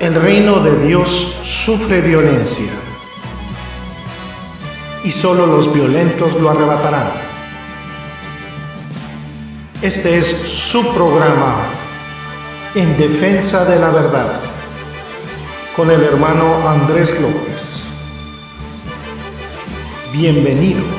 El 0.00 0.14
reino 0.14 0.60
de 0.60 0.86
Dios 0.86 1.36
sufre 1.42 2.00
violencia 2.00 2.70
y 5.04 5.12
solo 5.12 5.46
los 5.46 5.72
violentos 5.72 6.40
lo 6.40 6.50
arrebatarán. 6.50 7.10
Este 9.82 10.18
es 10.18 10.28
su 10.28 10.92
programa 10.94 11.56
en 12.74 12.96
defensa 12.96 13.64
de 13.64 13.78
la 13.78 13.90
verdad 13.90 14.40
con 15.76 15.90
el 15.90 16.02
hermano 16.02 16.68
Andrés 16.68 17.20
López. 17.20 17.92
Bienvenidos. 20.12 20.97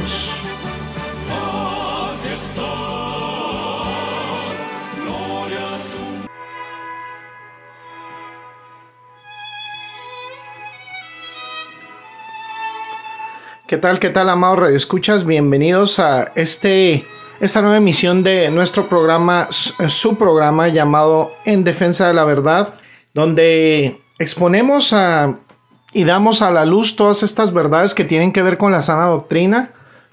¿Qué 13.69 13.77
tal, 13.77 13.99
qué 13.99 14.09
tal, 14.09 14.31
amados 14.31 14.71
escuchas 14.71 15.27
Bienvenidos 15.27 15.99
a 15.99 16.31
este, 16.33 17.05
esta 17.39 17.61
nueva 17.61 17.77
emisión 17.77 18.23
de 18.23 18.49
nuestro 18.49 18.89
programa, 18.89 19.47
su 19.51 20.17
programa 20.17 20.69
llamado 20.69 21.33
En 21.45 21.63
Defensa 21.63 22.07
de 22.07 22.15
la 22.15 22.23
Verdad, 22.23 22.73
donde 23.13 24.01
exponemos 24.17 24.91
y 25.93 26.03
damos 26.03 26.41
a 26.41 26.49
la 26.49 26.65
luz 26.65 26.95
todas 26.95 27.21
estas 27.21 27.53
verdades 27.53 27.93
que 27.93 28.05
tienen 28.05 28.33
que 28.33 28.41
ver 28.41 28.57
con 28.57 28.71
la 28.71 28.81
sana 28.81 29.05
doctrina. 29.05 29.69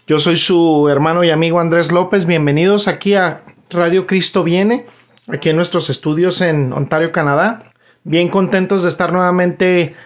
Yo 0.06 0.20
soy 0.20 0.36
su 0.36 0.90
hermano 0.90 1.24
y 1.24 1.30
amigo 1.30 1.58
Andrés 1.58 1.90
López. 1.90 2.26
Bienvenidos 2.26 2.88
aquí 2.88 3.14
a 3.14 3.40
Radio 3.70 4.06
Cristo 4.06 4.44
Viene, 4.44 4.84
aquí 5.28 5.48
en 5.48 5.56
nuestros 5.56 5.88
estudios 5.88 6.42
en 6.42 6.74
Ontario, 6.74 7.10
Canadá. 7.10 7.72
Bien 8.04 8.28
contentos 8.28 8.82
de 8.82 8.90
estar 8.90 9.14
nuevamente 9.14 9.96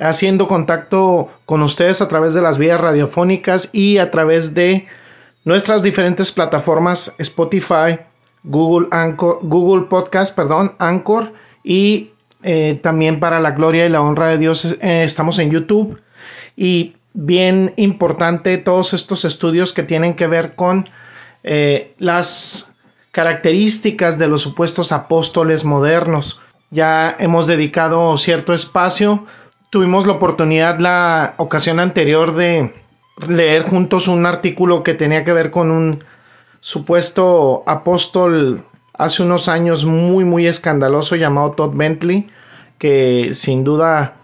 haciendo 0.00 0.48
contacto 0.48 1.28
con 1.44 1.62
ustedes 1.62 2.00
a 2.00 2.08
través 2.08 2.34
de 2.34 2.42
las 2.42 2.58
vías 2.58 2.80
radiofónicas 2.80 3.68
y 3.72 3.98
a 3.98 4.10
través 4.10 4.54
de 4.54 4.86
nuestras 5.44 5.82
diferentes 5.82 6.32
plataformas 6.32 7.14
Spotify, 7.18 7.98
Google, 8.42 8.88
Google 9.16 9.86
Podcast, 9.88 10.34
perdón, 10.34 10.74
Anchor 10.78 11.32
y 11.62 12.10
eh, 12.42 12.80
también 12.82 13.20
para 13.20 13.40
la 13.40 13.50
gloria 13.50 13.84
y 13.84 13.90
la 13.90 14.00
honra 14.00 14.28
de 14.28 14.38
Dios 14.38 14.64
eh, 14.80 15.02
estamos 15.04 15.38
en 15.38 15.50
YouTube 15.50 16.00
y 16.56 16.96
bien 17.12 17.74
importante 17.76 18.56
todos 18.58 18.94
estos 18.94 19.24
estudios 19.24 19.72
que 19.72 19.82
tienen 19.82 20.14
que 20.14 20.26
ver 20.26 20.54
con 20.54 20.88
eh, 21.42 21.94
las 21.98 22.74
características 23.10 24.18
de 24.18 24.28
los 24.28 24.42
supuestos 24.42 24.92
apóstoles 24.92 25.64
modernos. 25.64 26.40
Ya 26.70 27.16
hemos 27.18 27.46
dedicado 27.46 28.16
cierto 28.16 28.54
espacio 28.54 29.26
tuvimos 29.70 30.06
la 30.06 30.14
oportunidad 30.14 30.78
la 30.78 31.34
ocasión 31.38 31.80
anterior 31.80 32.34
de 32.34 32.74
leer 33.28 33.62
juntos 33.62 34.08
un 34.08 34.26
artículo 34.26 34.82
que 34.82 34.94
tenía 34.94 35.24
que 35.24 35.32
ver 35.32 35.50
con 35.50 35.70
un 35.70 36.04
supuesto 36.60 37.62
apóstol 37.66 38.64
hace 38.94 39.22
unos 39.22 39.48
años 39.48 39.84
muy 39.84 40.24
muy 40.24 40.46
escandaloso 40.46 41.16
llamado 41.16 41.52
Todd 41.52 41.74
Bentley, 41.74 42.28
que 42.78 43.30
sin 43.32 43.64
duda 43.64 44.16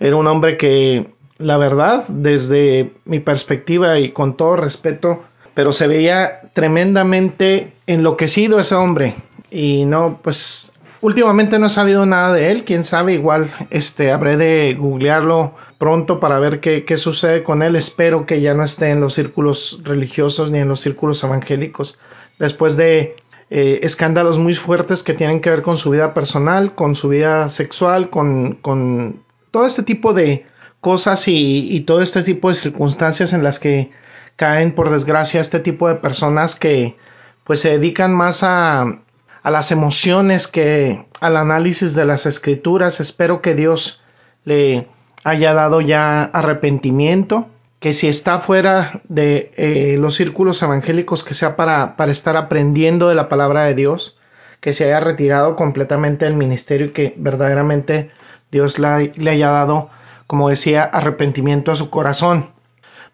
era 0.00 0.16
un 0.16 0.26
hombre 0.26 0.56
que 0.56 1.14
la 1.38 1.58
verdad 1.58 2.04
desde 2.08 2.94
mi 3.04 3.20
perspectiva 3.20 3.98
y 3.98 4.10
con 4.10 4.36
todo 4.36 4.56
respeto, 4.56 5.22
pero 5.54 5.72
se 5.72 5.86
veía 5.86 6.50
tremendamente 6.54 7.72
enloquecido 7.86 8.58
ese 8.58 8.74
hombre. 8.74 9.14
Y 9.50 9.84
no 9.84 10.18
pues 10.22 10.72
Últimamente 11.06 11.60
no 11.60 11.66
he 11.66 11.70
sabido 11.70 12.04
nada 12.04 12.34
de 12.34 12.50
él, 12.50 12.64
quién 12.64 12.82
sabe, 12.82 13.12
igual 13.12 13.48
este 13.70 14.10
habré 14.10 14.36
de 14.36 14.74
googlearlo 14.74 15.54
pronto 15.78 16.18
para 16.18 16.40
ver 16.40 16.58
qué, 16.58 16.96
sucede 16.96 17.44
con 17.44 17.62
él. 17.62 17.76
Espero 17.76 18.26
que 18.26 18.40
ya 18.40 18.54
no 18.54 18.64
esté 18.64 18.90
en 18.90 19.00
los 19.00 19.14
círculos 19.14 19.80
religiosos 19.84 20.50
ni 20.50 20.58
en 20.58 20.66
los 20.66 20.80
círculos 20.80 21.22
evangélicos. 21.22 21.96
Después 22.40 22.76
de 22.76 23.14
eh, 23.50 23.78
escándalos 23.84 24.40
muy 24.40 24.56
fuertes 24.56 25.04
que 25.04 25.14
tienen 25.14 25.40
que 25.40 25.50
ver 25.50 25.62
con 25.62 25.78
su 25.78 25.90
vida 25.90 26.12
personal, 26.12 26.74
con 26.74 26.96
su 26.96 27.08
vida 27.10 27.50
sexual, 27.50 28.10
con, 28.10 28.54
con 28.54 29.22
todo 29.52 29.64
este 29.64 29.84
tipo 29.84 30.12
de 30.12 30.44
cosas 30.80 31.28
y, 31.28 31.68
y, 31.70 31.82
todo 31.82 32.02
este 32.02 32.24
tipo 32.24 32.48
de 32.48 32.54
circunstancias 32.54 33.32
en 33.32 33.44
las 33.44 33.60
que 33.60 33.92
caen 34.34 34.74
por 34.74 34.90
desgracia 34.90 35.40
este 35.40 35.60
tipo 35.60 35.86
de 35.86 35.94
personas 35.94 36.56
que 36.56 36.96
pues 37.44 37.60
se 37.60 37.78
dedican 37.78 38.12
más 38.12 38.42
a, 38.42 39.02
a 39.46 39.50
las 39.52 39.70
emociones 39.70 40.48
que 40.48 41.06
al 41.20 41.36
análisis 41.36 41.94
de 41.94 42.04
las 42.04 42.26
escrituras. 42.26 42.98
Espero 42.98 43.42
que 43.42 43.54
Dios 43.54 44.00
le 44.42 44.88
haya 45.22 45.54
dado 45.54 45.80
ya 45.80 46.24
arrepentimiento, 46.24 47.46
que 47.78 47.94
si 47.94 48.08
está 48.08 48.40
fuera 48.40 49.02
de 49.08 49.52
eh, 49.56 49.98
los 50.00 50.16
círculos 50.16 50.60
evangélicos, 50.64 51.22
que 51.22 51.34
sea 51.34 51.54
para, 51.54 51.94
para 51.94 52.10
estar 52.10 52.36
aprendiendo 52.36 53.08
de 53.08 53.14
la 53.14 53.28
palabra 53.28 53.66
de 53.66 53.76
Dios, 53.76 54.18
que 54.58 54.72
se 54.72 54.86
haya 54.86 54.98
retirado 54.98 55.54
completamente 55.54 56.24
del 56.24 56.34
ministerio 56.34 56.88
y 56.88 56.90
que 56.90 57.14
verdaderamente 57.16 58.10
Dios 58.50 58.80
le 58.80 59.30
haya 59.30 59.50
dado, 59.50 59.90
como 60.26 60.48
decía, 60.48 60.82
arrepentimiento 60.82 61.70
a 61.70 61.76
su 61.76 61.88
corazón. 61.88 62.50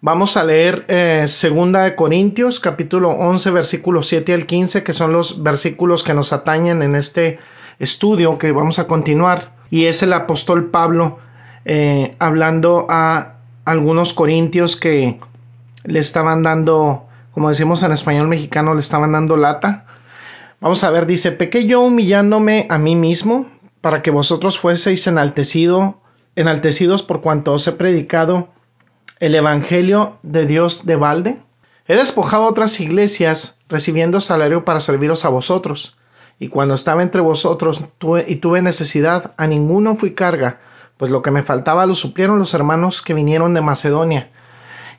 Vamos 0.04 0.36
a 0.36 0.42
leer 0.42 0.84
eh, 0.88 1.26
Segunda 1.28 1.84
de 1.84 1.94
Corintios, 1.94 2.58
capítulo 2.58 3.10
11, 3.10 3.52
versículos 3.52 4.08
7 4.08 4.34
al 4.34 4.46
15, 4.46 4.82
que 4.82 4.94
son 4.94 5.12
los 5.12 5.44
versículos 5.44 6.02
que 6.02 6.12
nos 6.12 6.32
atañen 6.32 6.82
en 6.82 6.96
este 6.96 7.38
estudio 7.78 8.36
que 8.36 8.50
vamos 8.50 8.80
a 8.80 8.88
continuar. 8.88 9.52
Y 9.70 9.84
es 9.84 10.02
el 10.02 10.12
apóstol 10.12 10.70
Pablo 10.70 11.20
eh, 11.64 12.16
hablando 12.18 12.86
a 12.88 13.34
algunos 13.64 14.12
corintios 14.12 14.74
que 14.74 15.20
le 15.84 16.00
estaban 16.00 16.42
dando, 16.42 17.04
como 17.30 17.50
decimos 17.50 17.84
en 17.84 17.92
español 17.92 18.26
mexicano, 18.26 18.74
le 18.74 18.80
estaban 18.80 19.12
dando 19.12 19.36
lata. 19.36 19.86
Vamos 20.60 20.82
a 20.82 20.90
ver, 20.90 21.06
dice, 21.06 21.30
pequé 21.30 21.66
yo 21.66 21.80
humillándome 21.80 22.66
a 22.70 22.76
mí 22.76 22.96
mismo 22.96 23.46
para 23.80 24.02
que 24.02 24.10
vosotros 24.10 24.58
fueseis 24.58 25.06
enaltecido, 25.06 26.00
enaltecidos 26.34 27.04
por 27.04 27.20
cuanto 27.20 27.52
os 27.52 27.68
he 27.68 27.72
predicado 27.72 28.48
el 29.22 29.36
Evangelio 29.36 30.18
de 30.24 30.46
Dios 30.46 30.84
de 30.84 30.96
balde? 30.96 31.36
He 31.86 31.94
despojado 31.94 32.44
otras 32.44 32.80
iglesias 32.80 33.56
recibiendo 33.68 34.20
salario 34.20 34.64
para 34.64 34.80
serviros 34.80 35.24
a 35.24 35.28
vosotros, 35.28 35.96
y 36.40 36.48
cuando 36.48 36.74
estaba 36.74 37.04
entre 37.04 37.20
vosotros 37.20 37.82
y 38.26 38.36
tuve 38.36 38.62
necesidad, 38.62 39.32
a 39.36 39.46
ninguno 39.46 39.94
fui 39.94 40.14
carga, 40.14 40.58
pues 40.96 41.12
lo 41.12 41.22
que 41.22 41.30
me 41.30 41.44
faltaba 41.44 41.86
lo 41.86 41.94
suplieron 41.94 42.40
los 42.40 42.52
hermanos 42.52 43.00
que 43.00 43.14
vinieron 43.14 43.54
de 43.54 43.60
Macedonia. 43.60 44.30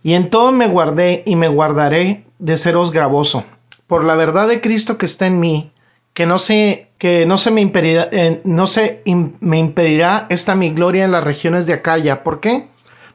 Y 0.04 0.14
en 0.14 0.30
todo 0.30 0.54
me 0.54 0.68
guardé 0.68 1.24
y 1.26 1.36
me 1.36 1.50
guardaré 1.50 2.24
de 2.40 2.56
seros 2.56 2.94
gravoso, 2.94 3.44
por 3.88 4.06
la 4.06 4.16
verdad 4.16 4.48
de 4.48 4.62
Cristo 4.62 4.98
que 4.98 5.06
está 5.06 5.28
en 5.28 5.42
mí, 5.42 5.74
que 6.14 6.26
no 6.26 6.38
se, 6.40 6.88
que 6.98 7.26
no 7.26 7.38
se 7.38 7.52
me 7.52 7.60
impedirá, 7.60 8.08
eh, 8.14 8.40
no 8.46 8.68
se 8.68 9.02
me 9.42 9.60
impedirá 9.60 10.28
esta 10.30 10.56
mi 10.56 10.70
gloria 10.70 11.04
en 11.04 11.12
las 11.12 11.26
regiones 11.26 11.66
de 11.66 11.74
Acaya. 11.74 12.24
¿Por 12.24 12.40
qué? 12.40 12.70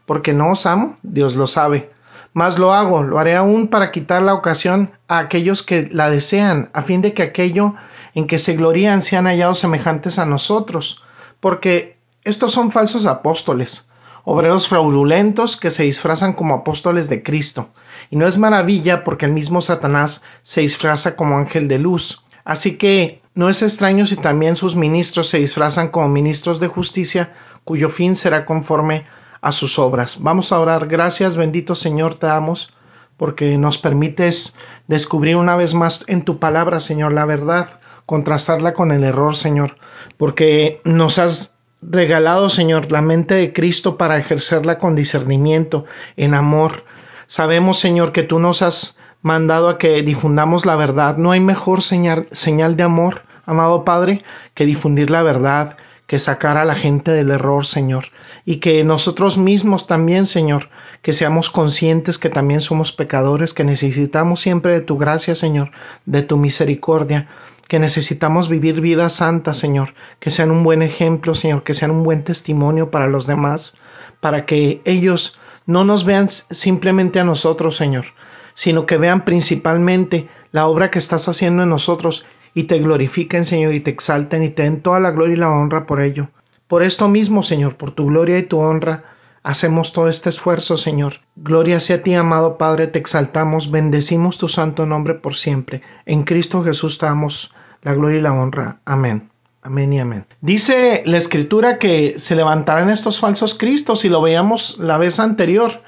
Porque 0.09 0.33
no 0.33 0.53
os 0.53 0.65
amo, 0.65 0.97
Dios 1.03 1.37
lo 1.37 1.47
sabe. 1.47 1.91
Mas 2.33 2.59
lo 2.59 2.73
hago, 2.73 3.03
lo 3.03 3.19
haré 3.19 3.37
aún 3.37 3.69
para 3.69 3.91
quitar 3.91 4.23
la 4.23 4.33
ocasión 4.33 4.91
a 5.07 5.19
aquellos 5.19 5.63
que 5.63 5.91
la 5.93 6.09
desean, 6.09 6.71
a 6.73 6.81
fin 6.81 7.03
de 7.03 7.13
que 7.13 7.23
aquello 7.23 7.75
en 8.15 8.27
que 8.27 8.39
se 8.39 8.57
glorían 8.57 9.03
sean 9.03 9.27
hallados 9.27 9.59
semejantes 9.59 10.19
a 10.19 10.25
nosotros, 10.25 11.03
porque 11.41 11.99
estos 12.25 12.53
son 12.53 12.73
falsos 12.73 13.05
apóstoles, 13.05 13.91
obreros 14.25 14.67
fraudulentos 14.67 15.59
que 15.59 15.71
se 15.71 15.83
disfrazan 15.83 16.33
como 16.33 16.55
apóstoles 16.55 17.11
de 17.11 17.23
Cristo, 17.23 17.69
y 18.09 18.17
no 18.17 18.27
es 18.27 18.38
maravilla 18.38 19.05
porque 19.05 19.27
el 19.27 19.32
mismo 19.32 19.61
Satanás 19.61 20.23
se 20.41 20.62
disfraza 20.62 21.17
como 21.17 21.37
ángel 21.37 21.69
de 21.69 21.79
luz. 21.79 22.25
Así 22.47 22.79
que 22.79 23.21
no 23.35 23.50
es 23.50 23.61
extraño 23.61 24.06
si 24.06 24.17
también 24.17 24.56
sus 24.56 24.75
ministros 24.75 25.29
se 25.29 25.38
disfrazan 25.38 25.88
como 25.88 26.09
ministros 26.09 26.61
de 26.61 26.69
justicia, 26.69 27.35
cuyo 27.65 27.91
fin 27.91 28.17
será 28.17 28.47
conforme 28.47 29.05
a 29.40 29.52
sus 29.52 29.79
obras. 29.79 30.19
Vamos 30.20 30.52
a 30.52 30.61
orar. 30.61 30.88
Gracias, 30.88 31.37
bendito 31.37 31.75
Señor, 31.75 32.14
te 32.14 32.26
damos 32.26 32.73
porque 33.19 33.58
nos 33.58 33.76
permites 33.76 34.56
descubrir 34.87 35.37
una 35.37 35.56
vez 35.56 35.75
más 35.75 36.05
en 36.06 36.25
tu 36.25 36.38
palabra, 36.38 36.81
Señor, 36.81 37.12
la 37.12 37.26
verdad, 37.26 37.81
contrastarla 38.06 38.73
con 38.73 38.93
el 38.93 39.05
error, 39.05 39.37
Señor, 39.37 39.76
porque 40.17 40.81
nos 40.85 41.19
has 41.19 41.56
regalado, 41.82 42.49
Señor, 42.49 42.90
la 42.90 43.02
mente 43.02 43.35
de 43.35 43.52
Cristo 43.52 43.96
para 43.99 44.19
ejercerla 44.19 44.79
con 44.79 44.94
discernimiento, 44.94 45.84
en 46.17 46.32
amor. 46.34 46.84
Sabemos, 47.26 47.79
Señor, 47.79 48.12
que 48.12 48.23
tú 48.23 48.38
nos 48.38 48.62
has 48.62 48.99
mandado 49.20 49.69
a 49.69 49.79
que 49.79 50.00
difundamos 50.02 50.64
la 50.64 50.76
verdad. 50.76 51.17
No 51.17 51.32
hay 51.32 51.41
mejor 51.41 51.82
señal, 51.82 52.29
señal 52.31 52.76
de 52.76 52.84
amor, 52.84 53.23
amado 53.46 53.84
Padre, 53.84 54.23
que 54.55 54.64
difundir 54.64 55.11
la 55.11 55.23
verdad, 55.23 55.76
que 56.08 56.19
sacar 56.19 56.56
a 56.56 56.64
la 56.64 56.75
gente 56.75 57.12
del 57.12 57.31
error, 57.31 57.66
Señor, 57.66 58.06
y 58.46 58.56
que 58.56 58.82
nosotros 58.82 59.37
mismos 59.37 59.87
también, 59.87 60.25
Señor, 60.25 60.70
que 61.02 61.12
seamos 61.12 61.50
conscientes 61.50 62.16
que 62.16 62.31
también 62.31 62.62
somos 62.62 62.93
pecadores, 62.93 63.52
que 63.52 63.62
necesitamos 63.62 64.40
siempre 64.40 64.72
de 64.72 64.81
tu 64.81 64.96
gracia, 64.96 65.34
Señor, 65.34 65.70
de 66.06 66.22
tu 66.22 66.38
misericordia, 66.38 67.28
que 67.69 67.78
necesitamos 67.78 68.49
vivir 68.49 68.81
vida 68.81 69.10
santa, 69.10 69.52
Señor, 69.52 69.93
que 70.19 70.31
sean 70.31 70.50
un 70.50 70.64
buen 70.64 70.81
ejemplo, 70.81 71.34
Señor, 71.34 71.62
que 71.62 71.75
sean 71.75 71.90
un 71.90 72.05
buen 72.05 72.25
testimonio 72.25 72.90
para 72.90 73.06
los 73.06 73.26
demás, 73.26 73.76
para 74.20 74.46
que 74.46 74.81
ellos 74.87 75.38
no 75.66 75.84
nos 75.84 76.06
vean 76.06 76.31
simplemente 76.31 77.20
a 77.20 77.25
nosotros, 77.25 77.76
Señor, 77.76 78.06
sino 78.55 78.87
que 78.87 78.96
vean 78.96 79.26
principalmente 79.26 80.26
la 80.52 80.69
obra 80.69 80.90
que 80.90 80.99
estás 80.99 81.28
haciendo 81.28 81.64
en 81.64 81.69
nosotros 81.69 82.25
y 82.58 82.64
te 82.64 82.81
glorifiquen, 82.81 83.44
Señor, 83.44 83.72
y 83.72 83.78
te 83.78 83.93
exalten 83.93 84.43
y 84.43 84.49
te 84.49 84.64
den 84.64 84.81
toda 84.81 84.99
la 84.99 85.12
gloria 85.12 85.34
y 85.34 85.38
la 85.38 85.49
honra 85.49 85.87
por 85.87 86.00
ello. 86.00 86.26
Por 86.66 86.82
esto 86.82 87.06
mismo, 87.06 87.44
Señor, 87.44 87.76
por 87.76 87.93
tu 87.93 88.06
gloria 88.06 88.37
y 88.37 88.43
tu 88.43 88.58
honra, 88.58 89.05
hacemos 89.44 89.93
todo 89.93 90.08
este 90.08 90.31
esfuerzo, 90.31 90.76
Señor. 90.76 91.20
Gloria 91.37 91.78
sea 91.78 91.99
a 91.99 92.02
ti, 92.02 92.14
amado 92.14 92.58
Padre, 92.58 92.88
te 92.88 92.99
exaltamos, 92.99 93.70
bendecimos 93.70 94.38
tu 94.38 94.49
santo 94.49 94.87
nombre 94.87 95.14
por 95.14 95.37
siempre. 95.37 95.82
En 96.05 96.25
Cristo 96.25 96.64
Jesús 96.64 96.99
te 96.99 97.06
damos 97.06 97.55
la 97.82 97.94
gloria 97.94 98.19
y 98.19 98.22
la 98.22 98.32
honra. 98.32 98.81
Amén. 98.84 99.31
Amén 99.62 99.93
y 99.93 100.00
amén. 100.00 100.26
Dice 100.40 101.05
la 101.06 101.19
escritura 101.19 101.78
que 101.78 102.19
se 102.19 102.34
levantarán 102.34 102.90
estos 102.90 103.20
falsos 103.20 103.55
cristos 103.55 104.05
y 104.05 104.08
lo 104.08 104.20
veíamos 104.20 104.78
la 104.81 104.99
vez 104.99 105.20
anterior. 105.20 105.82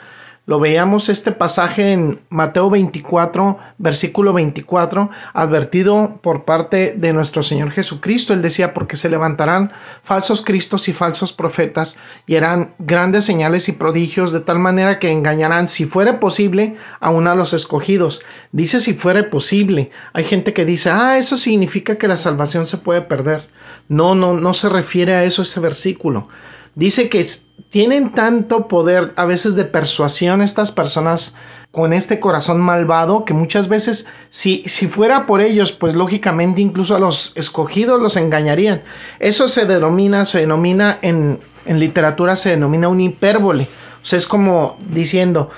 Lo 0.51 0.59
veíamos 0.59 1.09
este 1.09 1.31
pasaje 1.31 1.93
en 1.93 2.23
Mateo 2.29 2.71
24, 2.71 3.59
versículo 3.79 4.33
24, 4.33 5.09
advertido 5.33 6.19
por 6.23 6.45
parte 6.45 6.93
de 6.97 7.13
nuestro 7.13 7.45
Señor 7.45 7.71
Jesucristo. 7.71 8.33
Él 8.33 8.43
decía, 8.43 8.75
porque 8.75 8.97
se 8.97 9.09
levantarán 9.09 9.71
falsos 10.03 10.45
cristos 10.45 10.89
y 10.89 10.93
falsos 10.93 11.33
profetas 11.33 11.97
y 12.27 12.35
harán 12.35 12.75
grandes 12.81 13.27
señales 13.27 13.69
y 13.69 13.73
prodigios 13.75 14.33
de 14.33 14.41
tal 14.41 14.59
manera 14.59 14.99
que 14.99 15.13
engañarán, 15.13 15.69
si 15.69 15.85
fuere 15.85 16.15
posible, 16.15 16.75
aún 16.99 17.29
a 17.29 17.37
los 17.37 17.53
escogidos. 17.53 18.21
Dice 18.51 18.81
si 18.81 18.95
fuere 18.95 19.23
posible. 19.23 19.93
Hay 20.15 20.25
gente 20.25 20.53
que 20.53 20.65
dice, 20.65 20.91
ah, 20.91 21.17
eso 21.17 21.37
significa 21.37 21.97
que 21.97 22.09
la 22.09 22.17
salvación 22.17 22.67
se 22.67 22.79
puede 22.79 23.03
perder. 23.03 23.49
No, 23.89 24.17
no, 24.17 24.35
no 24.35 24.53
se 24.53 24.69
refiere 24.69 25.15
a 25.15 25.23
eso 25.23 25.43
ese 25.43 25.61
versículo 25.61 26.27
dice 26.75 27.09
que 27.09 27.25
tienen 27.71 28.13
tanto 28.13 28.69
poder 28.69 29.13
a 29.17 29.25
veces 29.25 29.55
de 29.55 29.65
persuasión 29.65 30.43
estas 30.43 30.73
personas 30.73 31.35
con 31.71 31.93
este 31.93 32.19
corazón 32.19 32.61
malvado 32.61 33.25
que 33.25 33.33
muchas 33.33 33.69
veces 33.69 34.09
si, 34.29 34.65
si 34.67 34.89
fuera 34.89 35.27
por 35.27 35.41
ellos 35.41 35.71
pues 35.71 35.95
lógicamente 35.95 36.61
incluso 36.61 36.97
a 36.97 37.01
los 37.01 37.33
escogidos 37.37 38.01
los 38.01 38.17
engañarían. 38.17 38.83
Eso 39.21 39.49
se 39.49 39.67
denomina 39.67 40.27
se 40.27 40.41
denomina 40.41 40.99
en, 41.03 41.41
literatura 41.67 42.35
se 42.35 42.51
denomina 42.51 42.89
un 42.89 43.01
hipérbole. 43.01 43.69
O 44.03 44.07
sea 44.07 44.17
es 44.17 44.27
como 44.27 44.79
diciendo 44.91 45.51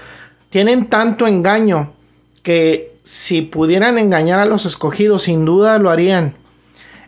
tienen 0.50 0.88
tanto 0.88 1.26
engaño 1.26 1.92
que 2.42 2.92
si 3.04 3.40
pudieran 3.40 3.96
engañar 3.96 4.38
a 4.38 4.44
los 4.44 4.66
escogidos 4.66 5.22
sin 5.22 5.46
duda 5.46 5.78
lo 5.78 5.88
harían. 5.88 6.34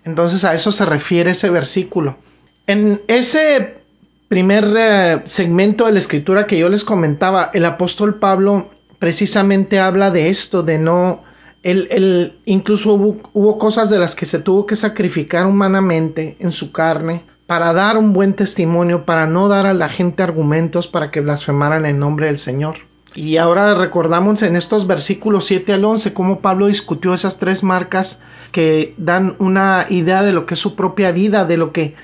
Entonces 0.05 0.45
a 0.45 0.55
eso 0.55 0.73
se 0.73 0.87
refiere 0.87 1.33
ese 1.33 1.51
versículo. 1.51 2.17
En 2.67 3.03
ese 3.07 3.84
primer 4.29 4.75
eh, 4.77 5.23
segmento 5.27 5.87
de 5.87 5.93
la 5.93 5.99
escritura 5.99 6.47
que 6.47 6.59
yo 6.59 6.69
les 6.69 6.85
comentaba, 6.85 7.51
el 7.53 7.65
apóstol 7.65 8.17
Pablo 8.17 8.71
precisamente 8.99 9.79
habla 9.79 10.11
de 10.11 10.29
esto, 10.29 10.63
de 10.63 10.79
no, 10.79 11.23
él, 11.63 12.39
incluso 12.45 12.95
hubo, 12.95 13.17
hubo 13.33 13.59
cosas 13.59 13.91
de 13.91 13.99
las 13.99 14.15
que 14.15 14.27
se 14.27 14.39
tuvo 14.39 14.67
que 14.67 14.77
sacrificar 14.77 15.47
humanamente 15.47 16.37
en 16.39 16.53
su 16.53 16.73
carne 16.73 17.23
para 17.47 17.73
dar 17.73 17.99
un 17.99 18.13
buen 18.13 18.35
testimonio, 18.35 19.05
para 19.05 19.27
no 19.27 19.49
dar 19.49 19.67
a 19.67 19.75
la 19.75 19.89
gente 19.89 20.23
argumentos 20.23 20.89
para 20.89 21.11
que 21.11 21.21
blasfemaran 21.21 21.85
en 21.87 21.99
nombre 21.99 22.27
del 22.27 22.39
Señor. 22.39 22.77
Y 23.15 23.37
ahora 23.37 23.75
recordamos 23.75 24.43
en 24.43 24.57
estos 24.57 24.87
versículos 24.87 25.45
7 25.45 25.73
al 25.73 25.85
11 25.85 26.15
cómo 26.15 26.41
Pablo 26.41 26.67
discutió 26.67 27.15
esas 27.15 27.39
tres 27.39 27.63
marcas 27.63 28.21
que 28.51 28.95
dan 28.97 29.37
una 29.39 29.87
idea 29.89 30.23
de 30.23 30.33
lo 30.33 30.47
que 30.47 30.55
es 30.55 30.61
su 30.61 30.75
propia 30.75 31.13
vida, 31.13 31.45
de 31.45 31.57
lo 31.57 31.73
que 31.73 31.95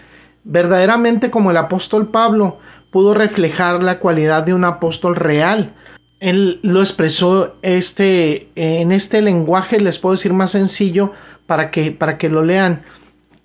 verdaderamente 0.45 1.31
como 1.31 1.51
el 1.51 1.57
apóstol 1.57 2.09
Pablo 2.09 2.59
pudo 2.91 3.15
reflejar 3.15 3.83
la 3.83 3.99
cualidad 3.99 4.43
de 4.43 4.55
un 4.55 4.65
apóstol 4.65 5.17
real. 5.17 5.75
Él 6.19 6.61
lo 6.63 6.81
expresó 6.81 7.57
este, 7.63 8.49
en 8.55 8.93
este 8.93 9.23
lenguaje, 9.23 9.81
les 9.81 9.99
puedo 9.99 10.15
decir 10.15 10.33
más 10.33 10.51
sencillo 10.51 11.13
para 11.47 11.71
que, 11.71 11.93
para 11.93 12.19
que 12.19 12.29
lo 12.29 12.45
lean, 12.45 12.83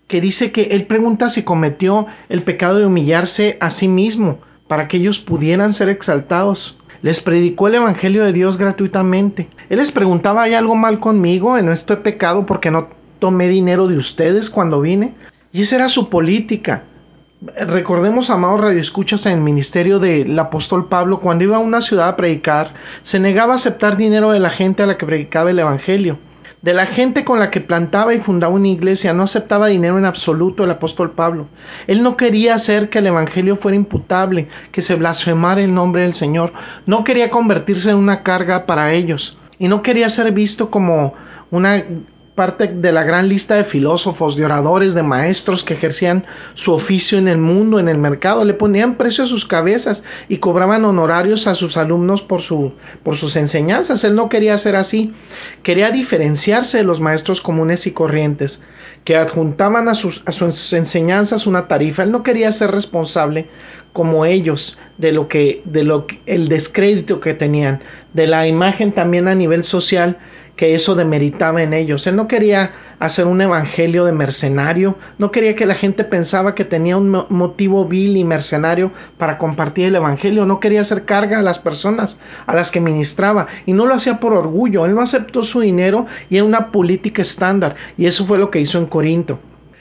que 0.07 0.21
dice 0.21 0.51
que 0.51 0.63
él 0.71 0.86
pregunta 0.86 1.30
si 1.30 1.44
cometió 1.44 2.07
el 2.30 2.42
pecado 2.44 2.77
de 2.77 2.86
humillarse 2.86 3.57
a 3.59 3.71
sí 3.71 3.88
mismo 3.88 4.39
para 4.68 4.88
que 4.88 4.98
ellos 4.98 5.19
pudieran 5.19 5.74
ser 5.74 5.89
exaltados. 5.89 6.77
Les 7.01 7.21
predicó 7.21 7.68
el 7.68 7.75
Evangelio 7.75 8.24
de 8.24 8.33
Dios 8.33 8.57
gratuitamente. 8.57 9.48
Él 9.69 9.77
les 9.77 9.91
preguntaba, 9.91 10.44
¿hay 10.44 10.53
algo 10.53 10.75
mal 10.75 10.98
conmigo 10.98 11.57
en 11.57 11.69
este 11.69 11.98
pecado 11.98 12.45
porque 12.45 12.71
no 12.71 12.89
tomé 13.19 13.48
dinero 13.48 13.88
de 13.88 13.98
ustedes 13.98 14.50
cuando 14.50 14.81
vine? 14.81 15.13
Y 15.55 15.61
esa 15.61 15.77
era 15.77 15.87
su 15.87 16.09
política. 16.09 16.83
Recordemos, 17.55 18.29
amados 18.29 18.59
radioescuchas, 18.59 19.25
en 19.25 19.31
el 19.35 19.39
ministerio 19.39 19.99
del 19.99 20.37
apóstol 20.37 20.89
Pablo, 20.89 21.21
cuando 21.21 21.45
iba 21.45 21.55
a 21.55 21.61
una 21.61 21.81
ciudad 21.81 22.09
a 22.09 22.17
predicar, 22.17 22.73
se 23.03 23.21
negaba 23.21 23.53
a 23.53 23.55
aceptar 23.55 23.95
dinero 23.95 24.31
de 24.31 24.41
la 24.41 24.49
gente 24.49 24.83
a 24.83 24.85
la 24.85 24.97
que 24.97 25.05
predicaba 25.05 25.51
el 25.51 25.59
Evangelio. 25.59 26.19
De 26.61 26.73
la 26.73 26.87
gente 26.87 27.23
con 27.23 27.39
la 27.39 27.51
que 27.51 27.61
plantaba 27.61 28.13
y 28.13 28.19
fundaba 28.19 28.53
una 28.53 28.67
iglesia 28.67 29.13
no 29.13 29.23
aceptaba 29.23 29.67
dinero 29.67 29.97
en 29.97 30.03
absoluto 30.03 30.65
el 30.65 30.71
apóstol 30.71 31.11
Pablo. 31.11 31.47
Él 31.87 32.03
no 32.03 32.17
quería 32.17 32.53
hacer 32.53 32.89
que 32.89 32.99
el 32.99 33.07
Evangelio 33.07 33.55
fuera 33.55 33.77
imputable, 33.77 34.49
que 34.73 34.81
se 34.81 34.95
blasfemara 34.95 35.61
el 35.61 35.73
nombre 35.73 36.01
del 36.01 36.15
Señor. 36.15 36.51
No 36.85 37.05
quería 37.05 37.29
convertirse 37.29 37.91
en 37.91 37.95
una 37.95 38.23
carga 38.23 38.65
para 38.65 38.91
ellos. 38.91 39.37
Y 39.57 39.69
no 39.69 39.83
quería 39.83 40.09
ser 40.09 40.33
visto 40.33 40.69
como 40.69 41.13
una 41.49 41.81
parte 42.35 42.67
de 42.67 42.91
la 42.91 43.03
gran 43.03 43.29
lista 43.29 43.55
de 43.55 43.63
filósofos, 43.63 44.35
de 44.35 44.43
oradores, 44.45 44.93
de 44.93 45.03
maestros 45.03 45.63
que 45.63 45.73
ejercían 45.73 46.25
su 46.53 46.73
oficio 46.73 47.17
en 47.17 47.29
el 47.29 47.37
mundo, 47.37 47.79
en 47.79 47.87
el 47.87 47.97
mercado, 47.97 48.43
le 48.43 48.53
ponían 48.53 48.95
precio 48.95 49.23
a 49.23 49.27
sus 49.27 49.45
cabezas 49.45 50.03
y 50.27 50.37
cobraban 50.37 50.83
honorarios 50.83 51.47
a 51.47 51.55
sus 51.55 51.77
alumnos 51.77 52.21
por, 52.21 52.41
su, 52.41 52.73
por 53.03 53.15
sus 53.15 53.37
enseñanzas. 53.37 54.03
Él 54.03 54.15
no 54.15 54.27
quería 54.27 54.57
ser 54.57 54.75
así, 54.75 55.13
quería 55.63 55.91
diferenciarse 55.91 56.79
de 56.79 56.83
los 56.83 56.99
maestros 56.99 57.39
comunes 57.39 57.87
y 57.87 57.93
corrientes, 57.93 58.61
que 59.05 59.15
adjuntaban 59.15 59.88
a 59.88 59.95
sus, 59.95 60.23
a 60.25 60.33
sus 60.33 60.73
enseñanzas 60.73 61.47
una 61.47 61.67
tarifa. 61.67 62.03
Él 62.03 62.11
no 62.11 62.21
quería 62.21 62.51
ser 62.51 62.71
responsable 62.71 63.47
como 63.93 64.25
ellos 64.25 64.77
de 64.97 65.13
lo 65.13 65.29
que 65.29 65.61
de 65.63 65.85
lo 65.85 66.05
el 66.25 66.49
descrédito 66.49 67.21
que 67.21 67.33
tenían 67.33 67.79
de 68.13 68.27
la 68.27 68.45
imagen 68.45 68.91
también 68.91 69.29
a 69.29 69.35
nivel 69.35 69.63
social 69.63 70.17
que 70.55 70.74
eso 70.74 70.95
demeritaba 70.95 71.63
en 71.63 71.74
ellos. 71.74 72.07
Él 72.07 72.15
no 72.15 72.27
quería 72.27 72.71
hacer 73.00 73.27
un 73.27 73.41
evangelio 73.41 74.05
de 74.05 74.13
mercenario, 74.13 74.97
no 75.17 75.31
quería 75.31 75.55
que 75.55 75.65
la 75.65 75.75
gente 75.75 76.05
pensaba 76.05 76.55
que 76.55 76.63
tenía 76.63 76.95
un 76.95 77.25
motivo 77.29 77.85
vil 77.85 78.15
y 78.15 78.24
mercenario 78.24 78.91
para 79.17 79.38
compartir 79.38 79.85
el 79.85 79.95
evangelio, 79.95 80.45
no 80.45 80.59
quería 80.62 80.81
hacer 80.81 81.03
carga 81.03 81.39
a 81.39 81.43
las 81.43 81.59
personas 81.59 82.19
a 82.45 82.55
las 82.55 82.71
que 82.71 82.79
ministraba 82.79 83.47
y 83.65 83.74
no 83.74 83.85
lo 83.85 83.95
hacía 83.95 84.19
por 84.19 84.33
orgullo, 84.33 84.85
él 84.85 84.95
no 84.95 85.01
aceptó 85.01 85.43
su 85.43 85.59
dinero 85.59 86.05
y 86.29 86.38
era 86.38 86.45
una 86.45 86.71
política 86.71 87.21
estándar 87.21 87.75
y 87.97 88.05
eso 88.05 88.25
fue 88.25 88.38
lo 88.38 88.50
que 88.50 88.62
hizo 88.62 88.77
en 88.77 88.85
Corinto. 88.85 89.39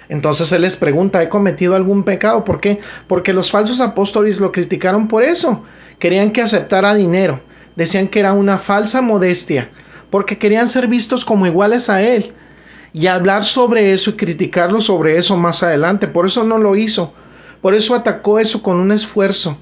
Entonces 0.09 0.50
él 0.52 0.62
les 0.62 0.76
pregunta, 0.76 1.23
¿he 1.23 1.28
cometido 1.28 1.76
algún 1.76 2.02
pecado? 2.02 2.45
¿Por 2.45 2.61
qué? 2.61 2.81
Porque 3.07 3.33
los 3.33 3.50
falsos 3.50 3.81
apóstoles 3.81 4.38
lo 4.38 4.52
criticaron 4.52 5.09
por 5.09 5.23
eso. 5.23 5.64
Querían 5.99 6.31
que 6.31 6.43
aceptara 6.43 6.95
dinero. 6.95 7.40
Decían 7.75 8.09
que 8.09 8.21
era 8.21 8.35
una 8.35 8.59
falsa 8.59 9.00
modestia 9.00 9.71
porque 10.14 10.38
querían 10.38 10.68
ser 10.68 10.87
vistos 10.87 11.25
como 11.25 11.44
iguales 11.44 11.90
a 11.90 12.00
él 12.00 12.35
y 12.92 13.09
hablar 13.09 13.44
sobre 13.44 13.90
eso 13.90 14.11
y 14.11 14.12
criticarlo 14.12 14.80
sobre 14.80 15.18
eso 15.18 15.37
más 15.37 15.64
adelante. 15.64 16.06
Por 16.06 16.26
eso 16.26 16.44
no 16.44 16.56
lo 16.56 16.76
hizo. 16.76 17.12
Por 17.61 17.75
eso 17.75 17.97
atacó 17.97 18.38
eso 18.38 18.62
con 18.62 18.76
un 18.76 18.92
esfuerzo. 18.92 19.59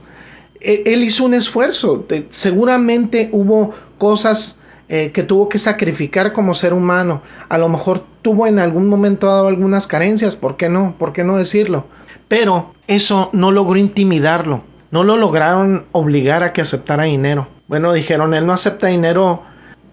E, 0.61 0.83
él 0.85 1.05
hizo 1.05 1.25
un 1.25 1.33
esfuerzo. 1.33 2.07
Seguramente 2.29 3.31
hubo 3.33 3.73
cosas 3.97 4.61
eh, 4.91 5.11
que 5.15 5.23
tuvo 5.23 5.49
que 5.49 5.59
sacrificar 5.59 6.35
como 6.35 6.55
ser 6.55 6.75
humano. 6.75 7.23
A 7.49 7.57
lo 7.57 7.71
mejor 7.71 8.05
tuvo 8.21 8.47
en 8.47 8.59
algún 8.59 8.89
momento 8.89 9.29
dado 9.29 9.49
algunas 9.49 9.87
carencias. 9.87 10.37
¿Por 10.37 10.59
qué 10.59 10.69
no? 10.69 10.97
¿Por 10.99 11.15
qué 11.15 11.25
no 11.25 11.39
decirlo? 11.39 11.87
Pero 12.29 12.75
eso 12.89 13.31
no 13.33 13.53
logró 13.53 13.79
intimidarlo. 13.79 14.65
No 14.91 15.03
lo 15.03 15.17
lograron 15.17 15.87
obligar 15.93 16.43
a 16.43 16.53
que 16.53 16.61
aceptara 16.61 17.05
dinero. 17.05 17.49
Bueno, 17.69 17.95
dijeron, 17.95 18.35
él 18.35 18.45
no 18.45 18.53
acepta 18.53 18.89
dinero 18.89 19.45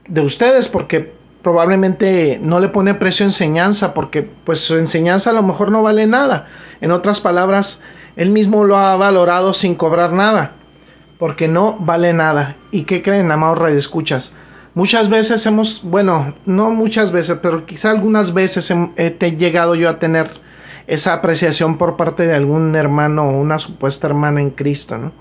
de 0.09 0.21
ustedes 0.21 0.67
porque 0.67 1.13
probablemente 1.41 2.37
no 2.41 2.59
le 2.59 2.67
pone 2.67 2.95
precio 2.95 3.25
enseñanza 3.25 3.93
porque 3.93 4.23
pues 4.23 4.59
su 4.59 4.75
enseñanza 4.75 5.29
a 5.29 5.33
lo 5.33 5.43
mejor 5.43 5.71
no 5.71 5.81
vale 5.81 6.05
nada. 6.07 6.47
En 6.81 6.91
otras 6.91 7.21
palabras, 7.21 7.81
él 8.15 8.31
mismo 8.31 8.65
lo 8.65 8.75
ha 8.77 8.97
valorado 8.97 9.53
sin 9.53 9.75
cobrar 9.75 10.11
nada 10.11 10.53
porque 11.17 11.47
no 11.47 11.77
vale 11.79 12.13
nada. 12.13 12.55
¿Y 12.71 12.83
qué 12.83 13.01
creen, 13.01 13.31
amados 13.31 13.69
escuchas 13.71 14.33
Muchas 14.75 15.09
veces 15.09 15.45
hemos, 15.45 15.81
bueno, 15.83 16.35
no 16.45 16.69
muchas 16.71 17.11
veces, 17.11 17.39
pero 17.41 17.65
quizá 17.65 17.91
algunas 17.91 18.33
veces 18.33 18.71
he, 18.95 19.35
llegado 19.37 19.75
yo 19.75 19.89
a 19.89 19.99
tener 19.99 20.29
esa 20.87 21.13
apreciación 21.13 21.77
por 21.77 21.97
parte 21.97 22.25
de 22.25 22.35
algún 22.35 22.75
hermano 22.75 23.29
o 23.29 23.39
una 23.39 23.59
supuesta 23.59 24.07
hermana 24.07 24.41
en 24.41 24.51
Cristo, 24.51 24.97
¿no? 24.97 25.11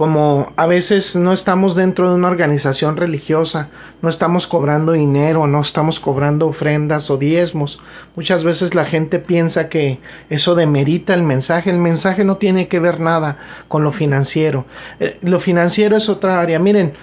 Como 0.00 0.50
a 0.56 0.66
veces 0.66 1.14
no 1.14 1.30
estamos 1.30 1.74
dentro 1.74 2.08
de 2.08 2.14
una 2.14 2.28
organización 2.28 2.96
religiosa, 2.96 3.68
no 4.00 4.08
estamos 4.08 4.46
cobrando 4.46 4.92
dinero, 4.92 5.46
no 5.46 5.60
estamos 5.60 6.00
cobrando 6.00 6.46
ofrendas 6.46 7.10
o 7.10 7.18
diezmos. 7.18 7.82
Muchas 8.16 8.42
veces 8.42 8.74
la 8.74 8.86
gente 8.86 9.18
piensa 9.18 9.68
que 9.68 9.98
eso 10.30 10.54
demerita 10.54 11.12
el 11.12 11.22
mensaje. 11.22 11.68
El 11.68 11.80
mensaje 11.80 12.24
no 12.24 12.38
tiene 12.38 12.66
que 12.66 12.80
ver 12.80 12.98
nada 12.98 13.36
con 13.68 13.84
lo 13.84 13.92
financiero. 13.92 14.64
Eh, 15.00 15.18
lo 15.20 15.38
financiero 15.38 15.98
es 15.98 16.08
otra 16.08 16.40
área. 16.40 16.58
Miren, 16.58 16.94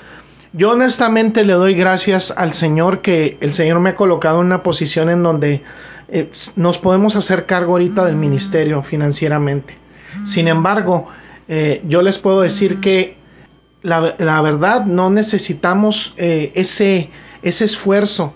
yo 0.53 0.71
honestamente 0.71 1.43
le 1.43 1.53
doy 1.53 1.75
gracias 1.75 2.33
al 2.35 2.53
Señor 2.53 3.01
que 3.01 3.37
el 3.41 3.53
Señor 3.53 3.79
me 3.79 3.91
ha 3.91 3.95
colocado 3.95 4.39
en 4.39 4.47
una 4.47 4.63
posición 4.63 5.11
en 5.11 5.21
donde 5.21 5.61
eh, 6.07 6.31
nos 6.55 6.79
podemos 6.79 7.15
hacer 7.15 7.45
cargo 7.45 7.73
ahorita 7.73 8.05
del 8.05 8.15
ministerio 8.15 8.81
financieramente. 8.81 9.77
Sin 10.25 10.47
embargo, 10.47 11.09
eh, 11.47 11.81
yo 11.87 12.01
les 12.01 12.17
puedo 12.17 12.41
decir 12.41 12.79
que 12.79 13.17
la, 13.81 14.41
verdad 14.41 14.85
no 14.85 15.09
necesitamos 15.09 16.13
eh, 16.17 16.51
ese, 16.55 17.09
ese 17.41 17.65
esfuerzo 17.65 18.33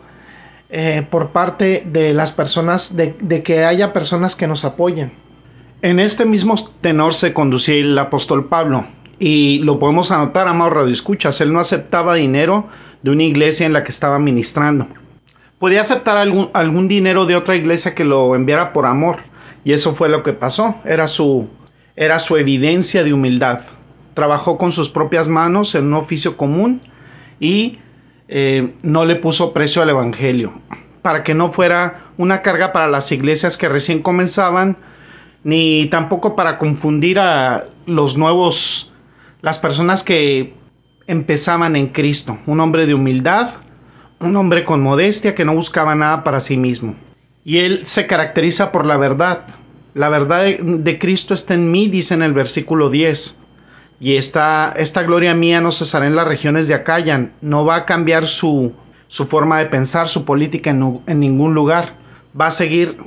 por 1.10 1.32
parte 1.32 1.84
de 1.86 2.14
las 2.14 2.32
personas, 2.32 2.96
de, 2.96 3.14
de 3.20 3.44
que 3.44 3.66
haya 3.66 3.92
personas 3.92 4.38
que 4.38 4.48
nos 4.48 4.64
apoyen. 4.64 5.12
En 5.82 6.00
este 6.00 6.26
mismo 6.26 6.56
tenor 6.80 7.14
se 7.14 7.34
conducía 7.34 7.76
el 7.76 8.00
apóstol 8.00 8.48
Pablo 8.48 8.86
y 9.24 9.60
lo 9.60 9.78
podemos 9.78 10.10
anotar, 10.10 10.48
amado 10.48 10.72
Radio 10.72 10.92
Escuchas. 10.92 11.42
Él 11.42 11.54
no 11.54 11.60
aceptaba 11.60 12.16
dinero 12.16 12.70
de 13.04 13.12
una 13.12 13.22
iglesia 13.22 13.68
en 13.68 13.74
la 13.74 13.84
que 13.84 13.92
estaba 13.92 14.18
ministrando. 14.18 14.88
Podía 15.60 15.82
aceptar 15.82 16.18
algún, 16.18 16.50
algún 16.54 16.88
dinero 16.88 17.28
de 17.28 17.36
otra 17.36 17.56
iglesia 17.56 17.94
que 17.94 18.04
lo 18.04 18.34
enviara 18.34 18.74
por 18.74 18.88
amor. 18.88 19.18
Y 19.64 19.74
eso 19.74 19.94
fue 19.94 20.10
lo 20.10 20.24
que 20.24 20.34
pasó. 20.34 20.74
Era 20.86 21.08
su, 21.08 21.48
era 21.96 22.20
su 22.20 22.38
evidencia 22.38 23.04
de 23.04 23.14
humildad. 23.14 23.62
Trabajó 24.14 24.58
con 24.58 24.72
sus 24.72 24.90
propias 24.90 25.28
manos 25.28 25.76
en 25.76 25.86
un 25.86 25.94
oficio 25.94 26.38
común 26.38 26.82
y 27.40 27.80
eh, 28.28 28.74
no 28.82 29.06
le 29.06 29.16
puso 29.16 29.54
precio 29.54 29.82
al 29.82 29.90
Evangelio. 29.90 30.54
Para 31.02 31.24
que 31.24 31.34
no 31.34 31.52
fuera 31.52 32.12
una 32.18 32.42
carga 32.42 32.72
para 32.72 32.88
las 32.88 33.12
iglesias 33.12 33.58
que 33.58 33.70
recién 33.70 34.02
comenzaban, 34.02 34.78
ni 35.44 35.88
tampoco 35.88 36.36
para 36.36 36.58
confundir 36.58 37.20
a 37.20 37.66
los 37.86 38.18
nuevos 38.18 38.92
las 39.42 39.58
personas 39.58 40.04
que 40.04 40.54
empezaban 41.08 41.76
en 41.76 41.88
Cristo, 41.88 42.38
un 42.46 42.60
hombre 42.60 42.86
de 42.86 42.94
humildad, 42.94 43.50
un 44.20 44.36
hombre 44.36 44.64
con 44.64 44.82
modestia 44.82 45.34
que 45.34 45.46
no 45.46 45.56
buscaba 45.56 45.96
nada 45.96 46.24
para 46.24 46.40
sí 46.40 46.58
mismo. 46.58 46.96
Y 47.44 47.58
él 47.58 47.86
se 47.86 48.06
caracteriza 48.06 48.72
por 48.72 48.86
la 48.86 48.98
verdad. 48.98 49.46
La 49.94 50.10
verdad 50.10 50.46
de, 50.46 51.00
Cristo 51.00 51.34
está 51.34 51.54
en 51.54 51.72
mí, 51.72 51.88
dice 51.88 52.14
en 52.14 52.22
el 52.22 52.34
versículo 52.34 52.90
10. 52.90 53.38
Y 54.00 54.16
esta, 54.16 54.72
esta 54.72 55.04
gloria 55.04 55.36
mía 55.36 55.62
no 55.62 55.72
cesará 55.72 56.08
en 56.08 56.16
las 56.16 56.28
regiones 56.28 56.68
de 56.68 56.74
Acaya, 56.74 57.32
no 57.42 57.66
va 57.66 57.76
a 57.76 57.86
cambiar 57.86 58.28
su, 58.28 58.74
su 59.08 59.28
forma 59.28 59.60
de 59.60 59.68
pensar, 59.68 60.10
su 60.10 60.26
política 60.26 60.72
en, 60.72 61.02
en, 61.06 61.20
ningún 61.20 61.54
lugar. 61.54 61.96
Va 62.40 62.48
a 62.48 62.52
seguir 62.52 62.98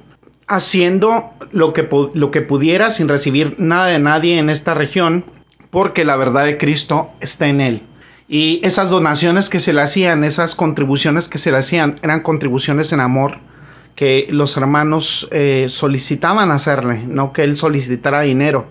haciendo 0.47 1.31
lo 1.51 1.73
que, 1.73 1.89
lo 2.13 2.31
que 2.31 2.43
pudiera 2.43 2.91
sin 2.91 3.09
recibir 3.09 3.57
nada 3.59 3.87
de 3.87 3.99
nadie 3.99 4.39
en 4.39 4.51
esta 4.51 4.75
región 4.75 5.25
porque 5.71 6.05
la 6.05 6.17
verdad 6.17 6.45
de 6.45 6.59
Cristo 6.59 7.11
está 7.21 7.49
en 7.49 7.61
él. 7.61 7.83
Y 8.29 8.61
esas 8.63 8.91
donaciones 8.91 9.51
que 9.51 9.59
se 9.59 9.73
le 9.73 9.83
hacían, 9.83 10.23
esas 10.23 10.55
contribuciones 10.55 11.29
que 11.29 11.39
se 11.39 11.51
le 11.51 11.59
hacían, 11.59 11.99
eran 12.03 12.21
contribuciones 12.21 12.93
en 12.93 13.01
amor 13.01 13.39
que 13.95 14.27
los 14.31 14.57
hermanos 14.57 15.29
eh, 15.31 15.67
solicitaban 15.69 16.51
hacerle, 16.51 17.03
no 17.07 17.33
que 17.33 17.45
él 17.45 17.57
solicitara 17.57 18.23
dinero. 18.23 18.67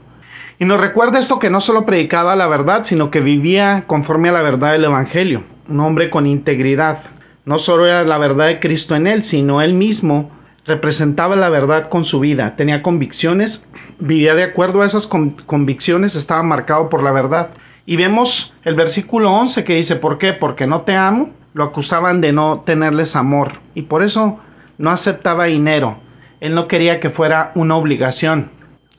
Y 0.60 0.66
nos 0.66 0.80
recuerda 0.80 1.20
esto 1.20 1.40
que 1.40 1.50
no 1.50 1.62
solo 1.62 1.86
predicaba 1.86 2.36
la 2.36 2.48
verdad, 2.48 2.84
sino 2.84 3.10
que 3.10 3.22
vivía 3.22 3.86
conforme 3.88 4.30
a 4.30 4.34
la 4.34 4.42
verdad 4.42 4.74
del 4.74 4.86
Evangelio, 4.86 5.44
un 5.68 5.80
hombre 5.80 6.10
con 6.10 6.28
integridad. 6.28 7.00
No 7.46 7.60
solo 7.60 7.86
era 7.86 8.04
la 8.04 8.18
verdad 8.18 8.48
de 8.48 8.60
Cristo 8.60 8.96
en 8.96 9.08
él, 9.08 9.24
sino 9.24 9.62
él 9.62 9.74
mismo 9.74 10.32
representaba 10.66 11.36
la 11.36 11.50
verdad 11.50 11.90
con 11.90 12.06
su 12.06 12.20
vida, 12.20 12.56
tenía 12.56 12.82
convicciones, 12.82 13.68
vivía 14.00 14.34
de 14.34 14.44
acuerdo 14.44 14.82
a 14.82 14.86
esas 14.86 15.08
convicciones, 15.08 16.16
estaba 16.16 16.44
marcado 16.44 16.90
por 16.90 17.04
la 17.04 17.12
verdad. 17.12 17.50
Y 17.86 17.98
vemos 17.98 18.54
el 18.64 18.76
versículo 18.76 19.32
11 19.34 19.66
que 19.66 19.76
dice, 19.76 19.98
¿por 19.98 20.18
qué? 20.18 20.32
Porque 20.32 20.68
no 20.68 20.82
te 20.82 20.96
amo, 20.96 21.32
lo 21.54 21.66
acusaban 21.66 22.22
de 22.22 22.32
no 22.32 22.64
tenerles 22.66 23.16
amor 23.16 23.60
y 23.76 23.84
por 23.84 24.04
eso 24.04 24.40
no 24.78 24.90
aceptaba 24.92 25.46
dinero. 25.46 25.98
Él 26.40 26.56
no 26.56 26.68
quería 26.68 27.00
que 27.00 27.10
fuera 27.10 27.52
una 27.56 27.76
obligación. 27.76 28.52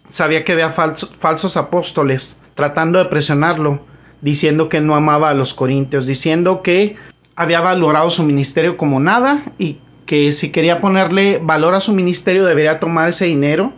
Sabía 0.08 0.44
que 0.44 0.52
había 0.52 0.70
falsos 0.70 1.56
apóstoles 1.56 2.38
tratando 2.54 2.98
de 2.98 3.06
presionarlo, 3.06 3.80
diciendo 4.20 4.68
que 4.68 4.80
no 4.80 4.94
amaba 4.94 5.30
a 5.30 5.34
los 5.34 5.54
corintios, 5.54 6.06
diciendo 6.06 6.62
que 6.62 6.96
había 7.36 7.60
valorado 7.60 8.10
su 8.10 8.22
ministerio 8.22 8.76
como 8.76 9.00
nada 9.00 9.44
y 9.58 9.78
que 10.06 10.32
si 10.32 10.50
quería 10.50 10.80
ponerle 10.80 11.40
valor 11.42 11.74
a 11.74 11.80
su 11.80 11.92
ministerio 11.92 12.44
debería 12.44 12.80
tomar 12.80 13.08
ese 13.08 13.26
dinero. 13.26 13.72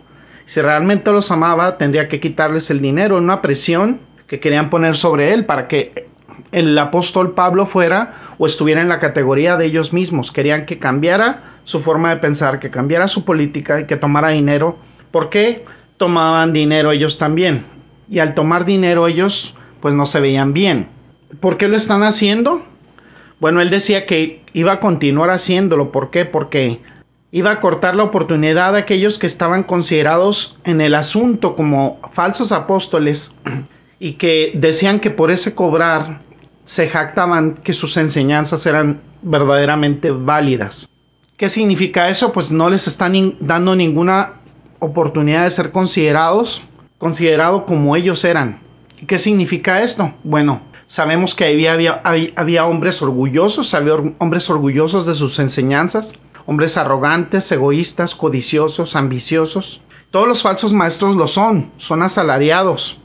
Si 0.45 0.61
realmente 0.61 1.11
los 1.11 1.31
amaba, 1.31 1.79
tendría 1.79 2.09
que 2.09 2.21
quitarles 2.21 2.71
el 2.71 2.81
dinero, 2.81 3.17
una 3.17 3.43
presión 3.43 4.01
que 4.27 4.41
querían 4.41 4.71
poner 4.71 4.97
sobre 4.97 5.33
él 5.33 5.47
para 5.47 5.69
que 5.69 6.09
el 6.53 6.77
apóstol 6.79 7.35
Pablo 7.35 7.67
fuera 7.67 8.35
o 8.39 8.47
estuviera 8.47 8.81
en 8.81 8.89
la 8.89 8.99
categoría 8.99 9.57
de 9.57 9.67
ellos 9.67 9.93
mismos. 9.93 10.33
Querían 10.33 10.67
que 10.67 10.79
cambiara 10.79 11.59
su 11.65 11.81
forma 11.81 12.11
de 12.11 12.21
pensar, 12.21 12.61
que 12.61 12.71
cambiara 12.71 13.09
su 13.09 13.25
política 13.25 13.81
y 13.81 13.87
que 13.87 13.97
tomara 13.97 14.31
dinero. 14.31 14.79
¿Por 15.11 15.31
qué 15.31 15.65
tomaban 15.97 16.53
dinero 16.53 16.93
ellos 16.93 17.19
también? 17.19 17.65
Y 18.09 18.21
al 18.21 18.35
tomar 18.35 18.65
dinero 18.65 19.07
ellos 19.09 19.57
pues 19.81 19.95
no 19.95 20.07
se 20.07 20.21
veían 20.21 20.53
bien. 20.53 20.89
¿Por 21.41 21.59
qué 21.59 21.69
lo 21.69 21.77
están 21.77 22.03
haciendo? 22.03 22.63
Bueno, 23.41 23.61
él 23.61 23.71
decía 23.71 24.07
que 24.07 24.43
iba 24.53 24.73
a 24.73 24.81
continuar 24.81 25.31
haciéndolo. 25.31 25.93
¿Por 25.93 26.11
qué? 26.11 26.25
Porque 26.25 26.81
iba 27.31 27.51
a 27.51 27.61
cortar 27.61 27.97
la 27.97 28.05
oportunidad 28.05 28.75
a 28.75 28.79
aquellos 28.79 29.19
que 29.19 29.27
estaban 29.27 29.63
considerados 29.63 30.57
en 30.65 30.81
el 30.81 30.95
asunto 30.95 31.55
como 31.55 32.01
falsos 32.13 32.53
apóstoles 32.53 33.35
y 33.99 34.13
que 34.13 34.53
decían 34.55 35.01
que 35.01 35.11
por 35.11 35.31
ese 35.31 35.55
cobrar 35.55 36.23
se 36.67 36.89
jactaban 36.89 37.55
que 37.55 37.73
sus 37.73 37.97
enseñanzas 37.97 38.67
eran 38.67 39.01
verdaderamente 39.23 40.11
válidas. 40.11 40.91
¿Qué 41.39 41.49
significa 41.49 42.11
eso? 42.11 42.33
Pues 42.33 42.51
no 42.51 42.69
les 42.69 42.87
están 42.87 43.37
dando 43.41 43.75
ninguna 43.75 44.35
oportunidad 44.79 45.45
de 45.45 45.51
ser 45.51 45.73
considerados, 45.73 46.63
considerado 46.99 47.65
como 47.65 47.97
ellos 47.97 48.23
eran. 48.25 48.61
¿Qué 49.07 49.19
significa 49.19 49.83
esto? 49.83 50.15
Bueno, 50.23 50.61
Sabemos 50.89 51.35
que 51.35 51.47
había, 51.47 52.01
había, 52.37 52.67
hombres 52.67 53.03
orgullosos, 53.03 53.75
había 53.75 53.95
hombres 54.19 54.49
orgullosos 54.49 55.05
de 55.05 55.17
sus 55.17 55.41
enseñanzas, 55.41 56.15
hombres 56.47 56.77
arrogantes, 56.77 57.51
egoístas, 57.51 58.15
codiciosos, 58.15 58.95
ambiciosos. 58.95 59.81
Todos 60.13 60.29
los 60.29 60.43
falsos 60.43 60.73
maestros 60.73 61.17
lo 61.17 61.27
son, 61.27 61.73
son 61.77 62.05
asalariados. 62.05 63.01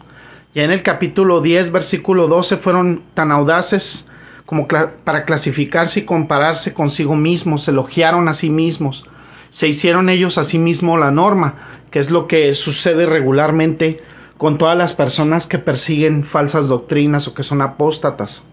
Ya 0.53 0.63
en 0.63 0.71
el 0.71 0.83
capítulo 0.83 1.39
10, 1.39 1.71
versículo 1.71 2.27
12, 2.27 2.57
fueron 2.57 3.03
tan 3.13 3.31
audaces 3.31 4.09
como 4.45 4.67
para 4.67 5.23
clasificarse 5.23 6.01
y 6.01 6.03
compararse 6.03 6.73
consigo 6.73 7.15
mismos, 7.15 7.67
elogiaron 7.69 8.27
a 8.27 8.33
sí 8.33 8.49
mismos, 8.49 9.05
se 9.49 9.69
hicieron 9.69 10.09
ellos 10.09 10.37
a 10.37 10.43
sí 10.43 10.59
mismos 10.59 10.99
la 10.99 11.09
norma, 11.09 11.85
que 11.89 11.99
es 11.99 12.11
lo 12.11 12.27
que 12.27 12.53
sucede 12.55 13.05
regularmente 13.05 14.01
con 14.37 14.57
todas 14.57 14.77
las 14.77 14.93
personas 14.93 15.47
que 15.47 15.57
persiguen 15.57 16.25
falsas 16.25 16.67
doctrinas 16.67 17.29
o 17.29 17.33
que 17.33 17.43
son 17.43 17.61
apóstatas. 17.61 18.43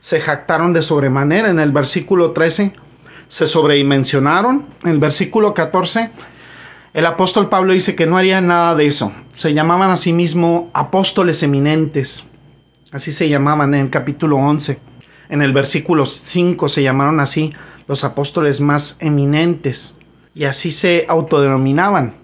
Se 0.00 0.20
jactaron 0.20 0.72
de 0.72 0.80
sobremanera 0.80 1.50
en 1.50 1.60
el 1.60 1.72
versículo 1.72 2.30
13, 2.30 2.72
se 3.28 3.46
sobredimensionaron. 3.46 4.66
En 4.84 4.90
el 4.92 4.98
versículo 4.98 5.52
14, 5.52 6.10
el 6.94 7.06
apóstol 7.06 7.48
Pablo 7.48 7.72
dice 7.72 7.96
que 7.96 8.06
no 8.06 8.16
haría 8.16 8.40
nada 8.40 8.76
de 8.76 8.86
eso. 8.86 9.12
Se 9.32 9.52
llamaban 9.52 9.90
a 9.90 9.96
sí 9.96 10.12
mismo 10.12 10.70
apóstoles 10.72 11.42
eminentes. 11.42 12.24
Así 12.92 13.10
se 13.10 13.28
llamaban 13.28 13.74
en 13.74 13.80
el 13.80 13.90
capítulo 13.90 14.36
11. 14.36 14.78
En 15.28 15.42
el 15.42 15.52
versículo 15.52 16.06
5 16.06 16.68
se 16.68 16.84
llamaron 16.84 17.18
así 17.18 17.52
los 17.88 18.04
apóstoles 18.04 18.60
más 18.60 18.96
eminentes. 19.00 19.96
Y 20.36 20.44
así 20.44 20.70
se 20.70 21.04
autodenominaban. 21.08 22.14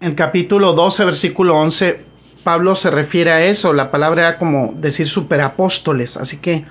En 0.00 0.08
el 0.08 0.14
capítulo 0.16 0.72
12, 0.72 1.04
versículo 1.04 1.56
11, 1.56 2.04
Pablo 2.42 2.74
se 2.74 2.90
refiere 2.90 3.30
a 3.30 3.44
eso, 3.44 3.72
la 3.72 3.92
palabra 3.92 4.22
era 4.22 4.38
como 4.38 4.74
decir 4.76 5.08
superapóstoles, 5.08 6.16
así 6.16 6.38
que 6.38 6.64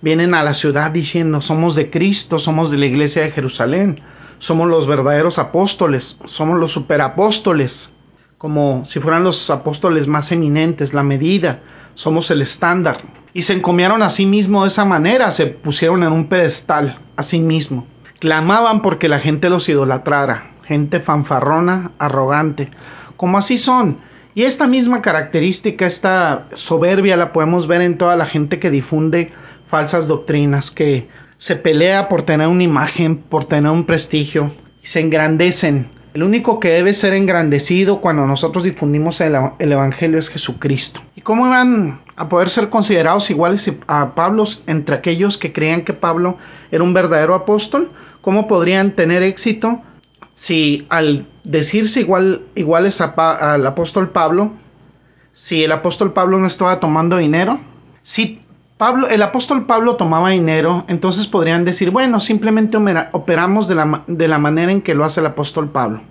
vienen 0.00 0.32
a 0.32 0.44
la 0.44 0.54
ciudad 0.54 0.92
diciendo 0.92 1.40
somos 1.40 1.74
de 1.74 1.90
Cristo, 1.90 2.38
somos 2.38 2.70
de 2.70 2.78
la 2.78 2.86
iglesia 2.86 3.22
de 3.22 3.32
Jerusalén, 3.32 4.00
somos 4.38 4.68
los 4.68 4.86
verdaderos 4.86 5.38
apóstoles, 5.38 6.18
somos 6.24 6.58
los 6.58 6.72
superapóstoles, 6.72 7.92
como 8.38 8.84
si 8.84 9.00
fueran 9.00 9.24
los 9.24 9.50
apóstoles 9.50 10.06
más 10.06 10.30
eminentes, 10.32 10.94
la 10.94 11.02
medida, 11.02 11.60
somos 11.94 12.30
el 12.30 12.42
estándar. 12.42 12.98
Y 13.32 13.42
se 13.42 13.54
encomiaron 13.54 14.02
a 14.02 14.10
sí 14.10 14.26
mismo 14.26 14.62
de 14.62 14.68
esa 14.68 14.84
manera, 14.84 15.30
se 15.30 15.46
pusieron 15.46 16.02
en 16.02 16.12
un 16.12 16.28
pedestal 16.28 17.00
a 17.16 17.22
sí 17.22 17.40
mismo. 17.40 17.86
Clamaban 18.18 18.82
porque 18.82 19.08
la 19.08 19.18
gente 19.18 19.50
los 19.50 19.68
idolatrara. 19.68 20.52
gente 20.64 21.00
fanfarrona, 21.00 21.92
arrogante, 21.98 22.70
como 23.16 23.38
así 23.38 23.56
son. 23.56 23.98
Y 24.34 24.42
esta 24.42 24.66
misma 24.66 25.00
característica, 25.00 25.86
esta 25.86 26.48
soberbia, 26.52 27.16
la 27.16 27.32
podemos 27.32 27.66
ver 27.66 27.82
en 27.82 27.98
toda 27.98 28.16
la 28.16 28.26
gente 28.26 28.58
que 28.58 28.70
difunde 28.70 29.32
falsas 29.68 30.08
doctrinas, 30.08 30.70
que 30.70 31.08
se 31.38 31.56
pelea 31.56 32.08
por 32.08 32.22
tener 32.22 32.48
una 32.48 32.62
imagen, 32.62 33.18
por 33.18 33.44
tener 33.44 33.70
un 33.70 33.84
prestigio, 33.84 34.50
y 34.82 34.86
se 34.86 35.00
engrandecen. 35.00 35.88
El 36.14 36.22
único 36.22 36.60
que 36.60 36.70
debe 36.70 36.94
ser 36.94 37.12
engrandecido 37.12 38.00
cuando 38.00 38.26
nosotros 38.26 38.64
difundimos 38.64 39.20
el, 39.20 39.36
el, 39.58 39.72
Evangelio 39.72 40.18
es 40.18 40.30
Jesucristo. 40.30 41.02
¿Y 41.14 41.20
cómo 41.20 41.46
iban 41.46 42.00
a 42.16 42.28
poder 42.30 42.48
ser 42.48 42.70
considerados 42.70 43.30
iguales 43.30 43.70
a 43.86 44.14
Pablo 44.14 44.44
entre 44.66 44.96
aquellos 44.96 45.36
que 45.36 45.52
creían 45.52 45.82
que 45.82 45.92
Pablo 45.92 46.38
era 46.70 46.82
un 46.82 46.94
verdadero 46.94 47.34
apóstol? 47.34 47.90
¿Cómo 48.22 48.48
podrían 48.48 48.92
tener 48.92 49.22
éxito 49.22 49.82
si 50.32 50.86
al 50.88 51.26
decirse 51.44 52.00
igual, 52.00 52.42
iguales 52.54 53.00
al 53.00 53.66
apóstol 53.66 54.10
Pablo, 54.10 54.52
si 55.32 55.64
el 55.64 55.72
apóstol 55.72 56.12
Pablo 56.12 56.38
no 56.38 56.46
estaba 56.46 56.80
tomando 56.80 57.18
dinero, 57.18 57.60
si 58.02 58.40
El 58.78 59.22
apóstol 59.22 59.64
Pablo 59.64 59.96
tomaba 59.96 60.30
dinero, 60.30 60.84
entonces 60.88 61.26
podrían 61.26 61.64
decir, 61.64 61.90
bueno, 61.90 62.20
simplemente 62.20 62.76
operamos 63.12 63.68
de 63.68 64.28
la 64.28 64.38
manera 64.38 64.70
en 64.70 64.82
que 64.82 64.94
lo 64.94 65.04
hace 65.04 65.20
el 65.20 65.26
apóstol 65.26 65.70
Pablo. 65.70 66.02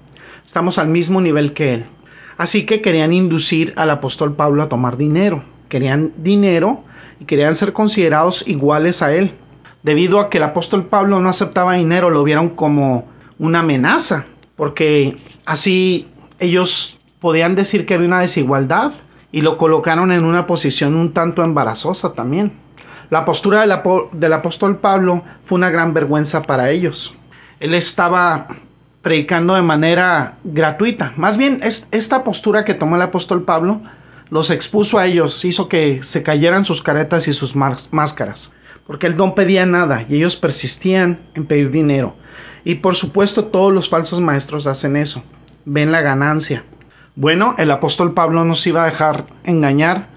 Estamos 0.44 0.80
al 0.80 0.88
mismo 0.88 1.22
nivel 1.22 1.54
que 1.54 1.76
él. 1.76 1.86
Así 2.38 2.66
que 2.66 2.82
querían 2.82 3.14
inducir 3.14 3.74
al 3.78 3.92
apóstol 3.92 4.36
Pablo 4.36 4.64
a 4.64 4.70
tomar 4.70 4.98
dinero. 4.98 5.44
Querían 5.70 6.14
dinero 6.18 6.84
y 7.20 7.26
querían 7.26 7.54
ser 7.54 7.72
considerados 7.72 8.44
iguales 8.48 9.04
a 9.04 9.14
él. 9.14 9.36
Debido 9.84 10.20
a 10.20 10.32
que 10.32 10.40
el 10.40 10.44
apóstol 10.44 10.88
Pablo 10.88 11.20
no 11.20 11.30
aceptaba 11.30 11.74
dinero, 11.74 12.10
lo 12.10 12.24
vieron 12.24 12.50
como 12.50 13.06
una 13.38 13.60
amenaza, 13.60 14.26
porque 14.56 15.18
así 15.46 16.08
ellos 16.40 16.98
podían 17.20 17.54
decir 17.54 17.86
que 17.86 17.94
había 17.94 18.08
una 18.08 18.22
desigualdad 18.22 18.92
y 19.36 19.42
lo 19.42 19.58
colocaron 19.58 20.14
en 20.14 20.24
una 20.24 20.48
posición 20.48 20.96
un 20.96 21.12
tanto 21.12 21.44
embarazosa 21.44 22.14
también. 22.14 22.54
La 23.10 23.26
postura 23.26 23.60
del, 24.14 24.34
apóstol 24.34 24.78
Pablo 24.78 25.24
fue 25.44 25.58
una 25.58 25.70
gran 25.70 25.94
vergüenza 25.94 26.44
para 26.44 26.72
ellos. 26.72 27.16
Él 27.60 27.74
estaba 27.74 28.48
predicando 29.02 29.56
de 29.56 29.62
manera 29.62 30.38
gratuita. 30.46 31.12
Más 31.18 31.36
bien, 31.36 31.60
es, 31.64 31.90
esta 31.92 32.24
postura 32.24 32.64
que 32.64 32.76
tomó 32.76 32.96
el 32.96 33.02
apóstol 33.02 33.44
Pablo 33.44 33.82
los 34.30 34.52
expuso 34.52 35.00
a 35.00 35.06
ellos, 35.06 35.44
hizo 35.44 35.68
que 35.68 36.02
se 36.02 36.24
cayeran 36.24 36.64
sus 36.64 36.82
caretas 36.82 37.28
y 37.28 37.34
sus 37.34 37.58
máscaras, 37.58 38.54
porque 38.88 39.08
él 39.08 39.18
no 39.18 39.36
pedía 39.36 39.66
nada 39.66 40.06
y 40.08 40.16
ellos 40.16 40.38
persistían 40.38 41.20
en 41.34 41.46
pedir 41.46 41.72
dinero. 41.72 42.16
Y 42.64 42.76
por 42.76 42.96
supuesto 42.96 43.44
todos 43.44 43.74
los 43.74 43.90
falsos 43.90 44.22
maestros 44.22 44.66
hacen 44.66 44.96
eso, 44.96 45.24
ven 45.66 45.92
la 45.92 46.00
ganancia. 46.00 46.64
Bueno, 47.18 47.56
el 47.58 47.72
apóstol 47.72 48.14
Pablo 48.14 48.44
no 48.44 48.56
se 48.56 48.70
iba 48.70 48.84
a 48.84 48.88
dejar 48.88 49.28
engañar 49.46 50.10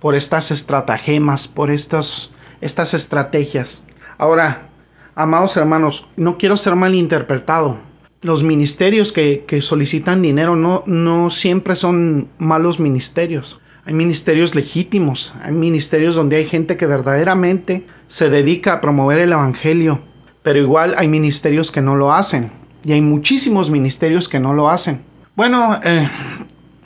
por 0.00 0.16
estas 0.16 0.50
estratagemas, 0.50 1.46
por 1.46 1.70
estas, 1.70 2.32
estas 2.60 2.92
estrategias. 2.92 3.86
Ahora, 4.18 4.70
amados 5.14 5.56
hermanos, 5.56 6.08
no 6.16 6.38
quiero 6.38 6.56
ser 6.56 6.74
malinterpretado. 6.74 7.78
Los 8.22 8.42
ministerios 8.42 9.12
que, 9.12 9.44
que 9.46 9.62
solicitan 9.62 10.22
dinero 10.22 10.56
no, 10.56 10.82
no 10.86 11.30
siempre 11.30 11.76
son 11.76 12.28
malos 12.38 12.80
ministerios. 12.80 13.60
Hay 13.84 13.94
ministerios 13.94 14.56
legítimos, 14.56 15.32
hay 15.42 15.52
ministerios 15.52 16.16
donde 16.16 16.34
hay 16.36 16.46
gente 16.46 16.76
que 16.76 16.86
verdaderamente 16.86 17.86
se 18.08 18.28
dedica 18.28 18.74
a 18.74 18.80
promover 18.80 19.20
el 19.20 19.32
Evangelio, 19.32 20.00
pero 20.42 20.58
igual 20.58 20.96
hay 20.98 21.06
ministerios 21.06 21.70
que 21.70 21.80
no 21.80 21.94
lo 21.94 22.12
hacen 22.12 22.50
y 22.84 22.92
hay 22.92 23.02
muchísimos 23.02 23.70
ministerios 23.70 24.28
que 24.28 24.40
no 24.40 24.52
lo 24.52 24.68
hacen. 24.68 25.09
Bueno, 25.40 25.80
eh, 25.82 26.06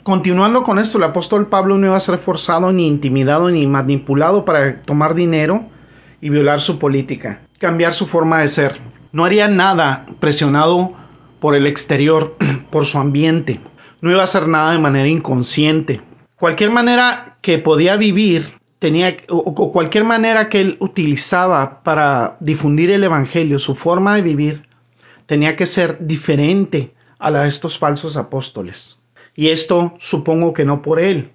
continuando 0.03 0.63
con 0.63 0.79
esto, 0.79 0.97
el 0.97 1.03
apóstol 1.03 1.47
Pablo 1.47 1.77
no 1.77 1.87
iba 1.87 1.97
a 1.97 1.99
ser 1.99 2.17
forzado 2.17 2.71
ni 2.71 2.87
intimidado 2.87 3.51
ni 3.51 3.67
manipulado 3.67 4.45
para 4.45 4.81
tomar 4.83 5.13
dinero 5.13 5.65
y 6.21 6.29
violar 6.29 6.61
su 6.61 6.79
política, 6.79 7.41
cambiar 7.59 7.93
su 7.93 8.05
forma 8.05 8.39
de 8.39 8.47
ser. 8.47 8.79
No 9.11 9.25
haría 9.25 9.49
nada 9.49 10.05
presionado 10.21 10.93
por 11.41 11.53
el 11.53 11.67
exterior, 11.67 12.37
por 12.71 12.85
su 12.85 12.97
ambiente. 12.97 13.59
No 13.99 14.09
iba 14.09 14.21
a 14.21 14.23
hacer 14.23 14.47
nada 14.47 14.71
de 14.71 14.79
manera 14.79 15.09
inconsciente. 15.09 16.01
Cualquier 16.37 16.69
manera 16.69 17.35
que 17.41 17.57
podía 17.57 17.97
vivir 17.97 18.45
tenía, 18.79 19.17
o, 19.27 19.73
cualquier 19.73 20.05
manera 20.05 20.47
que 20.47 20.61
él 20.61 20.77
utilizaba 20.79 21.83
para 21.83 22.37
difundir 22.39 22.89
el 22.89 23.03
Evangelio, 23.03 23.59
su 23.59 23.75
forma 23.75 24.15
de 24.15 24.21
vivir, 24.21 24.63
tenía 25.25 25.57
que 25.57 25.65
ser 25.65 25.97
diferente 26.07 26.94
a 27.19 27.47
estos 27.47 27.79
falsos 27.79 28.17
apóstoles. 28.17 28.99
Y 29.35 29.49
esto 29.49 29.93
supongo 29.99 30.53
que 30.53 30.65
no 30.65 30.81
por 30.81 30.99
él. 30.99 31.31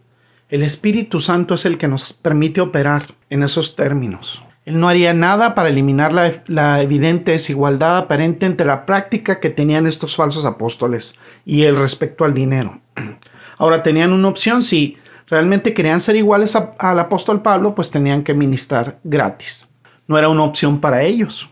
El 0.49 0.62
Espíritu 0.62 1.21
Santo 1.21 1.55
es 1.55 1.64
el 1.64 1.79
que 1.79 1.88
nos 1.88 2.12
permite 2.12 2.61
operar 2.61 3.14
en 3.29 3.43
esos 3.43 3.77
términos. 3.77 4.43
Él 4.64 4.79
no 4.79 4.88
haría 4.88 5.14
nada 5.14 5.55
para 5.55 5.69
eliminar 5.69 6.12
la, 6.12 6.83
evidente 6.83 7.33
desigualdad 7.33 7.99
aparente 7.99 8.47
entre 8.47 8.66
la 8.66 8.85
práctica 8.85 9.40
que 9.40 9.51
tenían 9.51 9.87
estos 9.87 10.16
falsos 10.16 10.45
apóstoles 10.45 11.16
y 11.45 11.62
el 11.62 11.77
respecto 11.77 12.25
al 12.25 12.35
dinero. 12.35 12.81
Ahora 13.59 13.83
tenían 13.83 14.12
una 14.12 14.29
opción 14.29 14.62
si 14.62 14.97
realmente 15.27 15.73
querían 15.73 16.01
ser 16.01 16.16
iguales 16.16 16.57
al 16.57 16.99
apóstol 16.99 17.43
Pablo, 17.43 17.75
pues 17.75 17.90
tenían 17.90 18.25
que 18.25 18.35
ministrar 18.35 18.99
gratis. 19.05 19.69
No 20.07 20.19
era 20.19 20.29
una 20.29 20.45
opción 20.45 20.81
para 20.81 21.03
ellos, 21.03 21.49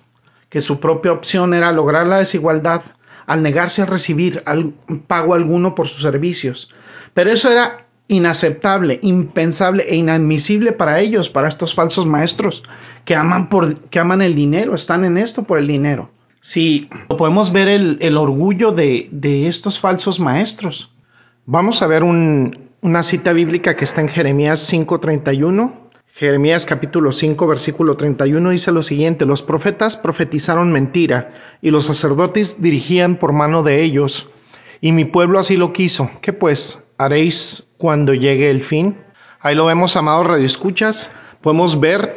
que 0.48 0.60
su 0.60 0.80
propia 0.80 1.12
opción 1.12 1.54
era 1.54 1.72
lograr 1.72 2.06
la 2.06 2.18
desigualdad 2.18 2.82
al 3.28 3.42
negarse 3.42 3.82
a 3.82 3.86
recibir 3.86 4.42
pago 5.06 5.34
alguno 5.34 5.74
por 5.74 5.86
sus 5.86 6.02
servicios. 6.02 6.74
Pero 7.14 7.30
eso 7.30 7.52
era 7.52 7.86
inaceptable, 8.08 8.98
impensable 9.02 9.84
e 9.86 9.96
inadmisible 9.96 10.72
para 10.72 10.98
ellos, 10.98 11.28
para 11.28 11.48
estos 11.48 11.74
falsos 11.74 12.06
maestros 12.06 12.62
que 13.04 13.14
aman, 13.14 13.48
que 13.90 14.00
aman 14.00 14.22
el 14.22 14.34
dinero, 14.34 14.74
están 14.74 15.04
en 15.04 15.18
esto 15.18 15.42
por 15.44 15.58
el 15.58 15.66
dinero. 15.66 16.10
Si 16.40 16.88
podemos 17.08 17.52
ver 17.52 17.68
el, 17.68 18.16
orgullo 18.16 18.72
de, 18.72 19.08
estos 19.46 19.78
falsos 19.78 20.20
maestros. 20.20 20.90
Vamos 21.44 21.82
a 21.82 21.86
ver 21.86 22.02
un, 22.02 22.70
una 22.80 23.02
cita 23.02 23.34
bíblica 23.34 23.76
que 23.76 23.84
está 23.84 24.00
en 24.00 24.08
Jeremías 24.08 24.72
5:31. 24.72 25.87
Jeremías 26.18 26.66
capítulo 26.66 27.12
5 27.12 27.46
versículo 27.46 27.96
31 27.96 28.50
dice 28.50 28.72
lo 28.72 28.82
siguiente, 28.82 29.24
los 29.24 29.42
profetas 29.42 29.96
profetizaron 29.96 30.72
mentira 30.72 31.30
y 31.62 31.70
los 31.70 31.84
sacerdotes 31.84 32.60
dirigían 32.60 33.20
por 33.20 33.32
mano 33.32 33.62
de 33.62 33.84
ellos 33.84 34.28
y 34.80 34.90
mi 34.90 35.04
pueblo 35.04 35.38
así 35.38 35.56
lo 35.56 35.72
quiso. 35.72 36.10
¿Qué 36.20 36.32
pues 36.32 36.82
haréis 36.98 37.68
cuando 37.78 38.14
llegue 38.14 38.50
el 38.50 38.64
fin? 38.64 38.98
Ahí 39.38 39.54
lo 39.54 39.66
vemos, 39.66 39.94
amados 39.94 40.26
radioescuchas. 40.26 41.12
Podemos 41.40 41.78
ver 41.78 42.10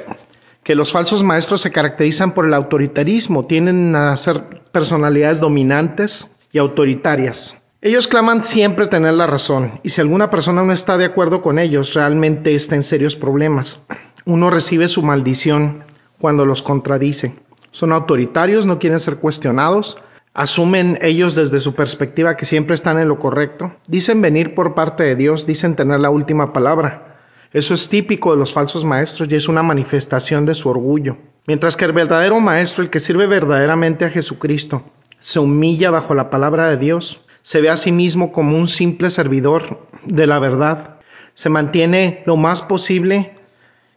que 0.63 0.73
los 0.73 0.91
falsos 0.91 1.21
maestros 1.21 1.61
se 1.61 1.71
caracterizan 1.71 2.33
por 2.33 2.47
el 2.47 2.55
autoritarismo, 2.55 3.45
tienden 3.45 3.95
a 3.95 4.17
ser 4.17 4.63
personalidades 4.71 5.39
dominantes 5.39 6.31
y 6.51 6.57
autoritarias. 6.57 7.61
Ellos 7.83 8.07
claman 8.07 8.43
siempre 8.43 8.85
tener 8.85 9.15
la 9.15 9.25
razón, 9.25 9.79
y 9.81 9.89
si 9.89 10.01
alguna 10.01 10.29
persona 10.29 10.61
no 10.61 10.71
está 10.71 10.99
de 10.99 11.05
acuerdo 11.05 11.41
con 11.41 11.57
ellos, 11.57 11.95
realmente 11.95 12.53
está 12.53 12.75
en 12.75 12.83
serios 12.83 13.15
problemas. 13.15 13.79
Uno 14.23 14.51
recibe 14.51 14.87
su 14.87 15.01
maldición 15.01 15.83
cuando 16.19 16.45
los 16.45 16.61
contradice. 16.61 17.33
Son 17.71 17.91
autoritarios, 17.91 18.67
no 18.67 18.77
quieren 18.77 18.99
ser 18.99 19.15
cuestionados, 19.15 19.97
asumen 20.35 20.99
ellos 21.01 21.33
desde 21.33 21.59
su 21.59 21.73
perspectiva 21.73 22.37
que 22.37 22.45
siempre 22.45 22.75
están 22.75 22.99
en 22.99 23.07
lo 23.07 23.17
correcto, 23.17 23.73
dicen 23.87 24.21
venir 24.21 24.53
por 24.53 24.75
parte 24.75 25.03
de 25.03 25.15
Dios, 25.15 25.47
dicen 25.47 25.75
tener 25.75 26.01
la 26.01 26.11
última 26.11 26.53
palabra. 26.53 27.17
Eso 27.51 27.73
es 27.73 27.89
típico 27.89 28.29
de 28.29 28.37
los 28.37 28.53
falsos 28.53 28.85
maestros 28.85 29.27
y 29.31 29.35
es 29.35 29.49
una 29.49 29.63
manifestación 29.63 30.45
de 30.45 30.53
su 30.53 30.69
orgullo. 30.69 31.17
Mientras 31.47 31.75
que 31.75 31.85
el 31.85 31.93
verdadero 31.93 32.39
maestro, 32.39 32.83
el 32.83 32.91
que 32.91 32.99
sirve 32.99 33.25
verdaderamente 33.25 34.05
a 34.05 34.11
Jesucristo, 34.11 34.83
se 35.19 35.39
humilla 35.39 35.89
bajo 35.89 36.13
la 36.13 36.29
palabra 36.29 36.69
de 36.69 36.77
Dios, 36.77 37.21
se 37.43 37.62
ve 37.62 37.69
a 37.69 37.77
sí 37.77 37.91
mismo 37.91 38.32
como 38.32 38.58
un 38.58 38.67
simple 38.67 39.10
servidor 39.10 39.88
de 40.06 40.27
la 40.27 40.39
verdad, 40.39 40.97
se 41.34 41.49
mantiene 41.49 42.23
lo 42.25 42.38
más 42.38 42.62
posible 42.62 43.36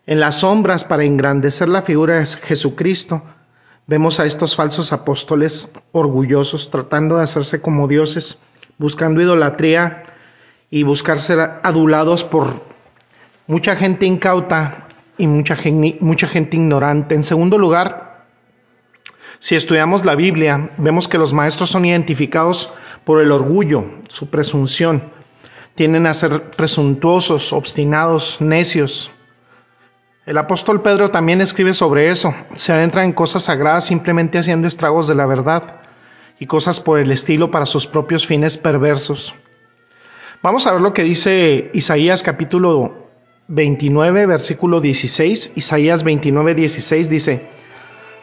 en 0.07 0.21
las 0.21 0.41
sombras 0.41 0.85
para 0.85 1.05
engrandecer 1.05 1.69
la 1.69 1.83
figura 1.83 2.19
de 2.19 2.27
Jesucristo. 2.27 3.23
Vemos 3.87 4.21
a 4.21 4.27
estos 4.27 4.57
falsos 4.57 4.93
apóstoles 4.93 5.71
orgullosos 5.93 6.71
tratando 6.71 7.17
de 7.17 7.25
hacerse 7.25 7.61
como 7.61 7.89
dioses, 7.89 8.39
buscando 8.79 9.21
idolatría 9.21 10.05
y 10.71 10.83
buscar 10.83 11.21
ser 11.21 11.39
adulados 11.63 12.25
por 12.25 12.63
mucha 13.47 13.77
gente 13.77 14.07
incauta 14.07 14.89
y 15.19 15.27
mucha, 15.27 15.57
mucha 16.01 16.27
gente 16.29 16.57
ignorante. 16.57 17.15
En 17.15 17.23
segundo 17.23 17.59
lugar, 17.59 18.25
si 19.39 19.55
estudiamos 19.55 20.05
la 20.05 20.15
Biblia, 20.15 20.71
vemos 20.79 21.09
que 21.09 21.19
los 21.19 21.33
maestros 21.33 21.71
son 21.71 21.85
identificados 21.85 22.73
por 23.05 23.21
el 23.21 23.33
orgullo, 23.33 23.85
su 24.09 24.31
presunción. 24.31 25.13
Tienden 25.75 26.07
a 26.07 26.15
ser 26.15 26.51
presuntuosos, 26.51 27.53
obstinados, 27.53 28.39
necios. 28.41 29.11
El 30.27 30.39
apóstol 30.39 30.83
Pedro 30.83 31.11
también 31.11 31.41
escribe 31.41 31.75
sobre 31.75 32.11
eso. 32.11 32.35
Se 32.55 32.73
adentra 32.73 33.05
en 33.05 33.13
cosas 33.13 33.45
sagradas 33.45 33.85
simplemente 33.85 34.39
haciendo 34.39 34.69
estragos 34.69 35.09
de 35.09 35.15
la 35.15 35.27
verdad. 35.27 35.81
y 36.37 36.47
cosas 36.47 36.81
por 36.81 36.99
el 36.99 37.13
estilo 37.13 37.53
para 37.53 37.65
sus 37.65 37.87
propios 37.87 38.27
fines 38.27 38.59
perversos. 38.59 39.37
Vamos 40.43 40.67
a 40.67 40.73
ver 40.73 40.81
lo 40.81 40.93
que 40.93 41.05
dice 41.05 41.71
Isaías 41.75 42.25
capítulo 42.25 43.09
29, 43.47 44.27
versículo 44.27 44.81
16. 44.81 45.53
Isaías 45.55 46.03
29, 46.03 46.57
16 46.57 47.09
dice, 47.09 47.49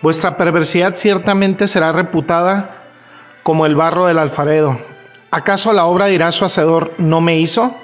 Vuestra 0.02 0.36
perversidad 0.36 0.94
ciertamente 0.94 1.68
será 1.70 1.94
reputada 1.94 2.81
como 3.44 3.66
el 3.66 3.76
barro 3.76 4.06
del 4.06 4.20
alfarero. 4.20 4.80
¿Acaso 5.32 5.74
la 5.74 5.86
obra 5.86 6.08
dirá 6.08 6.32
su 6.32 6.46
hacedor, 6.46 6.94
no 6.98 7.22
me 7.22 7.40
hizo? 7.40 7.76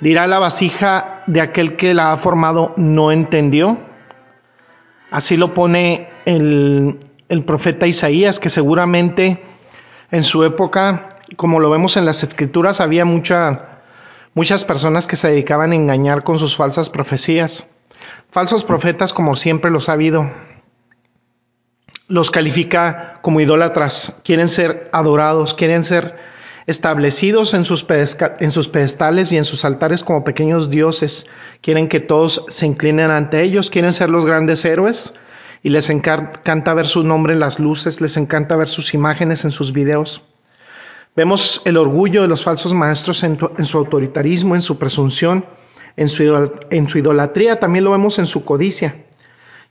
Dirá 0.00 0.26
la 0.26 0.38
vasija 0.38 1.22
de 1.26 1.40
aquel 1.40 1.76
que 1.76 1.94
la 1.94 2.12
ha 2.12 2.16
formado, 2.16 2.74
no 2.76 3.12
entendió. 3.12 3.78
Así 5.10 5.36
lo 5.36 5.54
pone 5.54 6.08
el, 6.24 6.98
profeta 7.46 7.86
Isaías, 7.86 8.40
que 8.40 8.48
seguramente 8.48 9.42
en 10.10 10.24
su 10.24 10.44
época, 10.44 11.20
como 11.36 11.60
lo 11.60 11.70
vemos 11.70 11.96
en 11.96 12.04
las 12.04 12.22
escrituras, 12.22 12.80
había 12.80 13.04
mucha, 13.04 13.80
muchas 14.34 14.64
personas 14.64 15.06
que 15.06 15.16
se 15.16 15.28
dedicaban 15.28 15.72
a 15.72 15.76
engañar 15.76 16.24
con 16.24 16.38
sus 16.38 16.56
falsas 16.56 16.90
profecías. 16.90 17.68
Falsos 18.30 18.64
profetas 18.64 19.12
como 19.12 19.36
siempre 19.36 19.70
los 19.70 19.88
ha 19.88 19.92
habido. 19.92 20.30
Los 22.06 22.30
califica 22.30 23.18
como 23.22 23.40
idólatras, 23.40 24.14
quieren 24.24 24.48
ser 24.48 24.90
adorados, 24.92 25.54
quieren 25.54 25.84
ser 25.84 26.16
establecidos 26.66 27.54
en 27.54 27.64
sus, 27.64 27.84
pedestales 27.84 29.32
y 29.32 29.36
en 29.36 29.44
sus 29.44 29.64
altares 29.64 30.04
como 30.04 30.24
pequeños 30.24 30.70
dioses. 30.70 31.26
Quieren 31.60 31.88
que 31.88 32.00
todos 32.00 32.44
se 32.48 32.66
inclinen 32.66 33.10
ante 33.10 33.42
ellos, 33.42 33.70
quieren 33.70 33.92
ser 33.92 34.10
los 34.10 34.26
grandes 34.26 34.64
héroes 34.64 35.14
y 35.62 35.70
les 35.70 35.88
encanta 35.88 36.74
ver 36.74 36.86
su 36.86 37.04
nombre 37.04 37.32
en 37.32 37.40
las 37.40 37.58
luces, 37.58 38.00
les 38.00 38.16
encanta 38.16 38.56
ver 38.56 38.68
sus 38.68 38.92
imágenes 38.92 39.44
en 39.44 39.50
sus 39.50 39.72
videos. 39.72 40.22
Vemos 41.16 41.62
el 41.64 41.76
orgullo 41.76 42.22
de 42.22 42.28
los 42.28 42.42
falsos 42.42 42.74
maestros 42.74 43.22
en, 43.22 43.38
su 43.64 43.78
autoritarismo, 43.78 44.56
en 44.56 44.62
su 44.62 44.78
presunción, 44.78 45.46
en 45.96 46.08
su, 46.08 46.50
en 46.70 46.88
su 46.88 46.98
idolatría, 46.98 47.60
también 47.60 47.84
lo 47.84 47.92
vemos 47.92 48.18
en 48.18 48.26
su 48.26 48.44
codicia. 48.44 48.96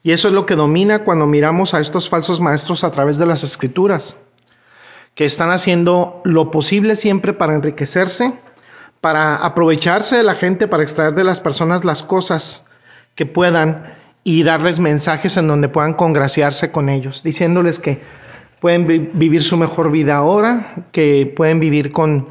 Y 0.03 0.11
eso 0.11 0.27
es 0.27 0.33
lo 0.33 0.45
que 0.45 0.55
domina 0.55 1.05
cuando 1.05 1.25
miramos 1.25 1.73
a 1.73 1.79
estos 1.79 2.09
falsos 2.09 2.41
maestros 2.41 2.83
a 2.83 2.91
través 2.91 3.17
de 3.17 3.25
las 3.25 3.43
escrituras, 3.43 4.17
que 5.15 5.23
están 5.23 5.49
haciendo 5.49 6.21
lo 6.25 6.51
posible 6.51 6.97
siempre 6.97 7.31
para 7.31 7.55
enriquecerse, 7.55 8.33
para 8.99 9.37
aprovecharse 9.37 10.17
de 10.17 10.23
la 10.23 10.35
gente, 10.35 10.67
para 10.67 10.83
extraer 10.83 11.15
de 11.15 11.23
las 11.23 11.39
personas 11.39 11.85
las 11.85 12.03
cosas 12.03 12.65
que 13.15 13.25
puedan 13.25 13.93
y 14.25 14.43
darles 14.43 14.79
mensajes 14.79 15.37
en 15.37 15.47
donde 15.47 15.69
puedan 15.69 15.93
congraciarse 15.93 16.71
con 16.71 16.89
ellos, 16.89 17.23
diciéndoles 17.23 17.79
que 17.79 18.01
pueden 18.59 19.09
vivir 19.13 19.43
su 19.43 19.57
mejor 19.57 19.91
vida 19.91 20.15
ahora, 20.15 20.87
que 20.91 21.31
pueden 21.35 21.59
vivir 21.59 21.91
con, 21.91 22.29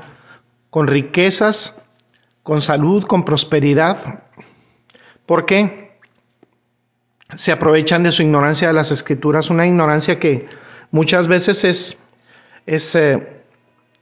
con 0.70 0.87
riquezas, 0.87 1.80
con 2.42 2.61
salud, 2.61 3.04
con 3.04 3.24
prosperidad. 3.24 4.24
¿Por 5.26 5.46
qué? 5.46 5.82
Se 7.37 7.53
aprovechan 7.53 8.03
de 8.03 8.12
su 8.12 8.23
ignorancia 8.23 8.68
de 8.68 8.75
las 8.75 8.90
escrituras, 8.90 9.51
una 9.51 9.66
ignorancia 9.66 10.18
que 10.18 10.47
muchas 10.90 11.29
veces 11.29 11.64
es, 11.64 11.99
es, 12.66 12.95
eh, 12.95 13.42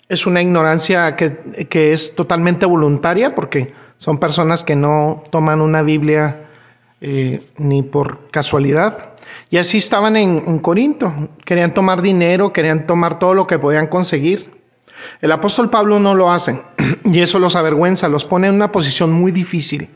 es 0.09 0.27
una 0.27 0.43
ignorancia 0.43 1.17
que, 1.17 1.67
que 1.69 1.93
es 1.93 2.15
totalmente 2.15 2.67
voluntaria, 2.67 3.35
porque 3.35 3.73
son 3.97 4.19
personas 4.19 4.65
que 4.65 4.77
no 4.77 5.25
toman 5.31 5.61
una 5.61 5.83
Biblia 5.83 6.47
eh, 7.03 7.43
ni 7.57 7.83
por 7.83 8.31
casualidad. 8.31 9.15
Y 9.49 9.57
así 9.57 9.79
estaban 9.79 10.17
en, 10.17 10.59
Corinto. 10.59 11.31
Querían 11.45 11.73
tomar 11.73 12.03
dinero, 12.03 12.53
querían 12.53 12.87
tomar 12.87 13.19
todo 13.19 13.33
lo 13.33 13.47
que 13.47 13.59
podían 13.59 13.87
conseguir. 13.87 14.51
El 15.23 15.33
apóstol 15.33 15.71
Pablo 15.71 15.99
no 15.99 16.15
lo 16.15 16.31
hace 16.31 16.63
y 17.05 17.21
eso 17.21 17.39
los 17.39 17.57
avergüenza, 17.57 18.09
los 18.09 18.27
pone 18.27 18.49
en 18.49 18.55
una 18.55 18.71
posición 18.71 19.13
muy 19.13 19.33
difícil. 19.33 19.89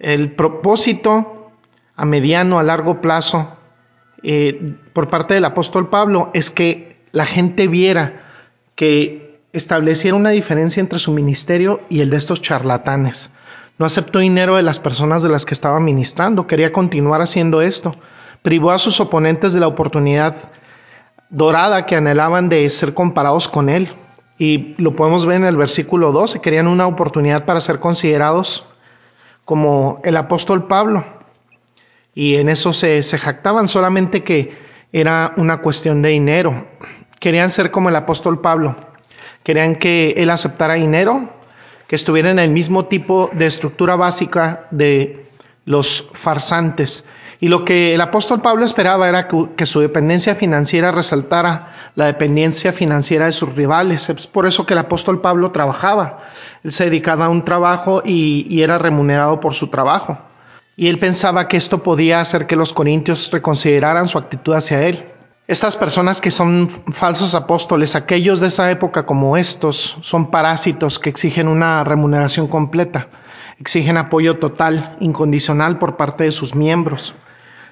El 0.00 0.32
propósito 0.32 1.43
a 1.96 2.04
mediano, 2.04 2.58
a 2.58 2.62
largo 2.62 3.00
plazo, 3.00 3.56
eh, 4.22 4.74
por 4.92 5.08
parte 5.08 5.34
del 5.34 5.44
apóstol 5.44 5.90
Pablo 5.90 6.30
es 6.32 6.50
que 6.50 6.96
la 7.12 7.26
gente 7.26 7.68
viera 7.68 8.22
que 8.74 9.40
estableciera 9.52 10.16
una 10.16 10.30
diferencia 10.30 10.80
entre 10.80 10.98
su 10.98 11.12
ministerio 11.12 11.82
y 11.88 12.00
el 12.00 12.10
de 12.10 12.16
estos 12.16 12.40
charlatanes. 12.40 13.30
No 13.78 13.86
aceptó 13.86 14.20
dinero 14.20 14.56
de 14.56 14.62
las 14.62 14.80
personas 14.80 15.22
de 15.22 15.28
las 15.28 15.44
que 15.44 15.54
estaba 15.54 15.78
ministrando, 15.78 16.46
quería 16.46 16.72
continuar 16.72 17.20
haciendo 17.20 17.60
esto. 17.60 17.92
Privó 18.42 18.70
a 18.70 18.78
sus 18.78 19.00
oponentes 19.00 19.52
de 19.52 19.60
la 19.60 19.68
oportunidad 19.68 20.50
dorada 21.28 21.86
que 21.86 21.96
anhelaban 21.96 22.48
de 22.48 22.68
ser 22.70 22.94
comparados 22.94 23.48
con 23.48 23.68
él. 23.68 23.88
Y 24.38 24.74
lo 24.78 24.96
podemos 24.96 25.26
ver 25.26 25.36
en 25.36 25.44
el 25.44 25.56
versículo 25.56 26.12
12, 26.12 26.40
querían 26.40 26.66
una 26.66 26.86
oportunidad 26.86 27.44
para 27.44 27.60
ser 27.60 27.78
considerados 27.78 28.66
como 29.44 30.00
el 30.02 30.16
apóstol 30.16 30.66
Pablo. 30.66 31.04
Y 32.14 32.36
en 32.36 32.48
eso 32.48 32.72
se, 32.72 33.02
jactaban 33.02 33.66
solamente 33.66 34.22
que 34.22 34.52
era 34.92 35.34
una 35.36 35.60
cuestión 35.60 36.00
de 36.02 36.10
dinero. 36.10 36.68
Querían 37.18 37.50
ser 37.50 37.70
como 37.70 37.88
el 37.88 37.96
apóstol 37.96 38.40
Pablo. 38.40 38.76
Querían 39.42 39.76
que 39.76 40.14
él 40.16 40.30
aceptara 40.30 40.74
dinero 40.74 41.30
que 41.88 41.96
estuviera 41.96 42.30
en 42.30 42.38
el 42.38 42.50
mismo 42.50 42.86
tipo 42.86 43.30
de 43.32 43.46
estructura 43.46 43.96
básica 43.96 44.68
de 44.70 45.26
los 45.64 46.08
farsantes. 46.12 47.04
Y 47.40 47.48
lo 47.48 47.64
que 47.64 47.94
el 47.94 48.00
apóstol 48.00 48.40
Pablo 48.40 48.64
esperaba 48.64 49.08
era 49.08 49.28
que, 49.28 49.66
su 49.66 49.80
dependencia 49.80 50.34
financiera 50.34 50.92
resaltara 50.92 51.90
la 51.94 52.06
dependencia 52.06 52.72
financiera 52.72 53.26
de 53.26 53.32
sus 53.32 53.54
rivales. 53.54 54.08
Es 54.08 54.26
por 54.28 54.46
eso 54.46 54.64
que 54.64 54.72
el 54.72 54.78
apóstol 54.78 55.20
Pablo 55.20 55.50
trabajaba. 55.50 56.20
Él 56.62 56.70
se 56.72 56.84
dedicaba 56.84 57.26
a 57.26 57.30
un 57.30 57.44
trabajo 57.44 58.02
y 58.04 58.62
era 58.62 58.78
remunerado 58.78 59.40
por 59.40 59.54
su 59.54 59.66
trabajo. 59.66 60.18
Y 60.76 60.88
él 60.88 60.98
pensaba 60.98 61.46
que 61.46 61.56
esto 61.56 61.82
podía 61.82 62.20
hacer 62.20 62.46
que 62.46 62.56
los 62.56 62.72
corintios 62.72 63.30
reconsideraran 63.30 64.08
su 64.08 64.18
actitud 64.18 64.54
hacia 64.54 64.86
él. 64.86 65.04
Estas 65.46 65.76
personas 65.76 66.20
que 66.20 66.30
son 66.30 66.70
falsos 66.70 67.34
apóstoles, 67.34 67.94
aquellos 67.94 68.40
de 68.40 68.46
esa 68.46 68.70
época 68.70 69.04
como 69.04 69.36
estos, 69.36 69.98
son 70.00 70.30
parásitos 70.30 70.98
que 70.98 71.10
exigen 71.10 71.48
una 71.48 71.84
remuneración 71.84 72.48
completa, 72.48 73.08
exigen 73.60 73.98
apoyo 73.98 74.38
total, 74.38 74.96
incondicional 75.00 75.78
por 75.78 75.96
parte 75.96 76.24
de 76.24 76.32
sus 76.32 76.54
miembros. 76.54 77.14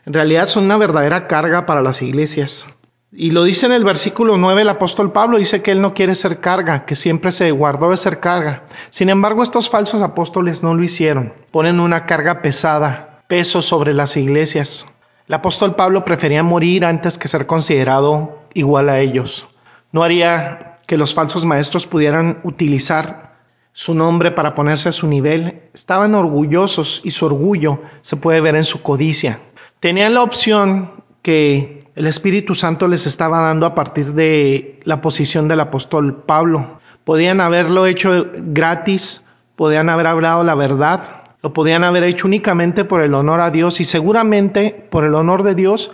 En 0.04 0.12
realidad 0.12 0.46
son 0.48 0.64
una 0.64 0.76
verdadera 0.76 1.26
carga 1.26 1.64
para 1.64 1.80
las 1.80 2.02
iglesias. 2.02 2.68
Y 3.14 3.30
lo 3.30 3.44
dice 3.44 3.66
en 3.66 3.72
el 3.72 3.84
versículo 3.84 4.38
9 4.38 4.62
el 4.62 4.70
apóstol 4.70 5.12
Pablo, 5.12 5.36
dice 5.36 5.60
que 5.60 5.70
él 5.70 5.82
no 5.82 5.92
quiere 5.92 6.14
ser 6.14 6.40
carga, 6.40 6.86
que 6.86 6.96
siempre 6.96 7.30
se 7.30 7.50
guardó 7.50 7.90
de 7.90 7.98
ser 7.98 8.20
carga. 8.20 8.62
Sin 8.88 9.10
embargo, 9.10 9.42
estos 9.42 9.68
falsos 9.68 10.00
apóstoles 10.00 10.62
no 10.62 10.74
lo 10.74 10.82
hicieron. 10.82 11.34
Ponen 11.50 11.78
una 11.78 12.06
carga 12.06 12.40
pesada, 12.40 13.22
peso 13.28 13.60
sobre 13.60 13.92
las 13.92 14.16
iglesias. 14.16 14.86
El 15.28 15.34
apóstol 15.34 15.74
Pablo 15.74 16.06
prefería 16.06 16.42
morir 16.42 16.86
antes 16.86 17.18
que 17.18 17.28
ser 17.28 17.46
considerado 17.46 18.44
igual 18.54 18.88
a 18.88 19.00
ellos. 19.00 19.46
No 19.92 20.02
haría 20.02 20.76
que 20.86 20.96
los 20.96 21.12
falsos 21.12 21.44
maestros 21.44 21.86
pudieran 21.86 22.40
utilizar 22.44 23.34
su 23.74 23.92
nombre 23.92 24.30
para 24.30 24.54
ponerse 24.54 24.88
a 24.88 24.92
su 24.92 25.06
nivel. 25.06 25.60
Estaban 25.74 26.14
orgullosos 26.14 27.02
y 27.04 27.10
su 27.10 27.26
orgullo 27.26 27.82
se 28.00 28.16
puede 28.16 28.40
ver 28.40 28.56
en 28.56 28.64
su 28.64 28.80
codicia. 28.80 29.38
Tenían 29.80 30.14
la 30.14 30.22
opción 30.22 30.92
que 31.20 31.81
el 31.94 32.06
Espíritu 32.06 32.54
Santo 32.54 32.88
les 32.88 33.06
estaba 33.06 33.40
dando 33.40 33.66
a 33.66 33.74
partir 33.74 34.14
de 34.14 34.80
la 34.84 35.00
posición 35.00 35.48
del 35.48 35.60
apóstol 35.60 36.22
Pablo. 36.24 36.80
Podían 37.04 37.40
haberlo 37.40 37.86
hecho 37.86 38.26
gratis, 38.34 39.24
podían 39.56 39.90
haber 39.90 40.06
hablado 40.06 40.42
la 40.44 40.54
verdad, 40.54 41.00
lo 41.42 41.52
podían 41.52 41.84
haber 41.84 42.04
hecho 42.04 42.26
únicamente 42.26 42.84
por 42.84 43.02
el 43.02 43.14
honor 43.14 43.40
a 43.40 43.50
Dios 43.50 43.80
y 43.80 43.84
seguramente 43.84 44.86
por 44.90 45.04
el 45.04 45.14
honor 45.14 45.42
de 45.42 45.54
Dios. 45.54 45.90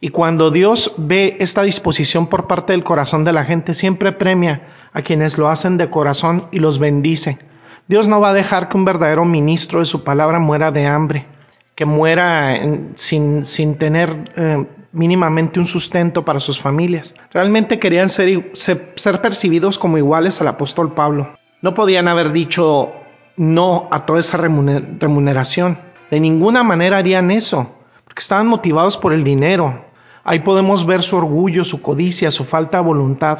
Y 0.00 0.10
cuando 0.10 0.50
Dios 0.50 0.94
ve 0.98 1.36
esta 1.40 1.62
disposición 1.62 2.26
por 2.26 2.46
parte 2.46 2.72
del 2.72 2.84
corazón 2.84 3.24
de 3.24 3.32
la 3.32 3.44
gente, 3.44 3.74
siempre 3.74 4.12
premia 4.12 4.62
a 4.92 5.02
quienes 5.02 5.38
lo 5.38 5.48
hacen 5.48 5.76
de 5.76 5.90
corazón 5.90 6.46
y 6.52 6.58
los 6.58 6.78
bendice. 6.78 7.38
Dios 7.86 8.06
no 8.06 8.20
va 8.20 8.30
a 8.30 8.34
dejar 8.34 8.68
que 8.68 8.76
un 8.76 8.84
verdadero 8.84 9.24
ministro 9.24 9.80
de 9.80 9.86
su 9.86 10.04
palabra 10.04 10.38
muera 10.40 10.70
de 10.70 10.86
hambre, 10.86 11.26
que 11.74 11.84
muera 11.84 12.60
sin, 12.96 13.46
sin, 13.46 13.76
tener 13.78 14.32
eh, 14.36 14.66
mínimamente 14.98 15.60
un 15.60 15.66
sustento 15.66 16.24
para 16.24 16.40
sus 16.40 16.60
familias. 16.60 17.14
Realmente 17.30 17.78
querían 17.78 18.10
ser, 18.10 18.50
ser 18.54 19.22
percibidos 19.22 19.78
como 19.78 19.96
iguales 19.96 20.40
al 20.40 20.48
apóstol 20.48 20.92
Pablo. 20.92 21.30
No 21.62 21.74
podían 21.74 22.08
haber 22.08 22.32
dicho, 22.32 22.92
no 23.36 23.88
a 23.90 24.04
toda 24.04 24.20
esa 24.20 24.36
remuneración. 24.36 25.78
De 26.10 26.20
ninguna 26.20 26.62
manera 26.62 26.98
harían 26.98 27.30
eso, 27.30 27.74
porque 28.04 28.20
estaban 28.20 28.46
motivados 28.46 28.96
por 28.96 29.12
el 29.12 29.24
dinero. 29.24 29.84
Ahí 30.24 30.40
podemos 30.40 30.84
ver 30.84 31.02
su 31.02 31.16
orgullo, 31.16 31.64
su 31.64 31.80
codicia, 31.80 32.30
su 32.30 32.44
falta 32.44 32.78
de 32.78 32.84
voluntad 32.84 33.38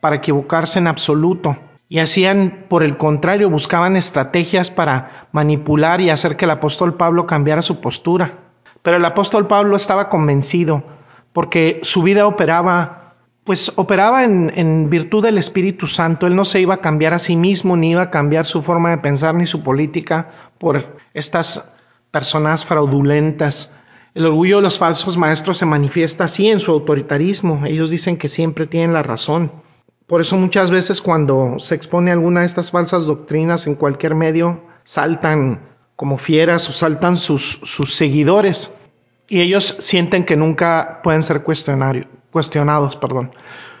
para 0.00 0.16
equivocarse 0.16 0.78
en 0.78 0.86
absoluto. 0.86 1.56
Y 1.88 1.98
hacían, 1.98 2.64
por 2.68 2.82
el 2.82 2.96
contrario, 2.96 3.50
buscaban 3.50 3.96
estrategias 3.96 4.70
para 4.70 5.28
manipular 5.32 6.00
y 6.00 6.10
hacer 6.10 6.36
que 6.36 6.46
el 6.46 6.52
apóstol 6.52 6.94
Pablo 6.94 7.26
cambiara 7.26 7.60
su 7.60 7.80
postura. 7.80 8.38
Pero 8.82 8.96
el 8.96 9.04
apóstol 9.04 9.46
Pablo 9.46 9.76
estaba 9.76 10.08
convencido, 10.08 10.82
porque 11.32 11.80
su 11.82 12.02
vida 12.02 12.26
operaba 12.26 12.98
pues 13.44 13.72
operaba 13.74 14.22
en, 14.24 14.52
en, 14.54 14.88
virtud 14.88 15.24
del 15.24 15.36
Espíritu 15.36 15.88
Santo. 15.88 16.28
Él 16.28 16.36
no 16.36 16.44
se 16.44 16.60
iba 16.60 16.74
a 16.74 16.80
cambiar 16.80 17.12
a 17.12 17.18
sí 17.18 17.34
mismo, 17.34 17.76
ni 17.76 17.90
iba 17.90 18.02
a 18.02 18.10
cambiar 18.10 18.46
su 18.46 18.62
forma 18.62 18.90
de 18.90 18.98
pensar, 18.98 19.34
ni 19.34 19.46
su 19.46 19.64
política 19.64 20.30
por 20.58 20.96
estas 21.12 21.68
personas 22.12 22.64
fraudulentas. 22.64 23.72
El 24.14 24.26
orgullo 24.26 24.56
de 24.56 24.62
los 24.62 24.78
falsos 24.78 25.16
maestros 25.16 25.58
se 25.58 25.66
manifiesta 25.66 26.24
así 26.24 26.48
en 26.48 26.60
su 26.60 26.70
autoritarismo. 26.70 27.64
Ellos 27.66 27.90
dicen 27.90 28.16
que 28.16 28.28
siempre 28.28 28.66
tienen 28.66 28.92
la 28.92 29.02
razón. 29.02 29.50
Por 30.06 30.20
eso 30.20 30.36
muchas 30.36 30.70
veces 30.70 31.00
cuando 31.00 31.58
se 31.58 31.74
expone 31.74 32.12
alguna 32.12 32.40
de 32.40 32.46
estas 32.46 32.70
falsas 32.70 33.06
doctrinas 33.06 33.66
en 33.66 33.74
cualquier 33.74 34.14
medio, 34.14 34.60
saltan 34.84 35.71
como 36.02 36.18
fieras 36.18 36.68
o 36.68 36.72
saltan 36.72 37.16
sus, 37.16 37.60
sus 37.62 37.94
seguidores 37.94 38.74
y 39.28 39.40
ellos 39.40 39.76
sienten 39.78 40.24
que 40.24 40.34
nunca 40.34 40.98
pueden 41.04 41.22
ser 41.22 41.44
cuestionados. 41.44 42.96
Perdón. 42.96 43.30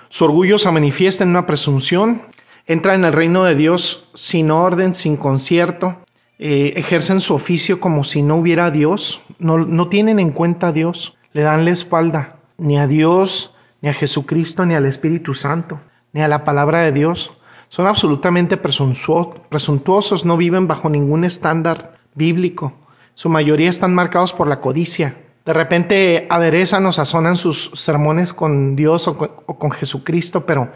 Su 0.08 0.26
orgullo 0.26 0.60
se 0.60 0.70
manifiesta 0.70 1.24
en 1.24 1.30
una 1.30 1.46
presunción, 1.46 2.22
entra 2.68 2.94
en 2.94 3.04
el 3.04 3.12
reino 3.12 3.42
de 3.42 3.56
Dios 3.56 4.08
sin 4.14 4.52
orden, 4.52 4.94
sin 4.94 5.16
concierto, 5.16 5.96
eh, 6.38 6.74
ejercen 6.76 7.18
su 7.18 7.34
oficio 7.34 7.80
como 7.80 8.04
si 8.04 8.22
no 8.22 8.36
hubiera 8.36 8.70
Dios, 8.70 9.20
no, 9.40 9.58
no 9.58 9.88
tienen 9.88 10.20
en 10.20 10.30
cuenta 10.30 10.68
a 10.68 10.72
Dios, 10.72 11.16
le 11.32 11.42
dan 11.42 11.64
la 11.64 11.72
espalda 11.72 12.36
ni 12.56 12.78
a 12.78 12.86
Dios, 12.86 13.52
ni 13.80 13.88
a 13.88 13.94
Jesucristo, 13.94 14.64
ni 14.64 14.74
al 14.76 14.86
Espíritu 14.86 15.34
Santo, 15.34 15.80
ni 16.12 16.22
a 16.22 16.28
la 16.28 16.44
palabra 16.44 16.82
de 16.82 16.92
Dios. 16.92 17.32
Son 17.68 17.88
absolutamente 17.88 18.56
presuntuosos, 18.58 20.24
no 20.24 20.36
viven 20.36 20.68
bajo 20.68 20.88
ningún 20.88 21.24
estándar 21.24 21.91
bíblico. 22.14 22.72
Su 23.14 23.28
mayoría 23.28 23.70
están 23.70 23.94
marcados 23.94 24.32
por 24.32 24.46
la 24.48 24.60
codicia. 24.60 25.16
De 25.44 25.52
repente 25.52 26.26
aderezan 26.30 26.86
o 26.86 26.92
sazonan 26.92 27.36
sus 27.36 27.72
sermones 27.74 28.32
con 28.32 28.76
Dios 28.76 29.08
o 29.08 29.16
con, 29.16 29.70
Jesucristo, 29.72 30.46
pero 30.46 30.70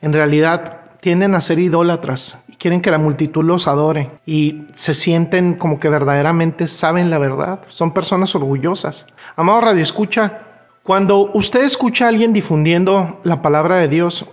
en 0.00 0.12
realidad 0.12 0.80
tienden 1.00 1.34
a 1.34 1.40
ser 1.42 1.58
idólatras 1.58 2.38
y 2.48 2.56
quieren 2.56 2.80
que 2.80 2.90
la 2.90 2.98
multitud 2.98 3.44
los 3.44 3.68
adore 3.68 4.10
y 4.24 4.64
se 4.72 4.94
sienten 4.94 5.54
como 5.54 5.78
que 5.78 5.90
verdaderamente 5.90 6.66
saben 6.66 7.10
la 7.10 7.18
verdad. 7.18 7.60
Son 7.68 7.92
personas 7.92 8.34
orgullosas. 8.34 9.06
Amado 9.36 9.60
Radio 9.60 9.82
Escucha, 9.82 10.40
cuando 10.82 11.30
usted 11.34 11.64
escucha 11.64 12.06
a 12.06 12.08
alguien 12.08 12.32
difundiendo 12.32 13.20
la 13.22 13.42
palabra 13.42 13.76
de 13.76 13.88
Dios, 13.88 14.24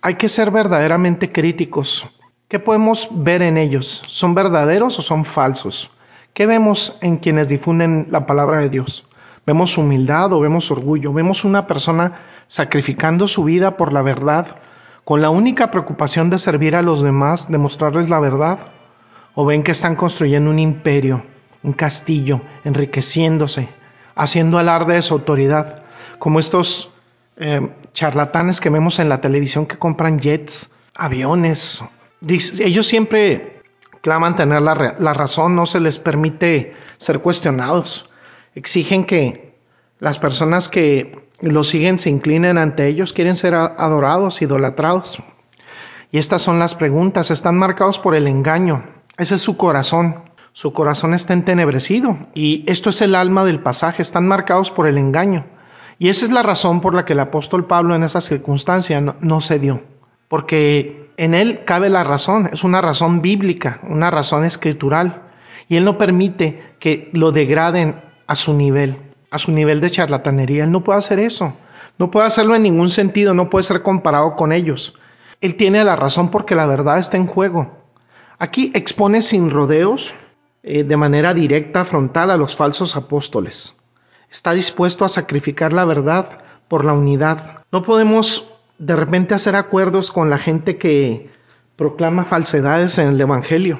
hay 0.00 0.14
que 0.14 0.28
ser 0.28 0.50
verdaderamente 0.50 1.30
críticos. 1.30 2.08
¿Qué 2.48 2.58
podemos 2.58 3.08
ver 3.10 3.42
en 3.42 3.58
ellos? 3.58 4.02
¿Son 4.06 4.34
verdaderos 4.34 4.98
o 4.98 5.02
son 5.02 5.24
falsos? 5.24 5.90
¿Qué 6.36 6.44
vemos 6.44 6.94
en 7.00 7.16
quienes 7.16 7.48
difunden 7.48 8.08
la 8.10 8.26
palabra 8.26 8.58
de 8.58 8.68
Dios? 8.68 9.06
¿Vemos 9.46 9.78
humildad 9.78 10.34
o 10.34 10.40
vemos 10.40 10.70
orgullo? 10.70 11.14
¿Vemos 11.14 11.46
una 11.46 11.66
persona 11.66 12.20
sacrificando 12.46 13.26
su 13.26 13.44
vida 13.44 13.78
por 13.78 13.90
la 13.94 14.02
verdad 14.02 14.58
con 15.04 15.22
la 15.22 15.30
única 15.30 15.70
preocupación 15.70 16.28
de 16.28 16.38
servir 16.38 16.76
a 16.76 16.82
los 16.82 17.02
demás, 17.02 17.50
de 17.50 17.56
mostrarles 17.56 18.10
la 18.10 18.20
verdad? 18.20 18.58
¿O 19.34 19.46
ven 19.46 19.62
que 19.62 19.72
están 19.72 19.96
construyendo 19.96 20.50
un 20.50 20.58
imperio, 20.58 21.24
un 21.62 21.72
castillo, 21.72 22.42
enriqueciéndose, 22.64 23.70
haciendo 24.14 24.58
alarde 24.58 24.92
de 24.92 25.00
su 25.00 25.14
autoridad, 25.14 25.84
como 26.18 26.38
estos 26.38 26.90
eh, 27.38 27.66
charlatanes 27.94 28.60
que 28.60 28.68
vemos 28.68 28.98
en 28.98 29.08
la 29.08 29.22
televisión 29.22 29.64
que 29.64 29.78
compran 29.78 30.20
jets, 30.20 30.70
aviones? 30.94 31.82
Ellos 32.20 32.86
siempre 32.86 33.55
claman 34.06 34.36
tener 34.36 34.62
la, 34.62 35.12
razón, 35.14 35.56
no 35.56 35.66
se 35.66 35.80
les 35.80 35.98
permite 35.98 36.76
ser 36.96 37.18
cuestionados. 37.18 38.08
Exigen 38.54 39.04
que 39.04 39.56
las 39.98 40.20
personas 40.20 40.68
que 40.68 41.28
los 41.40 41.66
siguen 41.66 41.98
se 41.98 42.08
inclinen 42.08 42.56
ante 42.56 42.86
ellos, 42.86 43.12
quieren 43.12 43.34
ser 43.34 43.56
adorados, 43.56 44.42
idolatrados. 44.42 45.18
Y 46.12 46.18
estas 46.18 46.42
son 46.42 46.60
las 46.60 46.76
preguntas, 46.76 47.32
están 47.32 47.58
marcados 47.58 47.98
por 47.98 48.14
el 48.14 48.28
engaño. 48.28 48.84
Ese 49.18 49.34
es 49.34 49.42
su 49.42 49.56
corazón. 49.56 50.22
Su 50.52 50.72
corazón 50.72 51.12
está 51.12 51.32
entenebrecido. 51.32 52.16
Y 52.32 52.62
esto 52.70 52.90
es 52.90 53.02
el 53.02 53.16
alma 53.16 53.44
del 53.44 53.58
pasaje, 53.58 54.02
están 54.02 54.28
marcados 54.28 54.70
por 54.70 54.86
el 54.86 54.98
engaño. 54.98 55.46
Y 55.98 56.10
esa 56.10 56.26
es 56.26 56.30
la 56.30 56.44
razón 56.44 56.80
por 56.80 56.94
la 56.94 57.04
que 57.04 57.14
el 57.14 57.20
apóstol 57.20 57.66
Pablo 57.66 57.96
en 57.96 58.04
esa 58.04 58.20
circunstancia 58.20 59.00
no, 59.00 59.16
no 59.18 59.40
cedió. 59.40 59.82
Porque 60.28 61.05
en 61.16 61.34
él 61.34 61.62
cabe 61.64 61.88
la 61.88 62.04
razón, 62.04 62.50
es 62.52 62.64
una 62.64 62.80
razón 62.80 63.22
bíblica, 63.22 63.80
una 63.84 64.10
razón 64.10 64.44
escritural, 64.44 65.22
y 65.68 65.76
él 65.76 65.84
no 65.84 65.98
permite 65.98 66.74
que 66.78 67.10
lo 67.12 67.32
degraden 67.32 68.00
a 68.26 68.36
su 68.36 68.54
nivel, 68.54 68.96
a 69.30 69.38
su 69.38 69.52
nivel 69.52 69.80
de 69.80 69.90
charlatanería. 69.90 70.64
Él 70.64 70.70
no 70.70 70.84
puede 70.84 70.98
hacer 70.98 71.18
eso, 71.18 71.54
no 71.98 72.10
puede 72.10 72.26
hacerlo 72.26 72.54
en 72.54 72.62
ningún 72.62 72.90
sentido, 72.90 73.34
no 73.34 73.50
puede 73.50 73.64
ser 73.64 73.82
comparado 73.82 74.36
con 74.36 74.52
ellos. 74.52 74.94
Él 75.40 75.56
tiene 75.56 75.84
la 75.84 75.96
razón 75.96 76.30
porque 76.30 76.54
la 76.54 76.66
verdad 76.66 76.98
está 76.98 77.16
en 77.16 77.26
juego. 77.26 77.78
Aquí 78.38 78.70
expone 78.74 79.22
sin 79.22 79.50
rodeos, 79.50 80.14
eh, 80.62 80.84
de 80.84 80.96
manera 80.96 81.32
directa, 81.32 81.84
frontal 81.84 82.30
a 82.30 82.36
los 82.36 82.56
falsos 82.56 82.96
apóstoles. 82.96 83.76
Está 84.30 84.52
dispuesto 84.52 85.04
a 85.04 85.08
sacrificar 85.08 85.72
la 85.72 85.84
verdad 85.84 86.38
por 86.68 86.84
la 86.84 86.92
unidad. 86.92 87.62
No 87.72 87.82
podemos 87.82 88.46
de 88.78 88.96
repente 88.96 89.34
hacer 89.34 89.56
acuerdos 89.56 90.12
con 90.12 90.30
la 90.30 90.38
gente 90.38 90.76
que 90.78 91.30
proclama 91.76 92.24
falsedades 92.24 92.98
en 92.98 93.08
el 93.08 93.20
Evangelio. 93.20 93.78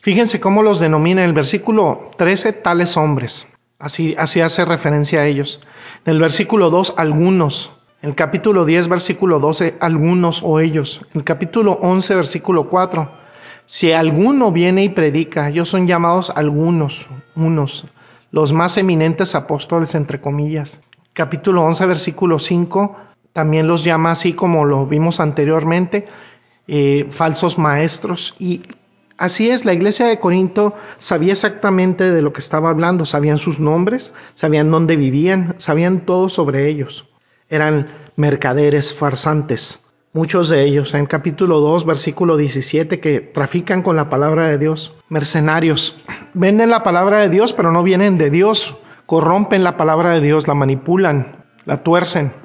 Fíjense 0.00 0.40
cómo 0.40 0.62
los 0.62 0.80
denomina 0.80 1.22
en 1.22 1.28
el 1.28 1.34
versículo 1.34 2.10
13 2.18 2.52
tales 2.52 2.96
hombres. 2.96 3.48
Así, 3.78 4.14
así 4.18 4.40
hace 4.40 4.64
referencia 4.64 5.20
a 5.20 5.26
ellos. 5.26 5.60
En 6.04 6.14
el 6.14 6.20
versículo 6.20 6.70
2 6.70 6.94
algunos. 6.96 7.72
En 8.02 8.10
el 8.10 8.14
capítulo 8.16 8.64
10 8.64 8.88
versículo 8.88 9.40
12 9.40 9.76
algunos 9.80 10.42
o 10.42 10.60
ellos. 10.60 11.00
En 11.12 11.20
el 11.20 11.24
capítulo 11.24 11.78
11 11.82 12.14
versículo 12.14 12.68
4 12.68 13.24
si 13.66 13.92
alguno 13.92 14.52
viene 14.52 14.84
y 14.84 14.90
predica, 14.90 15.48
ellos 15.48 15.70
son 15.70 15.86
llamados 15.86 16.30
algunos, 16.34 17.08
unos, 17.34 17.86
los 18.30 18.52
más 18.52 18.76
eminentes 18.76 19.34
apóstoles 19.34 19.94
entre 19.94 20.20
comillas. 20.20 20.80
Capítulo 21.14 21.62
11 21.62 21.86
versículo 21.86 22.38
5 22.38 22.96
también 23.34 23.66
los 23.66 23.82
llama 23.82 24.12
así 24.12 24.32
como 24.32 24.64
lo 24.64 24.86
vimos 24.86 25.18
anteriormente, 25.18 26.06
eh, 26.68 27.08
falsos 27.10 27.58
maestros. 27.58 28.36
Y 28.38 28.62
así 29.18 29.50
es, 29.50 29.64
la 29.64 29.74
iglesia 29.74 30.06
de 30.06 30.20
Corinto 30.20 30.74
sabía 30.98 31.32
exactamente 31.32 32.12
de 32.12 32.22
lo 32.22 32.32
que 32.32 32.38
estaba 32.38 32.70
hablando, 32.70 33.04
sabían 33.04 33.38
sus 33.38 33.58
nombres, 33.58 34.14
sabían 34.36 34.70
dónde 34.70 34.96
vivían, 34.96 35.56
sabían 35.58 36.06
todo 36.06 36.28
sobre 36.28 36.68
ellos. 36.68 37.08
Eran 37.48 37.88
mercaderes 38.14 38.94
farsantes, 38.94 39.82
muchos 40.12 40.48
de 40.48 40.62
ellos, 40.62 40.94
en 40.94 41.06
capítulo 41.06 41.58
2, 41.58 41.86
versículo 41.86 42.36
17, 42.36 43.00
que 43.00 43.18
trafican 43.18 43.82
con 43.82 43.96
la 43.96 44.08
palabra 44.10 44.46
de 44.46 44.58
Dios, 44.58 44.94
mercenarios, 45.08 45.98
venden 46.34 46.70
la 46.70 46.84
palabra 46.84 47.18
de 47.18 47.30
Dios, 47.30 47.52
pero 47.52 47.72
no 47.72 47.82
vienen 47.82 48.16
de 48.16 48.30
Dios, 48.30 48.76
corrompen 49.06 49.64
la 49.64 49.76
palabra 49.76 50.12
de 50.12 50.20
Dios, 50.20 50.46
la 50.46 50.54
manipulan, 50.54 51.44
la 51.64 51.82
tuercen 51.82 52.43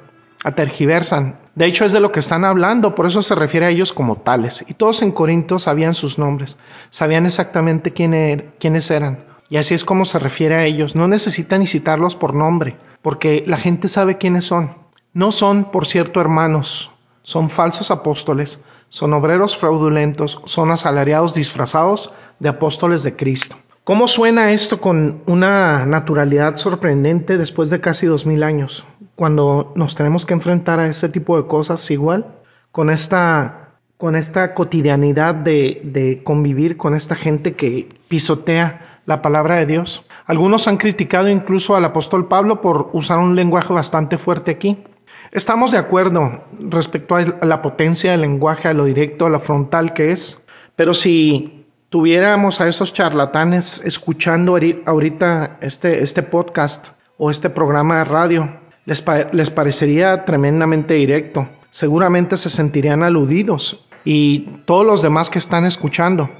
tergiversan. 0.54 1.38
De 1.54 1.66
hecho, 1.66 1.84
es 1.84 1.92
de 1.92 2.00
lo 2.00 2.12
que 2.12 2.20
están 2.20 2.44
hablando, 2.44 2.94
por 2.94 3.06
eso 3.06 3.22
se 3.22 3.34
refiere 3.34 3.66
a 3.66 3.70
ellos 3.70 3.92
como 3.92 4.16
tales. 4.16 4.64
Y 4.66 4.74
todos 4.74 5.02
en 5.02 5.12
Corinto 5.12 5.58
sabían 5.58 5.94
sus 5.94 6.18
nombres, 6.18 6.56
sabían 6.90 7.26
exactamente 7.26 7.92
quién 7.92 8.14
er, 8.14 8.54
quiénes 8.58 8.90
eran. 8.90 9.24
Y 9.50 9.56
así 9.56 9.74
es 9.74 9.84
como 9.84 10.04
se 10.04 10.18
refiere 10.18 10.54
a 10.54 10.64
ellos. 10.64 10.94
No 10.94 11.08
necesitan 11.08 11.60
ni 11.60 11.66
citarlos 11.66 12.16
por 12.16 12.34
nombre, 12.34 12.76
porque 13.02 13.44
la 13.46 13.58
gente 13.58 13.88
sabe 13.88 14.16
quiénes 14.16 14.46
son. 14.46 14.76
No 15.12 15.32
son, 15.32 15.70
por 15.70 15.86
cierto, 15.86 16.20
hermanos, 16.20 16.90
son 17.22 17.50
falsos 17.50 17.90
apóstoles, 17.90 18.62
son 18.88 19.12
obreros 19.12 19.56
fraudulentos, 19.56 20.40
son 20.44 20.70
asalariados 20.70 21.34
disfrazados 21.34 22.12
de 22.38 22.48
apóstoles 22.48 23.02
de 23.02 23.16
Cristo. 23.16 23.56
¿Cómo 23.84 24.08
suena 24.08 24.52
esto 24.52 24.80
con 24.80 25.22
una 25.26 25.86
naturalidad 25.86 26.56
sorprendente 26.56 27.38
después 27.38 27.70
de 27.70 27.80
casi 27.80 28.06
dos 28.06 28.26
mil 28.26 28.42
años? 28.42 28.84
Cuando 29.16 29.72
nos 29.74 29.94
tenemos 29.94 30.26
que 30.26 30.34
enfrentar 30.34 30.78
a 30.80 30.86
este 30.86 31.08
tipo 31.08 31.36
de 31.36 31.48
cosas 31.48 31.90
igual, 31.90 32.26
con 32.72 32.90
esta, 32.90 33.70
con 33.96 34.16
esta 34.16 34.54
cotidianidad 34.54 35.34
de 35.34 36.20
convivir 36.24 36.76
con 36.76 36.94
esta 36.94 37.16
gente 37.16 37.54
que 37.54 37.88
pisotea 38.08 39.00
la 39.06 39.22
palabra 39.22 39.56
de 39.56 39.66
Dios. 39.66 40.04
Algunos 40.26 40.68
han 40.68 40.76
criticado 40.76 41.28
incluso 41.28 41.74
al 41.74 41.84
apóstol 41.84 42.28
Pablo 42.28 42.60
por 42.60 42.90
usar 42.92 43.18
un 43.18 43.34
lenguaje 43.34 43.72
bastante 43.72 44.18
fuerte 44.18 44.52
aquí. 44.52 44.84
Estamos 45.32 45.72
de 45.72 45.78
acuerdo 45.78 46.44
respecto 46.60 47.16
a 47.16 47.22
la 47.22 47.62
potencia 47.62 48.12
del 48.12 48.20
lenguaje, 48.20 48.68
a 48.68 48.74
lo 48.74 48.84
directo, 48.84 49.26
a 49.26 49.30
lo 49.30 49.40
frontal 49.40 49.94
que 49.94 50.12
es, 50.12 50.44
pero 50.76 50.94
si 50.94 51.59
tuviéramos 51.90 52.60
a 52.60 52.68
esos 52.68 52.92
charlatanes 52.92 53.82
escuchando 53.84 54.58
ahorita 54.86 55.58
este, 55.60 56.02
este 56.02 56.22
podcast 56.22 56.88
o 57.18 57.30
este 57.30 57.50
programa 57.50 57.98
de 57.98 58.04
radio, 58.04 58.60
les, 58.86 59.04
les 59.32 59.50
parecería 59.50 60.24
tremendamente 60.24 60.94
directo. 60.94 61.48
Seguramente 61.70 62.36
se 62.36 62.48
sentirían 62.48 63.02
aludidos 63.02 63.84
y 64.04 64.62
todos 64.64 64.86
los 64.86 65.02
demás 65.02 65.28
que 65.28 65.38
están 65.38 65.66
escuchando. 65.66 66.30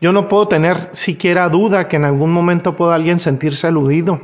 Yo 0.00 0.12
no 0.12 0.28
puedo 0.28 0.46
tener 0.46 0.78
siquiera 0.92 1.48
duda 1.48 1.88
que 1.88 1.96
en 1.96 2.04
algún 2.04 2.30
momento 2.30 2.76
pueda 2.76 2.94
alguien 2.94 3.18
sentirse 3.18 3.66
aludido 3.66 4.20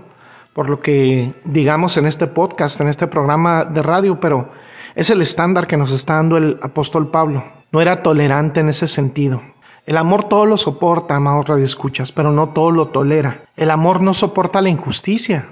por 0.54 0.70
lo 0.70 0.80
que 0.80 1.34
digamos 1.44 1.96
en 1.96 2.06
este 2.06 2.28
podcast, 2.28 2.80
en 2.80 2.88
este 2.88 3.08
programa 3.08 3.64
de 3.64 3.82
radio, 3.82 4.18
pero 4.20 4.52
Es 4.94 5.10
el 5.10 5.20
estándar 5.22 5.66
que 5.66 5.76
nos 5.76 5.90
está 5.90 6.14
dando 6.14 6.36
el 6.36 6.60
apóstol 6.62 7.10
Pablo. 7.10 7.42
No 7.72 7.80
era 7.80 8.04
tolerante 8.04 8.60
en 8.60 8.68
ese 8.68 8.86
sentido. 8.86 9.42
El 9.86 9.98
amor 9.98 10.28
todo 10.28 10.46
lo 10.46 10.56
soporta, 10.56 11.16
amados 11.16 11.46
radioescuchas, 11.46 12.10
pero 12.10 12.32
no 12.32 12.50
todo 12.50 12.70
lo 12.70 12.88
tolera. 12.88 13.42
El 13.56 13.70
amor 13.70 14.00
no 14.00 14.14
soporta 14.14 14.62
la 14.62 14.70
injusticia. 14.70 15.46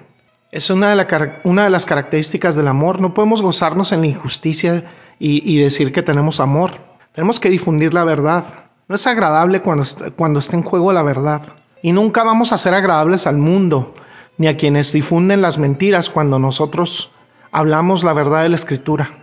Es 0.50 0.70
una 0.70 0.94
de, 0.94 1.32
una 1.44 1.64
de 1.64 1.70
las 1.70 1.84
características 1.84 2.56
del 2.56 2.68
amor. 2.68 3.00
No 3.00 3.12
podemos 3.12 3.42
gozarnos 3.42 3.92
en 3.92 4.00
la 4.00 4.06
injusticia 4.06 4.84
y, 5.18 5.58
decir 5.58 5.92
que 5.92 6.02
tenemos 6.02 6.40
amor. 6.40 6.72
Tenemos 7.14 7.40
que 7.40 7.50
difundir 7.50 7.92
la 7.92 8.04
verdad. 8.04 8.44
No 8.88 8.94
es 8.94 9.06
agradable 9.06 9.60
cuando, 9.60 9.84
cuando 10.16 10.40
en 10.50 10.62
juego 10.62 10.92
la 10.92 11.02
verdad. 11.02 11.42
Y 11.82 11.92
nunca 11.92 12.24
vamos 12.24 12.52
a 12.52 12.58
ser 12.58 12.74
agradables 12.74 13.26
al 13.26 13.36
mundo, 13.36 13.94
ni 14.38 14.46
a 14.46 14.56
quienes 14.56 14.92
difunden 14.92 15.42
las 15.42 15.58
mentiras 15.58 16.08
cuando 16.08 16.38
nosotros 16.38 17.10
hablamos 17.50 18.02
la 18.02 18.14
verdad 18.14 18.42
de 18.42 18.48
la 18.48 18.56
Escritura. 18.56 19.21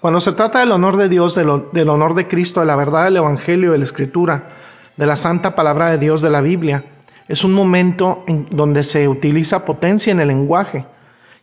Cuando 0.00 0.22
se 0.22 0.32
trata 0.32 0.60
del 0.60 0.72
honor 0.72 0.96
de 0.96 1.10
Dios, 1.10 1.34
del, 1.34 1.50
honor 1.50 2.14
de 2.14 2.26
Cristo, 2.26 2.60
de 2.60 2.66
la 2.66 2.76
verdad 2.76 3.04
del 3.04 3.18
Evangelio, 3.18 3.72
de 3.72 3.78
la 3.78 3.84
Escritura, 3.84 4.48
de 4.96 5.04
la 5.04 5.16
santa 5.16 5.54
palabra 5.54 5.90
de 5.90 5.98
Dios, 5.98 6.22
de 6.22 6.30
la 6.30 6.40
Biblia, 6.40 6.84
es 7.28 7.44
un 7.44 7.52
momento 7.52 8.24
en 8.26 8.46
donde 8.50 8.82
se 8.82 9.08
utiliza 9.08 9.66
potencia 9.66 10.10
en 10.10 10.20
el 10.20 10.28
lenguaje 10.28 10.86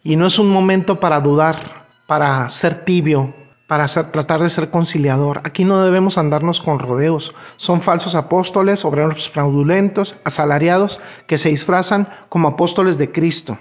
y 0.04 0.16
no 0.16 0.26
es 0.26 0.40
un 0.40 0.50
momento 0.50 1.00
para 1.00 1.20
dudar, 1.20 1.86
para 2.08 2.50
ser 2.50 2.84
tibio, 2.84 3.36
para 3.68 3.86
tratar 3.86 4.42
de 4.42 4.50
ser 4.50 4.72
conciliador. 4.72 5.42
Aquí 5.44 5.64
no 5.64 5.84
debemos 5.84 6.18
andarnos 6.18 6.60
con 6.60 6.80
rodeos. 6.80 7.36
Son 7.58 7.84
falsos 7.84 8.16
apóstoles, 8.16 8.86
obreros 8.86 9.30
fraudulentos, 9.30 10.16
asalariados, 10.24 11.00
que 11.28 11.38
se 11.38 11.50
disfrazan 11.50 12.08
como 12.28 12.48
apóstoles 12.48 12.98
de 12.98 13.12
Cristo. 13.12 13.60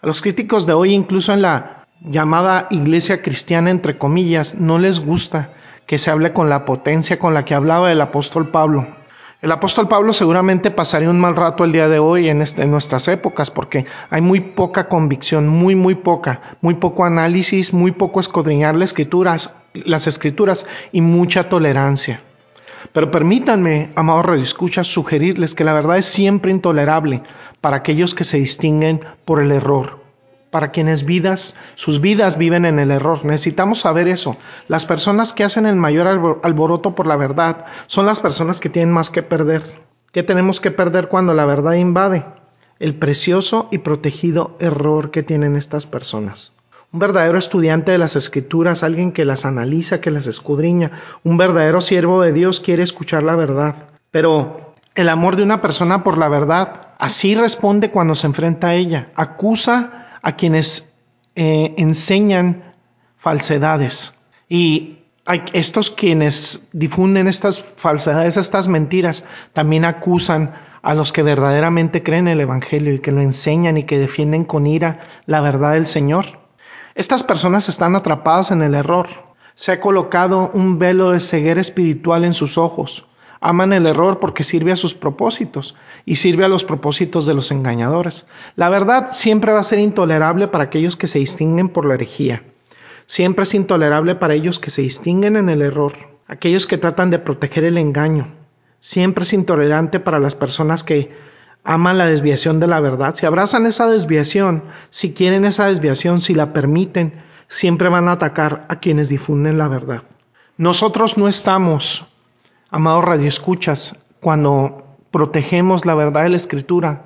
A 0.00 0.06
los 0.08 0.20
críticos 0.20 0.66
de 0.66 0.72
hoy, 0.72 0.94
incluso 0.94 1.32
en 1.32 1.42
la 1.42 1.81
llamada 2.04 2.66
iglesia 2.70 3.22
cristiana, 3.22 3.70
entre 3.70 3.98
comillas, 3.98 4.56
no 4.56 4.78
les 4.78 5.00
gusta 5.00 5.50
que 5.86 5.98
se 5.98 6.10
hable 6.10 6.32
con 6.32 6.48
la 6.48 6.64
potencia 6.64 7.18
con 7.18 7.34
la 7.34 7.44
que 7.44 7.54
hablaba 7.54 7.92
el 7.92 8.00
apóstol 8.00 8.50
Pablo. 8.50 8.86
El 9.40 9.50
apóstol 9.50 9.88
Pablo 9.88 10.12
seguramente 10.12 10.70
pasaría 10.70 11.10
un 11.10 11.18
mal 11.18 11.34
rato 11.34 11.64
el 11.64 11.72
día 11.72 11.88
de 11.88 11.98
hoy 11.98 12.28
en, 12.28 12.42
este, 12.42 12.64
nuestras 12.66 13.08
épocas 13.08 13.50
porque 13.50 13.86
hay 14.08 14.20
muy 14.20 14.40
poca 14.40 14.88
convicción, 14.88 15.48
muy, 15.48 15.74
muy 15.74 15.96
poca, 15.96 16.56
muy 16.60 16.74
poco 16.74 17.04
análisis, 17.04 17.72
muy 17.72 17.90
poco 17.90 18.20
escudriñar 18.20 18.76
las 18.76 18.90
escrituras, 18.90 19.52
las 19.74 20.06
escrituras 20.06 20.66
y 20.92 21.00
mucha 21.00 21.48
tolerancia. 21.48 22.20
Pero 22.92 23.10
permítanme, 23.10 23.90
amados 23.96 24.26
redescuchas, 24.26 24.86
sugerirles 24.86 25.54
que 25.54 25.64
la 25.64 25.72
verdad 25.72 25.98
es 25.98 26.06
siempre 26.06 26.52
intolerable 26.52 27.22
para 27.60 27.78
aquellos 27.78 28.14
que 28.14 28.24
se 28.24 28.38
distinguen 28.38 29.00
por 29.24 29.42
el 29.42 29.50
error 29.50 30.01
para 30.52 30.70
quienes 30.70 31.06
vidas, 31.06 31.56
sus 31.76 32.02
vidas 32.02 32.36
viven 32.36 32.66
en 32.66 32.78
el 32.78 32.90
error. 32.90 33.24
Necesitamos 33.24 33.80
saber 33.80 34.06
eso. 34.06 34.36
Las 34.68 34.84
personas 34.84 35.32
que 35.32 35.44
hacen 35.44 35.64
el 35.64 35.76
mayor 35.76 36.06
alboroto 36.42 36.94
por 36.94 37.06
la 37.06 37.16
verdad 37.16 37.64
son 37.86 38.04
las 38.04 38.20
personas 38.20 38.60
que 38.60 38.68
tienen 38.68 38.92
más 38.92 39.08
que 39.08 39.22
perder. 39.22 39.62
¿Qué 40.12 40.22
tenemos 40.22 40.60
que 40.60 40.70
perder 40.70 41.08
cuando 41.08 41.32
la 41.32 41.46
verdad 41.46 41.72
invade? 41.72 42.26
El 42.78 42.94
precioso 42.96 43.68
y 43.70 43.78
protegido 43.78 44.54
error 44.58 45.10
que 45.10 45.22
tienen 45.22 45.56
estas 45.56 45.86
personas. 45.86 46.52
Un 46.92 47.00
verdadero 47.00 47.38
estudiante 47.38 47.92
de 47.92 47.96
las 47.96 48.14
escrituras, 48.14 48.82
alguien 48.82 49.12
que 49.12 49.24
las 49.24 49.46
analiza, 49.46 50.02
que 50.02 50.10
las 50.10 50.26
escudriña, 50.26 50.90
un 51.24 51.38
verdadero 51.38 51.80
siervo 51.80 52.20
de 52.20 52.34
Dios 52.34 52.60
quiere 52.60 52.82
escuchar 52.82 53.22
la 53.22 53.36
verdad. 53.36 53.88
Pero 54.10 54.74
el 54.94 55.08
amor 55.08 55.36
de 55.36 55.44
una 55.44 55.62
persona 55.62 56.04
por 56.04 56.18
la 56.18 56.28
verdad 56.28 56.88
así 56.98 57.34
responde 57.34 57.90
cuando 57.90 58.14
se 58.14 58.26
enfrenta 58.26 58.66
a 58.66 58.74
ella. 58.74 59.08
Acusa 59.14 60.01
a 60.22 60.36
quienes 60.36 60.90
eh, 61.34 61.74
enseñan 61.76 62.74
falsedades. 63.18 64.14
Y 64.48 64.98
estos 65.52 65.90
quienes 65.90 66.68
difunden 66.72 67.28
estas 67.28 67.62
falsedades, 67.62 68.36
estas 68.36 68.68
mentiras, 68.68 69.24
también 69.52 69.84
acusan 69.84 70.54
a 70.82 70.94
los 70.94 71.12
que 71.12 71.22
verdaderamente 71.22 72.02
creen 72.02 72.26
el 72.26 72.40
Evangelio 72.40 72.92
y 72.92 72.98
que 72.98 73.12
lo 73.12 73.20
enseñan 73.20 73.76
y 73.76 73.84
que 73.84 73.98
defienden 73.98 74.44
con 74.44 74.66
ira 74.66 75.00
la 75.26 75.40
verdad 75.40 75.74
del 75.74 75.86
Señor. 75.86 76.40
Estas 76.94 77.22
personas 77.22 77.68
están 77.68 77.96
atrapadas 77.96 78.50
en 78.50 78.62
el 78.62 78.74
error. 78.74 79.08
Se 79.54 79.72
ha 79.72 79.80
colocado 79.80 80.50
un 80.54 80.78
velo 80.78 81.12
de 81.12 81.20
ceguera 81.20 81.60
espiritual 81.60 82.24
en 82.24 82.32
sus 82.32 82.58
ojos. 82.58 83.06
Aman 83.44 83.72
el 83.72 83.86
error 83.86 84.20
porque 84.20 84.44
sirve 84.44 84.70
a 84.70 84.76
sus 84.76 84.94
propósitos 84.94 85.76
y 86.06 86.16
sirve 86.16 86.44
a 86.44 86.48
los 86.48 86.62
propósitos 86.62 87.26
de 87.26 87.34
los 87.34 87.50
engañadores. 87.50 88.28
La 88.54 88.68
verdad 88.68 89.08
siempre 89.10 89.52
va 89.52 89.58
a 89.58 89.64
ser 89.64 89.80
intolerable 89.80 90.46
para 90.46 90.64
aquellos 90.64 90.96
que 90.96 91.08
se 91.08 91.18
distinguen 91.18 91.68
por 91.68 91.84
la 91.84 91.94
herejía. 91.94 92.44
Siempre 93.06 93.42
es 93.42 93.54
intolerable 93.54 94.14
para 94.14 94.34
ellos 94.34 94.60
que 94.60 94.70
se 94.70 94.82
distinguen 94.82 95.36
en 95.36 95.48
el 95.48 95.60
error, 95.60 95.94
aquellos 96.28 96.68
que 96.68 96.78
tratan 96.78 97.10
de 97.10 97.18
proteger 97.18 97.64
el 97.64 97.78
engaño. 97.78 98.28
Siempre 98.78 99.24
es 99.24 99.32
intolerante 99.32 99.98
para 99.98 100.20
las 100.20 100.36
personas 100.36 100.84
que 100.84 101.10
aman 101.64 101.98
la 101.98 102.06
desviación 102.06 102.60
de 102.60 102.68
la 102.68 102.78
verdad. 102.78 103.14
Si 103.16 103.26
abrazan 103.26 103.66
esa 103.66 103.88
desviación, 103.88 104.62
si 104.90 105.14
quieren 105.14 105.44
esa 105.44 105.66
desviación, 105.66 106.20
si 106.20 106.34
la 106.34 106.52
permiten, 106.52 107.14
siempre 107.48 107.88
van 107.88 108.06
a 108.06 108.12
atacar 108.12 108.66
a 108.68 108.76
quienes 108.76 109.08
difunden 109.08 109.58
la 109.58 109.66
verdad. 109.66 110.04
Nosotros 110.56 111.18
no 111.18 111.26
estamos 111.28 112.06
Amados 112.74 113.04
radioescuchas, 113.04 113.98
cuando 114.22 114.96
protegemos 115.10 115.84
la 115.84 115.94
verdad 115.94 116.22
de 116.22 116.30
la 116.30 116.36
escritura, 116.36 117.02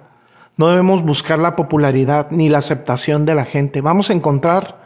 no 0.57 0.69
debemos 0.69 1.03
buscar 1.03 1.41
la 1.41 1.57
popularidad 1.57 2.29
ni 2.31 2.49
la 2.49 2.59
aceptación 2.59 3.27
de 3.27 3.35
la 3.35 3.45
gente. 3.45 3.81
Vamos 3.81 4.09
a 4.09 4.13
encontrar 4.13 4.81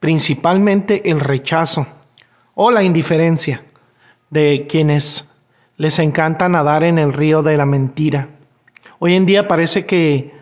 principalmente 0.00 1.10
el 1.10 1.20
rechazo 1.20 1.86
o 2.54 2.70
la 2.70 2.82
indiferencia 2.82 3.64
de 4.28 4.66
quienes 4.68 5.32
les 5.78 5.98
encanta 5.98 6.50
nadar 6.50 6.84
en 6.84 6.98
el 6.98 7.14
río 7.14 7.42
de 7.42 7.56
la 7.56 7.64
mentira. 7.64 8.28
Hoy 8.98 9.14
en 9.14 9.24
día 9.24 9.48
parece 9.48 9.86
que 9.86 10.34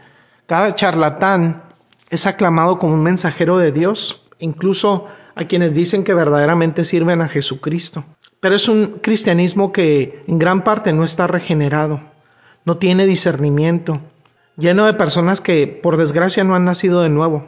cada 0.46 0.74
charlatán 0.74 1.62
es 2.10 2.26
aclamado 2.26 2.80
como 2.80 2.94
un 2.94 3.04
mensajero 3.04 3.58
de 3.58 3.70
Dios, 3.70 4.28
incluso 4.40 5.06
a 5.36 5.44
quienes 5.44 5.76
dicen 5.76 6.02
que 6.02 6.14
verdaderamente 6.14 6.84
sirven 6.84 7.20
a 7.20 7.28
Jesucristo. 7.28 8.04
Pero 8.42 8.56
es 8.56 8.68
un 8.68 8.98
cristianismo 9.00 9.72
que 9.72 10.24
en 10.26 10.36
gran 10.40 10.64
parte 10.64 10.92
no 10.92 11.04
está 11.04 11.28
regenerado, 11.28 12.00
no 12.64 12.76
tiene 12.76 13.06
discernimiento, 13.06 14.00
lleno 14.56 14.84
de 14.84 14.94
personas 14.94 15.40
que 15.40 15.68
por 15.68 15.96
desgracia 15.96 16.42
no 16.42 16.56
han 16.56 16.64
nacido 16.64 17.02
de 17.02 17.08
nuevo. 17.08 17.44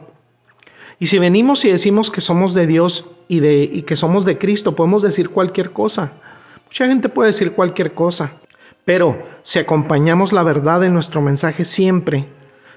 Y 0.97 1.07
si 1.07 1.19
venimos 1.19 1.65
y 1.65 1.69
decimos 1.69 2.11
que 2.11 2.21
somos 2.21 2.53
de 2.53 2.65
Dios 2.65 3.09
y, 3.27 3.41
de, 3.41 3.63
y 3.63 3.81
que 3.81 3.97
somos 3.97 4.23
de 4.23 4.37
Cristo, 4.37 4.77
podemos 4.77 5.03
decir 5.03 5.31
cualquier 5.31 5.71
cosa. 5.73 6.13
Mucha 6.67 6.87
gente 6.87 7.09
puede 7.09 7.27
decir 7.27 7.51
cualquier 7.51 7.93
cosa, 7.93 8.31
pero 8.85 9.21
si 9.43 9.59
acompañamos 9.59 10.31
la 10.31 10.43
verdad 10.43 10.81
en 10.85 10.93
nuestro 10.93 11.21
mensaje 11.21 11.65
siempre, 11.65 12.29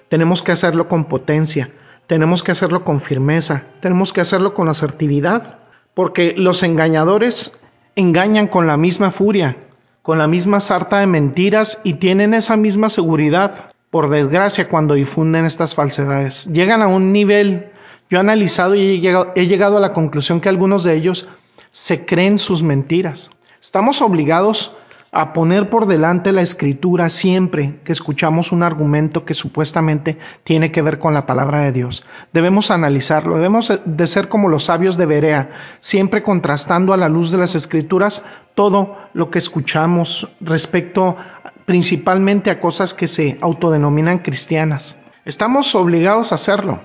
tenemos 0.09 0.43
que 0.43 0.51
hacerlo 0.51 0.89
con 0.89 1.05
potencia, 1.05 1.71
tenemos 2.09 2.43
que 2.43 2.51
hacerlo 2.51 2.83
con 2.83 3.01
firmeza, 3.01 3.63
tenemos 3.81 4.13
que 4.13 4.23
hacerlo 4.23 4.55
con 4.55 4.69
asertividad, 4.69 5.59
porque 5.95 6.35
los 6.37 6.65
engañadores 6.65 7.57
engañan 7.99 8.47
con 8.47 8.69
la 8.69 8.77
misma 8.77 9.11
furia, 9.11 9.57
con 10.03 10.19
la 10.19 10.29
misma 10.29 10.61
sarta 10.61 11.01
de 11.01 11.09
mentiras 11.09 11.81
y 11.83 11.95
tienen 11.95 12.33
esa 12.33 12.57
misma 12.57 12.91
seguridad, 12.91 13.73
por 13.91 14.09
desgracia, 14.09 14.69
cuando 14.69 14.95
difunden 14.95 15.45
estas 15.45 15.75
falsedades. 15.75 16.47
Llegan 16.47 16.81
a 16.81 16.87
un 16.87 17.13
nivel, 17.13 17.73
yo 18.09 18.19
he 18.19 18.21
analizado 18.21 18.77
y 18.77 19.05
he 19.35 19.47
llegado, 19.47 19.77
a 19.77 19.81
la 19.81 19.93
conclusión 19.95 20.41
que 20.41 20.49
algunos 20.49 20.85
de 20.85 20.95
ellos 20.95 21.29
se 21.73 22.07
creen 22.07 22.39
sus 22.39 22.63
mentiras. 22.63 23.33
Estamos 23.61 24.01
obligados 24.01 24.73
a 25.11 25.33
poner 25.33 25.71
por 25.71 25.87
delante 25.87 26.33
la 26.33 26.43
escritura 26.43 27.09
siempre 27.09 27.81
que 27.85 27.93
escuchamos 27.93 28.53
un 28.53 28.63
argumento 28.63 29.25
que 29.25 29.35
supuestamente 29.35 30.19
tiene 30.45 30.71
que 30.71 30.83
ver 30.83 30.99
con 30.99 31.15
la 31.15 31.25
palabra 31.25 31.61
de 31.63 31.73
Dios. 31.73 32.05
Debemos 32.33 32.71
analizarlo, 32.71 33.37
debemos 33.37 33.81
de 33.85 34.07
ser 34.07 34.29
como 34.29 34.49
los 34.49 34.65
sabios 34.65 34.99
de 34.99 35.07
Berea, 35.07 35.51
siempre 35.81 36.23
contrastando 36.23 36.93
a 36.93 36.99
la 36.99 37.09
luz 37.09 37.31
de 37.31 37.39
las 37.39 37.55
escrituras 37.55 38.25
todo 38.55 38.99
lo 39.15 39.31
que 39.31 39.39
escuchamos 39.39 40.29
respecto 40.41 41.17
principalmente 41.65 42.51
a 42.51 42.61
cosas 42.61 42.93
que 42.93 43.09
se 43.09 43.39
autodenominan 43.41 44.19
cristianas. 44.19 44.99
Estamos 45.25 45.75
obligados 45.75 46.33
a 46.33 46.35
hacerlo. 46.35 46.81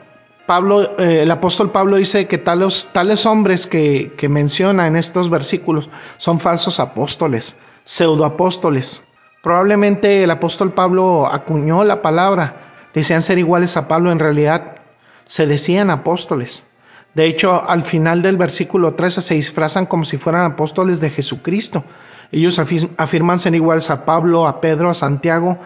Pablo, 0.45 0.97
eh, 0.99 1.23
el 1.23 1.31
apóstol 1.31 1.71
Pablo 1.71 1.95
dice 1.97 2.27
que 2.27 2.37
tales, 2.37 3.25
hombres 3.25 3.67
que 3.67 4.27
menciona 4.29 4.87
en 4.87 4.95
estos 4.95 5.29
versículos 5.29 5.89
son 6.17 6.39
falsos 6.39 6.79
apóstoles 6.79 7.57
pseudoapóstoles. 7.85 9.03
Probablemente 9.41 10.23
el 10.23 10.31
apóstol 10.31 10.73
Pablo 10.73 11.27
acuñó 11.31 11.83
la 11.83 12.01
palabra, 12.01 12.89
decían 12.93 13.21
ser 13.21 13.37
iguales 13.37 13.75
a 13.77 13.87
Pablo, 13.87 14.11
en 14.11 14.19
realidad 14.19 14.77
se 15.25 15.47
decían 15.47 15.89
apóstoles. 15.89 16.67
De 17.13 17.25
hecho, 17.25 17.67
al 17.69 17.83
final 17.83 18.21
del 18.21 18.37
versículo 18.37 18.95
13 18.95 19.21
se 19.21 19.35
disfrazan 19.35 19.85
como 19.85 20.05
si 20.05 20.17
fueran 20.17 20.51
apóstoles 20.51 20.99
de 20.99 21.09
Jesucristo. 21.09 21.83
Ellos 22.31 22.57
afirman 22.57 23.39
ser 23.39 23.53
iguales 23.53 23.89
a 23.89 24.05
Pablo, 24.05 24.47
a 24.47 24.59
Pedro, 24.59 24.89
a 24.89 24.93
Santiago, 24.95 25.59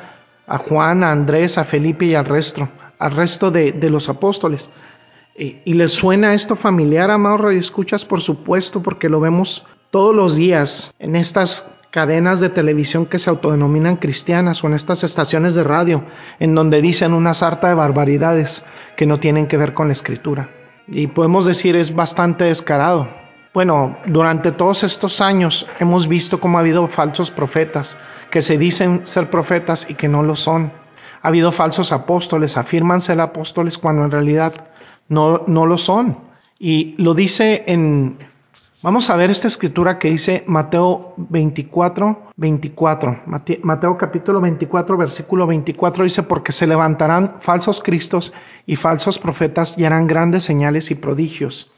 a 0.47 0.57
Juan, 0.57 1.03
a 1.03 1.11
Andrés, 1.11 1.57
a 1.57 1.63
Felipe 1.63 2.05
y 2.05 2.15
al 2.15 2.25
resto, 2.25 2.67
al 2.99 3.11
resto 3.11 3.51
de, 3.51 3.71
de 3.71 3.89
los 3.89 4.09
apóstoles. 4.09 4.69
Y, 5.37 5.73
les 5.75 5.93
suena 5.93 6.33
esto 6.33 6.55
familiar, 6.55 7.11
amados 7.11 7.53
escuchas, 7.53 8.03
por 8.03 8.21
supuesto, 8.21 8.81
porque 8.81 9.07
lo 9.07 9.19
vemos 9.19 9.63
todos 9.91 10.15
los 10.15 10.35
días 10.35 10.91
en 10.97 11.15
estas 11.15 11.69
cadenas 11.97 12.39
de 12.39 12.51
televisión 12.51 13.07
que 13.07 13.17
se 13.17 13.31
autodenominan 13.31 13.95
cristianas 13.95 14.63
o 14.63 14.67
en 14.67 14.75
estas 14.75 15.03
estaciones 15.03 15.55
de 15.55 15.63
radio 15.63 16.03
en 16.39 16.53
donde 16.53 16.79
dicen 16.79 17.11
una 17.11 17.33
sarta 17.33 17.69
de 17.69 17.73
barbaridades 17.73 18.63
que 18.95 19.07
no 19.07 19.19
tienen 19.19 19.47
que 19.47 19.57
ver 19.57 19.73
con 19.73 19.87
la 19.87 19.93
escritura. 19.93 20.51
Y 20.87 21.07
podemos 21.07 21.47
decir 21.47 21.75
es 21.75 21.95
bastante 21.95 22.43
descarado. 22.43 23.09
Bueno, 23.51 23.97
durante 24.05 24.51
todos 24.51 24.83
estos 24.83 25.21
años 25.21 25.65
hemos 25.79 26.07
visto 26.07 26.39
cómo 26.39 26.59
ha 26.59 26.61
habido 26.61 26.85
falsos 26.85 27.31
profetas 27.31 27.97
que 28.29 28.43
se 28.43 28.59
dicen 28.59 29.03
ser 29.03 29.31
profetas 29.31 29.89
y 29.89 29.95
que 29.95 30.07
no 30.07 30.21
lo 30.21 30.35
son. 30.35 30.71
Ha 31.23 31.29
habido 31.29 31.51
falsos 31.51 31.91
apóstoles, 31.91 32.57
afirman 32.57 33.01
ser 33.01 33.19
apóstoles 33.19 33.79
cuando 33.79 34.05
en 34.05 34.11
realidad 34.11 34.53
no, 35.09 35.45
no 35.47 35.65
lo 35.65 35.79
son. 35.79 36.19
Y 36.59 36.93
lo 36.99 37.15
dice 37.15 37.63
en 37.65 38.19
Vamos 38.83 39.09
a 39.09 39.15
ver 39.15 39.31
esta 39.31 39.47
escritura 39.47 39.97
que 39.97 40.11
dice 40.11 40.43
Mateo 40.45 41.15
24, 41.17 42.31
24. 42.35 43.23
Mateo 43.63 43.97
capítulo 43.97 44.39
24, 44.39 44.97
versículo 44.97 45.47
24 45.47 46.03
dice, 46.03 46.21
porque 46.21 46.51
se 46.51 46.67
levantarán 46.67 47.37
falsos 47.39 47.81
cristos 47.81 48.33
y 48.67 48.75
falsos 48.75 49.17
profetas 49.17 49.79
y 49.79 49.85
harán 49.85 50.05
grandes 50.05 50.43
señales 50.43 50.91
y 50.91 50.95
prodigios, 50.95 51.71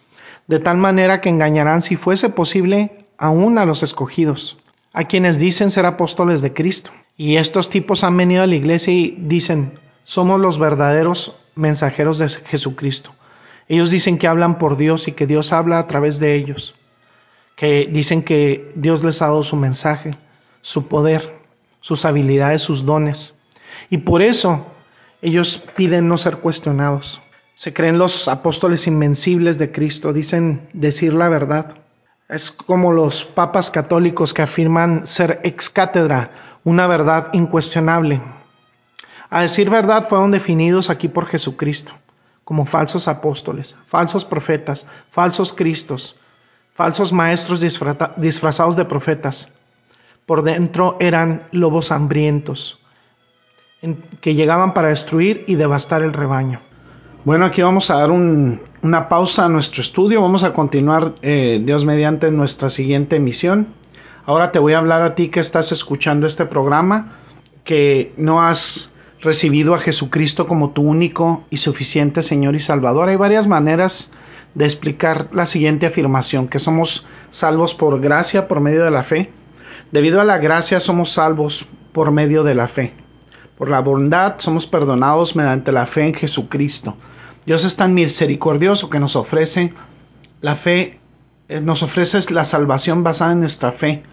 de 0.48 0.60
tal 0.60 0.76
manera 0.76 1.22
que 1.22 1.30
engañarán, 1.30 1.82
si 1.82 1.96
fuese 1.96 2.28
posible, 2.28 3.06
aún 3.18 3.58
a 3.60 3.66
los 3.66 3.82
escogidos, 3.82 4.58
a 4.92 5.06
quienes 5.06 5.40
dicen 5.40 5.72
ser 5.72 5.86
apóstoles 5.86 6.42
de 6.42 6.52
Cristo. 6.52 6.92
Y 7.16 7.38
estos 7.38 7.70
tipos 7.70 8.04
han 8.04 8.18
venido 8.18 8.44
a 8.44 8.48
la 8.48 8.56
iglesia 8.56 8.94
y 8.94 9.16
dicen, 9.22 9.80
somos 10.04 10.42
los 10.42 10.60
verdaderos 10.60 11.34
mensajeros 11.56 12.18
de 12.18 12.28
Jesucristo. 12.28 13.12
Ellos 13.70 13.90
dicen 13.90 14.18
que 14.18 14.28
hablan 14.28 14.58
por 14.58 14.76
Dios 14.76 15.08
y 15.08 15.14
que 15.14 15.28
Dios 15.28 15.54
habla 15.54 15.80
a 15.80 15.88
través 15.88 16.20
de 16.20 16.36
ellos 16.36 16.76
que 17.60 17.90
dicen 17.92 18.24
que 18.24 18.72
Dios 18.76 19.04
les 19.04 19.22
ha 19.22 19.26
dado 19.26 19.44
su 19.44 19.58
mensaje, 19.58 20.12
su 20.62 20.88
poder, 20.88 21.40
sus 21.82 22.06
habilidades, 22.06 22.62
sus 22.62 22.86
dones. 22.86 23.38
Y 23.90 23.98
por 23.98 24.22
eso 24.22 24.66
ellos 25.22 25.62
piden 25.76 26.08
no 26.08 26.18
ser 26.18 26.38
cuestionados. 26.38 27.22
Se 27.56 27.74
creen 27.74 27.98
los 27.98 28.30
apóstoles 28.30 28.88
invencibles 28.88 29.58
de 29.58 29.74
Cristo, 29.74 30.14
dicen 30.14 30.70
decir 30.72 31.14
la 31.14 31.28
verdad. 31.28 31.76
Es 32.30 32.50
como 32.50 32.94
los 32.94 33.26
papas 33.26 33.70
católicos 33.72 34.34
que 34.34 34.44
afirman 34.44 35.06
ser 35.06 35.42
ex 35.44 35.70
cátedra, 35.70 36.32
una 36.64 36.88
verdad 36.88 37.28
incuestionable. 37.34 38.22
A 39.30 39.42
decir 39.42 39.70
verdad 39.70 40.08
fueron 40.08 40.32
definidos 40.32 40.90
aquí 40.90 41.10
por 41.10 41.26
Jesucristo 41.26 41.92
como 42.46 42.66
falsos 42.66 43.10
apóstoles, 43.10 43.78
falsos 43.86 44.24
profetas, 44.24 44.88
falsos 45.12 45.54
cristos, 45.54 46.16
falsos 46.80 47.12
maestros 47.12 47.60
disfrazados 47.60 48.78
de 48.78 48.86
profetas. 48.86 49.52
Por 50.26 50.44
dentro 50.44 50.96
eran 51.02 51.44
lobos 51.52 51.92
hambrientos 51.92 52.80
que 54.22 54.34
llegaban 54.34 54.74
para 54.74 54.88
destruir 54.88 55.44
y 55.46 55.56
devastar 55.56 56.04
el 56.04 56.14
rebaño. 56.14 56.62
Bueno, 57.26 57.44
aquí 57.44 57.62
vamos 57.62 57.90
a 57.90 57.98
dar 57.98 58.12
una 58.12 59.10
pausa 59.10 59.44
a 59.44 59.50
nuestro 59.50 59.82
estudio. 59.82 60.22
Vamos 60.22 60.46
a 60.46 60.54
continuar, 60.54 61.16
eh, 61.22 61.62
Dios 61.62 61.84
mediante, 61.84 62.32
nuestra 62.32 62.70
siguiente 62.70 63.18
emisión. 63.18 63.68
Ahora 64.26 64.54
te 64.54 64.60
voy 64.60 64.72
a 64.72 64.78
hablar 64.78 65.02
a 65.02 65.16
ti 65.16 65.28
que 65.28 65.42
estás 65.42 65.74
escuchando 65.74 66.28
este 66.28 66.46
programa, 66.46 67.18
que 67.66 68.14
no 68.16 68.42
has 68.42 68.90
recibido 69.20 69.76
a 69.76 69.80
Jesucristo 69.80 70.48
como 70.48 70.70
tu 70.70 70.84
único 70.84 71.44
y 71.50 71.58
suficiente 71.58 72.24
Señor 72.24 72.56
y 72.56 72.62
Salvador. 72.62 73.10
Hay 73.10 73.18
varias 73.18 73.48
maneras 73.48 74.14
de 74.56 74.66
explicar 74.66 75.30
la 75.32 75.46
siguiente 75.46 75.86
afirmación, 75.86 76.48
que 76.48 76.60
somos 76.60 77.06
salvos 77.32 77.76
por 77.76 78.00
gracia 78.02 78.48
por 78.48 78.60
medio 78.60 78.84
de 78.84 78.92
la 78.92 79.04
fe. 79.04 79.32
Debido 79.92 80.22
a 80.22 80.26
la 80.26 80.38
gracia 80.38 80.80
somos 80.80 81.12
salvos 81.12 81.68
por 81.94 82.12
medio 82.12 82.44
de 82.44 82.56
la 82.56 82.68
fe. 82.68 82.94
Por 83.58 83.70
la 83.70 83.82
bondad 83.82 84.36
somos 84.38 84.68
perdonados 84.68 85.36
mediante 85.36 85.72
la 85.72 85.86
fe 85.86 86.08
en 86.08 86.14
Jesucristo. 86.14 86.96
Dios 87.46 87.66
es 87.66 87.76
tan 87.76 87.94
misericordioso 87.94 88.90
que 88.90 89.00
nos 89.00 89.16
ofrece 89.16 89.74
la 90.42 90.56
fe, 90.56 91.00
eh, 91.48 91.60
nos 91.60 91.84
ofrece 91.84 92.20
la 92.34 92.46
salvación 92.46 93.04
basada 93.04 93.34
en 93.34 93.42
nuestra 93.42 93.72
fe, 93.72 94.04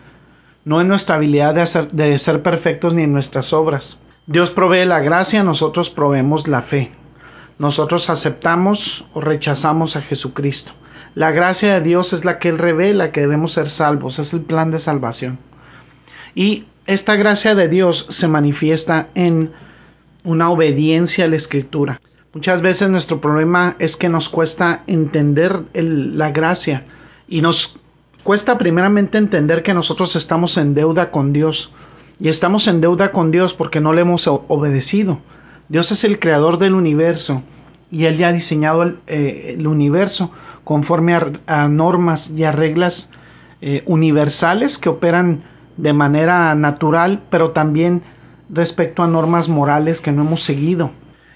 no 0.64 0.80
en 0.80 0.88
nuestra 0.88 1.16
habilidad 1.16 1.54
de, 1.54 1.88
de 1.92 2.18
ser 2.18 2.42
perfectos 2.42 2.94
ni 2.94 3.02
en 3.02 3.12
nuestras 3.12 3.52
obras. 3.52 3.98
Dios 4.26 4.50
provee 4.50 4.84
la 4.84 5.00
gracia, 5.00 5.44
nosotros 5.44 5.90
proveemos 5.90 6.48
la 6.48 6.62
fe 6.62 6.90
nosotros 7.58 8.10
aceptamos 8.10 9.06
o 9.14 9.20
rechazamos 9.20 9.96
a 9.96 10.02
Jesucristo. 10.02 10.72
La 11.14 11.30
gracia 11.30 11.74
de 11.74 11.80
Dios 11.80 12.12
es 12.12 12.24
la 12.24 12.38
que 12.38 12.50
Él 12.50 12.58
revela 12.58 13.12
que 13.12 13.20
debemos 13.20 13.52
ser 13.52 13.70
salvos, 13.70 14.18
es 14.18 14.32
el 14.34 14.42
plan 14.42 14.70
de 14.70 14.78
salvación. 14.78 15.38
Y 16.34 16.66
esta 16.86 17.16
gracia 17.16 17.54
de 17.54 17.68
Dios 17.68 18.06
se 18.10 18.28
manifiesta 18.28 19.08
en 19.14 19.52
una 20.24 20.50
obediencia 20.50 21.24
a 21.24 21.28
la 21.28 21.36
Escritura. 21.36 22.00
Muchas 22.34 22.60
veces 22.60 22.90
nuestro 22.90 23.20
problema 23.20 23.76
es 23.78 23.96
que 23.96 24.10
nos 24.10 24.28
cuesta 24.28 24.82
entender 24.86 25.62
la 25.72 26.32
gracia 26.32 26.84
y 27.26 27.40
nos 27.40 27.78
cuesta 28.22 28.58
primeramente 28.58 29.16
entender 29.16 29.62
que 29.62 29.72
nosotros 29.72 30.16
estamos 30.16 30.58
en 30.58 30.74
deuda 30.74 31.10
con 31.10 31.32
Dios. 31.32 31.72
Y 32.20 32.28
estamos 32.28 32.66
en 32.66 32.82
deuda 32.82 33.12
con 33.12 33.30
Dios 33.30 33.54
porque 33.54 33.80
no 33.80 33.94
le 33.94 34.02
hemos 34.02 34.26
obedecido. 34.26 35.20
Dios 35.68 35.90
es 35.92 36.04
el 36.04 36.18
creador 36.18 36.58
del 36.58 36.74
universo 36.74 37.42
y 37.90 38.04
Él 38.04 38.16
ya 38.16 38.28
ha 38.28 38.32
diseñado 38.32 38.82
el, 38.82 38.98
eh, 39.06 39.56
universo 39.66 40.30
conforme 40.64 41.14
a, 41.46 41.68
normas 41.68 42.30
y 42.30 42.44
a 42.44 42.52
reglas 42.52 43.10
eh, 43.60 43.82
universales 43.86 44.78
que 44.78 44.88
operan 44.88 45.44
de 45.76 45.92
manera 45.92 46.54
natural, 46.54 47.22
pero 47.30 47.50
también 47.50 48.02
respecto 48.48 49.02
a 49.02 49.08
normas 49.08 49.48
morales 49.48 50.00
que 50.00 50.12
no 50.12 50.22
hemos 50.22 50.42
seguido. 50.42 50.90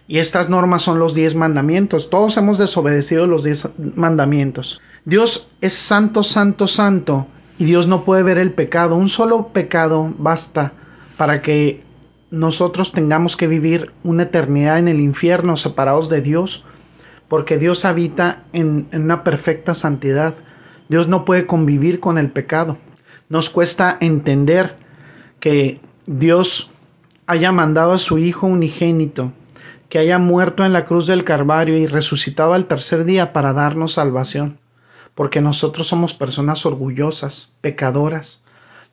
Y 0.09 0.19
estas 0.19 0.49
normas 0.49 0.83
son 0.83 0.99
los 0.99 1.15
diez 1.15 1.37
mandamientos. 1.37 2.11
Todos 2.11 2.37
hemos 2.37 2.59
desobedecido 2.59 3.27
los 3.27 3.45
diez 3.45 3.69
mandamientos. 3.95 4.81
Dios 5.05 5.49
es 5.61 5.75
santo, 5.75 6.25
santo, 6.25 6.67
santo, 6.67 7.27
y 7.59 7.65
Dios 7.65 7.87
no 7.87 8.05
puede 8.05 8.25
ver 8.25 8.39
el 8.39 8.53
pecado. 8.53 8.97
Un 8.97 9.09
solo 9.09 9.49
pecado 9.49 10.13
basta 10.19 10.73
para 11.17 11.43
que 11.43 11.85
nosotros 12.31 12.93
tengamos 12.93 13.37
que 13.37 13.49
vivir 13.49 13.93
una 14.05 14.25
eternidad 14.25 14.79
en 14.79 14.89
el 14.89 15.01
infierno 15.01 15.57
separados 15.57 16.09
de 16.09 16.23
Dios, 16.23 16.65
porque 17.29 17.59
Dios 17.59 17.85
habita 17.85 18.45
en, 18.53 18.89
una 18.93 19.25
perfecta 19.25 19.75
santidad. 19.75 20.35
Dios 20.89 21.09
no 21.09 21.25
puede 21.25 21.47
convivir 21.47 22.01
con 22.01 22.19
el 22.19 22.31
pecado. 22.31 22.79
Nos 23.29 23.51
cuesta 23.51 23.97
entender 24.01 24.77
que 25.39 25.81
Dios 26.07 26.71
haya 27.27 27.53
mandado 27.53 27.93
a 27.93 27.99
su 27.99 28.19
Hijo 28.19 28.47
unigénito, 28.47 29.33
que 29.89 29.99
haya 29.99 30.19
muerto 30.19 30.65
en 30.65 30.73
la 30.73 30.85
cruz 30.85 31.07
del 31.07 31.25
Calvario 31.25 31.77
y 31.77 31.87
resucitado 31.87 32.55
al 32.55 32.67
tercer 32.67 33.05
día 33.05 33.33
para 33.33 33.53
darnos 33.53 33.95
salvación, 33.95 34.59
porque 35.15 35.41
nosotros 35.41 35.87
somos 35.87 36.15
personas 36.15 36.65
orgullosas, 36.67 37.53
pecadoras, 37.61 38.45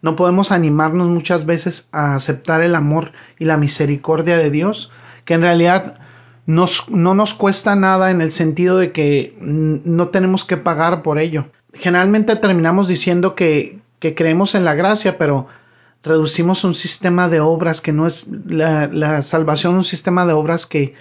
no 0.02 0.16
podemos 0.16 0.52
animarnos 0.52 1.08
muchas 1.08 1.46
veces 1.46 1.90
a 1.92 2.16
aceptar 2.16 2.62
el 2.62 2.76
amor 2.76 3.12
y 3.40 3.46
la 3.46 3.58
misericordia 3.58 4.38
de 4.38 4.52
Dios, 4.52 4.92
que 5.26 5.34
en 5.34 5.42
realidad 5.42 6.00
no 6.46 7.14
nos 7.14 7.34
cuesta 7.34 7.76
nada 7.76 8.10
en 8.12 8.22
el 8.22 8.32
sentido 8.32 8.78
de 8.78 8.92
que 8.92 9.38
no 9.42 10.08
tenemos 10.10 10.46
que 10.46 10.56
pagar 10.56 11.02
por 11.02 11.20
ello. 11.20 11.48
Generalmente 11.74 12.36
terminamos 12.38 12.88
diciendo 12.88 13.36
que, 13.36 13.80
que 14.00 14.16
creemos 14.16 14.56
en 14.56 14.64
la 14.64 14.74
gracia, 14.74 15.18
pero 15.18 15.48
reducimos 16.04 16.64
un 16.64 16.74
sistema 16.74 17.28
de 17.28 17.42
obras 17.42 17.82
que 17.82 17.92
no 17.92 18.08
es 18.08 18.28
la, 18.48 18.88
la 18.88 19.24
salvación, 19.24 19.76
un 19.76 19.84
sistema 19.84 20.26
de 20.26 20.34
obras 20.34 20.66
que 20.66 20.94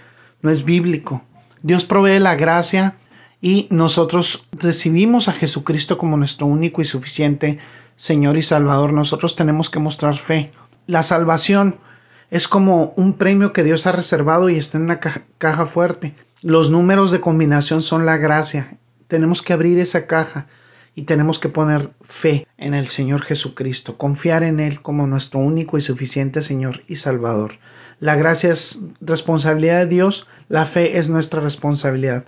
no 0.43 0.51
es 0.51 0.65
bíblico. 0.65 1.23
Dios 1.63 1.85
provee 1.85 2.19
la 2.19 2.35
gracia 2.35 2.97
y 3.41 3.69
nosotros 3.71 4.47
recibimos 4.53 5.29
a 5.29 5.33
Jesucristo 5.33 5.97
como 5.97 6.17
nuestro 6.17 6.47
único 6.47 6.81
y 6.81 6.85
suficiente 6.85 7.59
Señor 7.97 8.37
y 8.37 8.43
Salvador, 8.43 8.93
nosotros 8.93 9.37
tenemos 9.37 9.71
que 9.71 9.79
mostrar 9.79 10.17
fe. 10.17 10.53
La 10.87 11.03
salvación 11.03 11.77
es 12.31 12.49
como 12.49 12.93
un 12.97 13.15
premio 13.15 13.53
que 13.53 13.65
Dios 13.65 13.87
ha 13.87 13.93
reservado 13.93 14.49
y 14.49 14.57
está 14.57 14.79
en 14.79 14.85
una 14.85 15.01
caja, 15.01 15.67
fuerte. 15.67 16.15
Los 16.43 16.71
números 16.71 17.11
de 17.11 17.21
combinación 17.21 17.83
son 17.83 18.05
la 18.05 18.17
gracia. 18.17 18.77
Tenemos 19.09 19.43
que 19.43 19.53
abrir 19.53 19.79
esa 19.79 20.07
caja 20.07 20.47
y 20.95 21.03
tenemos 21.03 21.39
que 21.39 21.49
poner 21.49 21.91
fe 22.03 22.47
en 22.59 22.75
el 22.75 22.89
Señor 22.89 23.23
Jesucristo, 23.23 23.97
confiar 23.97 24.43
en 24.43 24.61
Él 24.61 24.83
como 24.83 25.07
nuestro 25.07 25.41
único 25.41 25.79
y 25.79 25.81
suficiente 25.81 26.43
Señor 26.43 26.83
y 26.89 26.97
Salvador. 26.97 27.55
La 27.99 28.15
gracia 28.15 28.53
es 28.53 28.83
responsabilidad 29.01 29.81
de 29.81 29.87
Dios, 29.87 30.27
la 30.49 30.67
fe 30.67 30.99
es 30.99 31.09
nuestra 31.09 31.41
responsabilidad. 31.41 32.25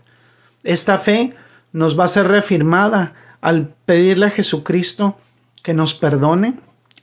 Esta 0.64 0.98
fe 0.98 1.34
nos 1.72 1.98
va 1.98 2.04
a 2.04 2.08
ser 2.08 2.28
reafirmada 2.28 3.12
al 3.40 3.74
pedirle 3.84 4.26
a 4.26 4.30
Jesucristo 4.30 5.18
que 5.62 5.74
nos 5.74 5.94
perdone, 5.94 6.54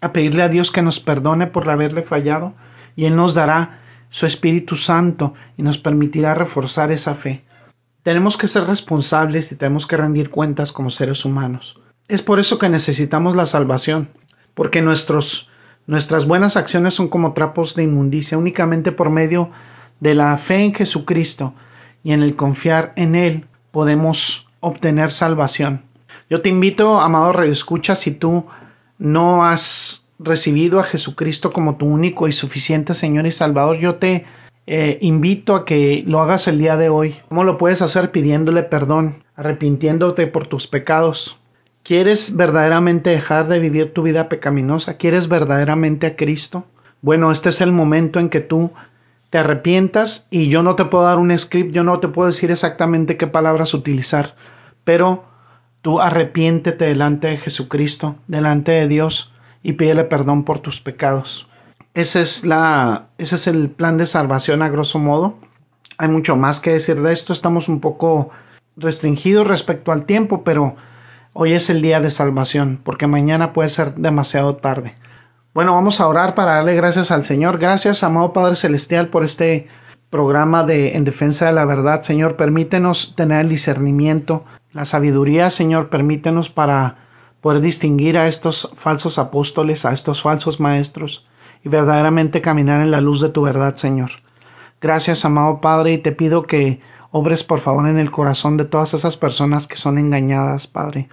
a 0.02 0.14
pedirle 0.14 0.44
a 0.44 0.50
Dios 0.50 0.72
que 0.72 0.82
nos 0.82 1.00
perdone 1.00 1.48
por 1.48 1.70
haberle 1.70 2.04
fallado 2.04 2.54
y 2.96 3.06
Él 3.06 3.16
nos 3.16 3.34
dará 3.34 3.80
su 4.10 4.26
Espíritu 4.26 4.76
Santo 4.76 5.34
y 5.58 5.64
nos 5.64 5.78
permitirá 5.78 6.34
reforzar 6.34 6.92
esa 6.92 7.16
fe. 7.16 7.44
tenemos 8.04 8.38
que 8.38 8.48
ser 8.48 8.66
responsables 8.66 9.52
y 9.52 9.56
tenemos 9.56 9.88
que 9.88 9.98
rendir 9.98 10.30
cuentas 10.30 10.72
como 10.72 10.92
seres 10.92 11.26
humanos. 11.26 11.80
Es 12.08 12.22
por 12.22 12.40
eso 12.40 12.60
que 12.60 12.70
necesitamos 12.70 13.36
la 13.36 13.48
salvación, 13.48 14.10
porque 14.54 14.84
nuestros, 14.84 15.50
nuestras 15.88 16.28
buenas 16.28 16.56
acciones 16.56 16.94
son 16.94 17.08
como 17.08 17.34
trapos 17.34 17.74
de 17.74 17.82
inmundicia, 17.82 18.38
únicamente 18.38 18.92
por 18.92 19.10
medio 19.10 19.50
de 20.00 20.14
la 20.14 20.38
fe 20.38 20.64
en 20.64 20.76
Jesucristo 20.76 21.56
y 22.04 22.12
en 22.12 22.22
el 22.22 22.36
confiar 22.36 22.94
en 22.96 23.16
Él 23.16 23.48
podemos 23.72 24.48
obtener 24.60 25.12
salvación. 25.12 25.82
Yo 26.30 26.42
te 26.42 26.50
invito, 26.50 27.00
amado 27.00 27.34
Rey 27.34 27.52
Escucha, 27.52 27.96
si 27.96 28.12
tú 28.12 28.46
no 28.98 29.46
has 29.46 30.06
recibido 30.18 30.80
a 30.80 30.84
Jesucristo 30.84 31.52
como 31.52 31.76
tu 31.76 31.86
único 31.86 32.28
y 32.28 32.32
suficiente 32.32 32.94
Señor 32.94 33.28
y 33.28 33.32
Salvador, 33.32 33.78
yo 33.78 33.96
te 33.96 34.26
eh, 34.66 34.98
invito 35.02 35.54
a 35.54 35.66
que 35.66 36.04
lo 36.08 36.22
hagas 36.22 36.48
el 36.48 36.58
día 36.58 36.78
de 36.78 36.90
hoy. 36.90 37.18
¿Cómo 37.30 37.44
lo 37.44 37.58
puedes 37.58 37.84
hacer? 37.84 38.12
Pidiéndole 38.12 38.64
perdón, 38.64 39.24
arrepintiéndote 39.36 40.26
por 40.26 40.48
tus 40.48 40.66
pecados. 40.68 41.38
¿Quieres 41.84 42.36
verdaderamente 42.36 43.12
dejar 43.12 43.48
de 43.48 43.60
vivir 43.60 43.94
tu 43.94 44.02
vida 44.02 44.28
pecaminosa? 44.28 44.98
¿Quieres 44.98 45.28
verdaderamente 45.28 46.08
a 46.08 46.16
Cristo? 46.16 46.66
Bueno, 47.04 47.32
este 47.32 47.50
es 47.50 47.62
el 47.62 47.72
momento 47.72 48.20
en 48.20 48.30
que 48.30 48.40
tú 48.40 48.72
te 49.30 49.38
arrepientas 49.38 50.28
y 50.32 50.48
yo 50.48 50.64
no 50.64 50.76
te 50.76 50.86
puedo 50.86 51.04
dar 51.04 51.20
un 51.20 51.38
script, 51.38 51.72
yo 51.72 51.84
no 51.84 52.00
te 52.00 52.08
puedo 52.08 52.28
decir 52.28 52.50
exactamente 52.50 53.18
qué 53.18 53.28
palabras 53.28 53.76
utilizar, 53.76 54.36
pero 54.84 55.26
tú 55.86 56.02
arrepiéntete 56.02 56.86
delante 56.86 57.28
de 57.28 57.38
Jesucristo, 57.38 58.16
delante 58.26 58.72
de 58.72 58.88
Dios 58.88 59.32
y 59.62 59.74
pídele 59.74 60.04
perdón 60.04 60.44
por 60.44 60.58
tus 60.58 60.82
pecados. 60.82 61.48
Ese 61.94 62.24
es, 62.24 62.44
la, 62.44 63.10
ese 63.20 63.36
es 63.36 63.46
el 63.46 63.70
plan 63.70 63.96
de 64.00 64.08
salvación 64.08 64.64
a 64.64 64.70
grosso 64.70 64.98
modo. 64.98 65.38
Hay 66.00 66.08
mucho 66.08 66.38
más 66.38 66.60
que 66.60 66.72
decir 66.72 67.00
de 67.00 67.14
esto. 67.14 67.34
Estamos 67.34 67.70
un 67.70 67.82
poco 67.82 68.32
restringidos 68.76 69.46
respecto 69.46 69.92
al 69.92 70.08
tiempo, 70.08 70.44
pero 70.44 70.76
hoy 71.34 71.54
es 71.54 71.70
el 71.70 71.84
día 71.84 72.00
de 72.00 72.10
salvación, 72.10 72.82
porque 72.84 73.06
mañana 73.06 73.54
puede 73.54 73.70
ser 73.70 73.94
demasiado 73.94 74.56
tarde. 74.56 74.96
Bueno, 75.54 75.76
vamos 75.76 76.02
a 76.02 76.08
orar 76.08 76.34
para 76.34 76.56
darle 76.56 76.74
gracias 76.74 77.12
al 77.12 77.24
Señor. 77.24 77.60
Gracias, 77.60 78.02
amado 78.02 78.34
Padre 78.34 78.56
Celestial, 78.56 79.10
por 79.10 79.24
este 79.24 79.68
programa 80.16 80.64
de 80.64 80.96
En 80.96 81.04
Defensa 81.04 81.48
de 81.48 81.52
la 81.52 81.66
Verdad. 81.66 82.02
Señor, 82.02 82.38
permítenos 82.38 83.18
tener 83.18 83.42
el 83.42 83.50
discernimiento, 83.50 84.46
la 84.72 84.86
sabiduría, 84.86 85.50
Señor, 85.50 85.90
permítenos 85.90 86.50
para 86.50 86.96
poder 87.42 87.60
distinguir 87.60 88.18
a 88.18 88.30
estos 88.30 88.72
falsos 88.76 89.20
apóstoles, 89.20 89.84
a 89.84 89.92
estos 89.92 90.22
falsos 90.22 90.62
maestros 90.62 91.28
y 91.66 91.68
verdaderamente 91.68 92.40
caminar 92.40 92.80
en 92.80 92.92
la 92.92 93.02
luz 93.02 93.20
de 93.20 93.28
tu 93.28 93.42
verdad, 93.42 93.76
Señor. 93.76 94.12
Gracias, 94.80 95.26
amado 95.26 95.60
Padre, 95.60 95.92
y 95.92 95.98
te 95.98 96.14
pido 96.14 96.44
que 96.44 96.80
obres 97.12 97.44
por 97.44 97.60
favor 97.60 97.86
en 97.86 98.00
el 98.00 98.10
corazón 98.10 98.56
de 98.56 98.64
todas 98.64 98.94
esas 98.94 99.18
personas 99.18 99.68
que 99.68 99.76
son 99.76 99.98
engañadas, 99.98 100.66
Padre, 100.66 101.10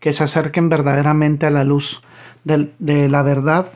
que 0.00 0.12
se 0.12 0.24
acerquen 0.24 0.68
verdaderamente 0.68 1.46
a 1.46 1.50
la 1.50 1.62
luz 1.62 2.02
de, 2.42 2.72
de 2.80 3.08
la 3.08 3.22
verdad, 3.22 3.68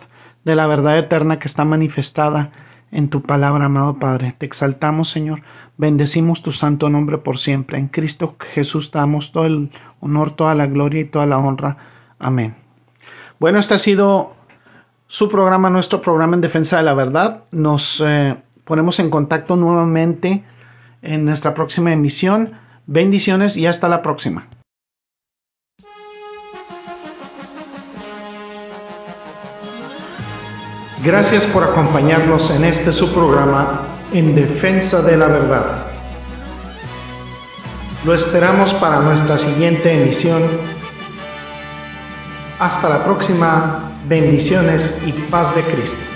de 0.44 0.56
la 0.56 0.66
verdad 0.66 0.98
eterna 0.98 1.38
que 1.38 1.46
está 1.46 1.64
manifestada 1.64 2.50
en 2.92 3.08
tu 3.08 3.22
palabra, 3.22 3.66
amado 3.66 3.98
Padre. 3.98 4.34
Te 4.38 4.46
exaltamos, 4.46 5.10
Señor. 5.10 5.42
Bendecimos 5.76 6.42
tu 6.42 6.52
santo 6.52 6.88
nombre 6.88 7.18
por 7.18 7.38
siempre. 7.38 7.78
En 7.78 7.88
Cristo 7.88 8.36
Jesús 8.54 8.90
damos 8.90 9.32
todo 9.32 9.46
el 9.46 9.70
honor, 10.00 10.30
toda 10.30 10.54
la 10.54 10.66
gloria 10.66 11.00
y 11.00 11.04
toda 11.04 11.26
la 11.26 11.38
honra. 11.38 11.76
Amén. 12.18 12.56
Bueno, 13.38 13.58
este 13.58 13.74
ha 13.74 13.78
sido 13.78 14.34
su 15.06 15.28
programa, 15.28 15.70
nuestro 15.70 16.00
programa 16.00 16.34
en 16.34 16.40
defensa 16.40 16.78
de 16.78 16.82
la 16.84 16.94
verdad. 16.94 17.44
Nos 17.50 18.02
eh, 18.04 18.36
ponemos 18.64 18.98
en 18.98 19.10
contacto 19.10 19.56
nuevamente 19.56 20.44
en 21.02 21.24
nuestra 21.24 21.54
próxima 21.54 21.92
emisión. 21.92 22.52
Bendiciones 22.86 23.56
y 23.56 23.66
hasta 23.66 23.88
la 23.88 24.00
próxima. 24.00 24.48
Gracias 31.04 31.46
por 31.46 31.62
acompañarnos 31.62 32.50
en 32.50 32.64
este 32.64 32.92
su 32.92 33.12
programa 33.12 33.82
en 34.12 34.34
defensa 34.34 35.02
de 35.02 35.16
la 35.16 35.26
verdad. 35.26 35.86
Lo 38.04 38.14
esperamos 38.14 38.72
para 38.74 39.00
nuestra 39.00 39.38
siguiente 39.38 39.92
emisión. 39.92 40.42
Hasta 42.58 42.88
la 42.88 43.04
próxima 43.04 43.92
bendiciones 44.08 45.02
y 45.04 45.12
paz 45.12 45.54
de 45.54 45.62
Cristo. 45.62 46.15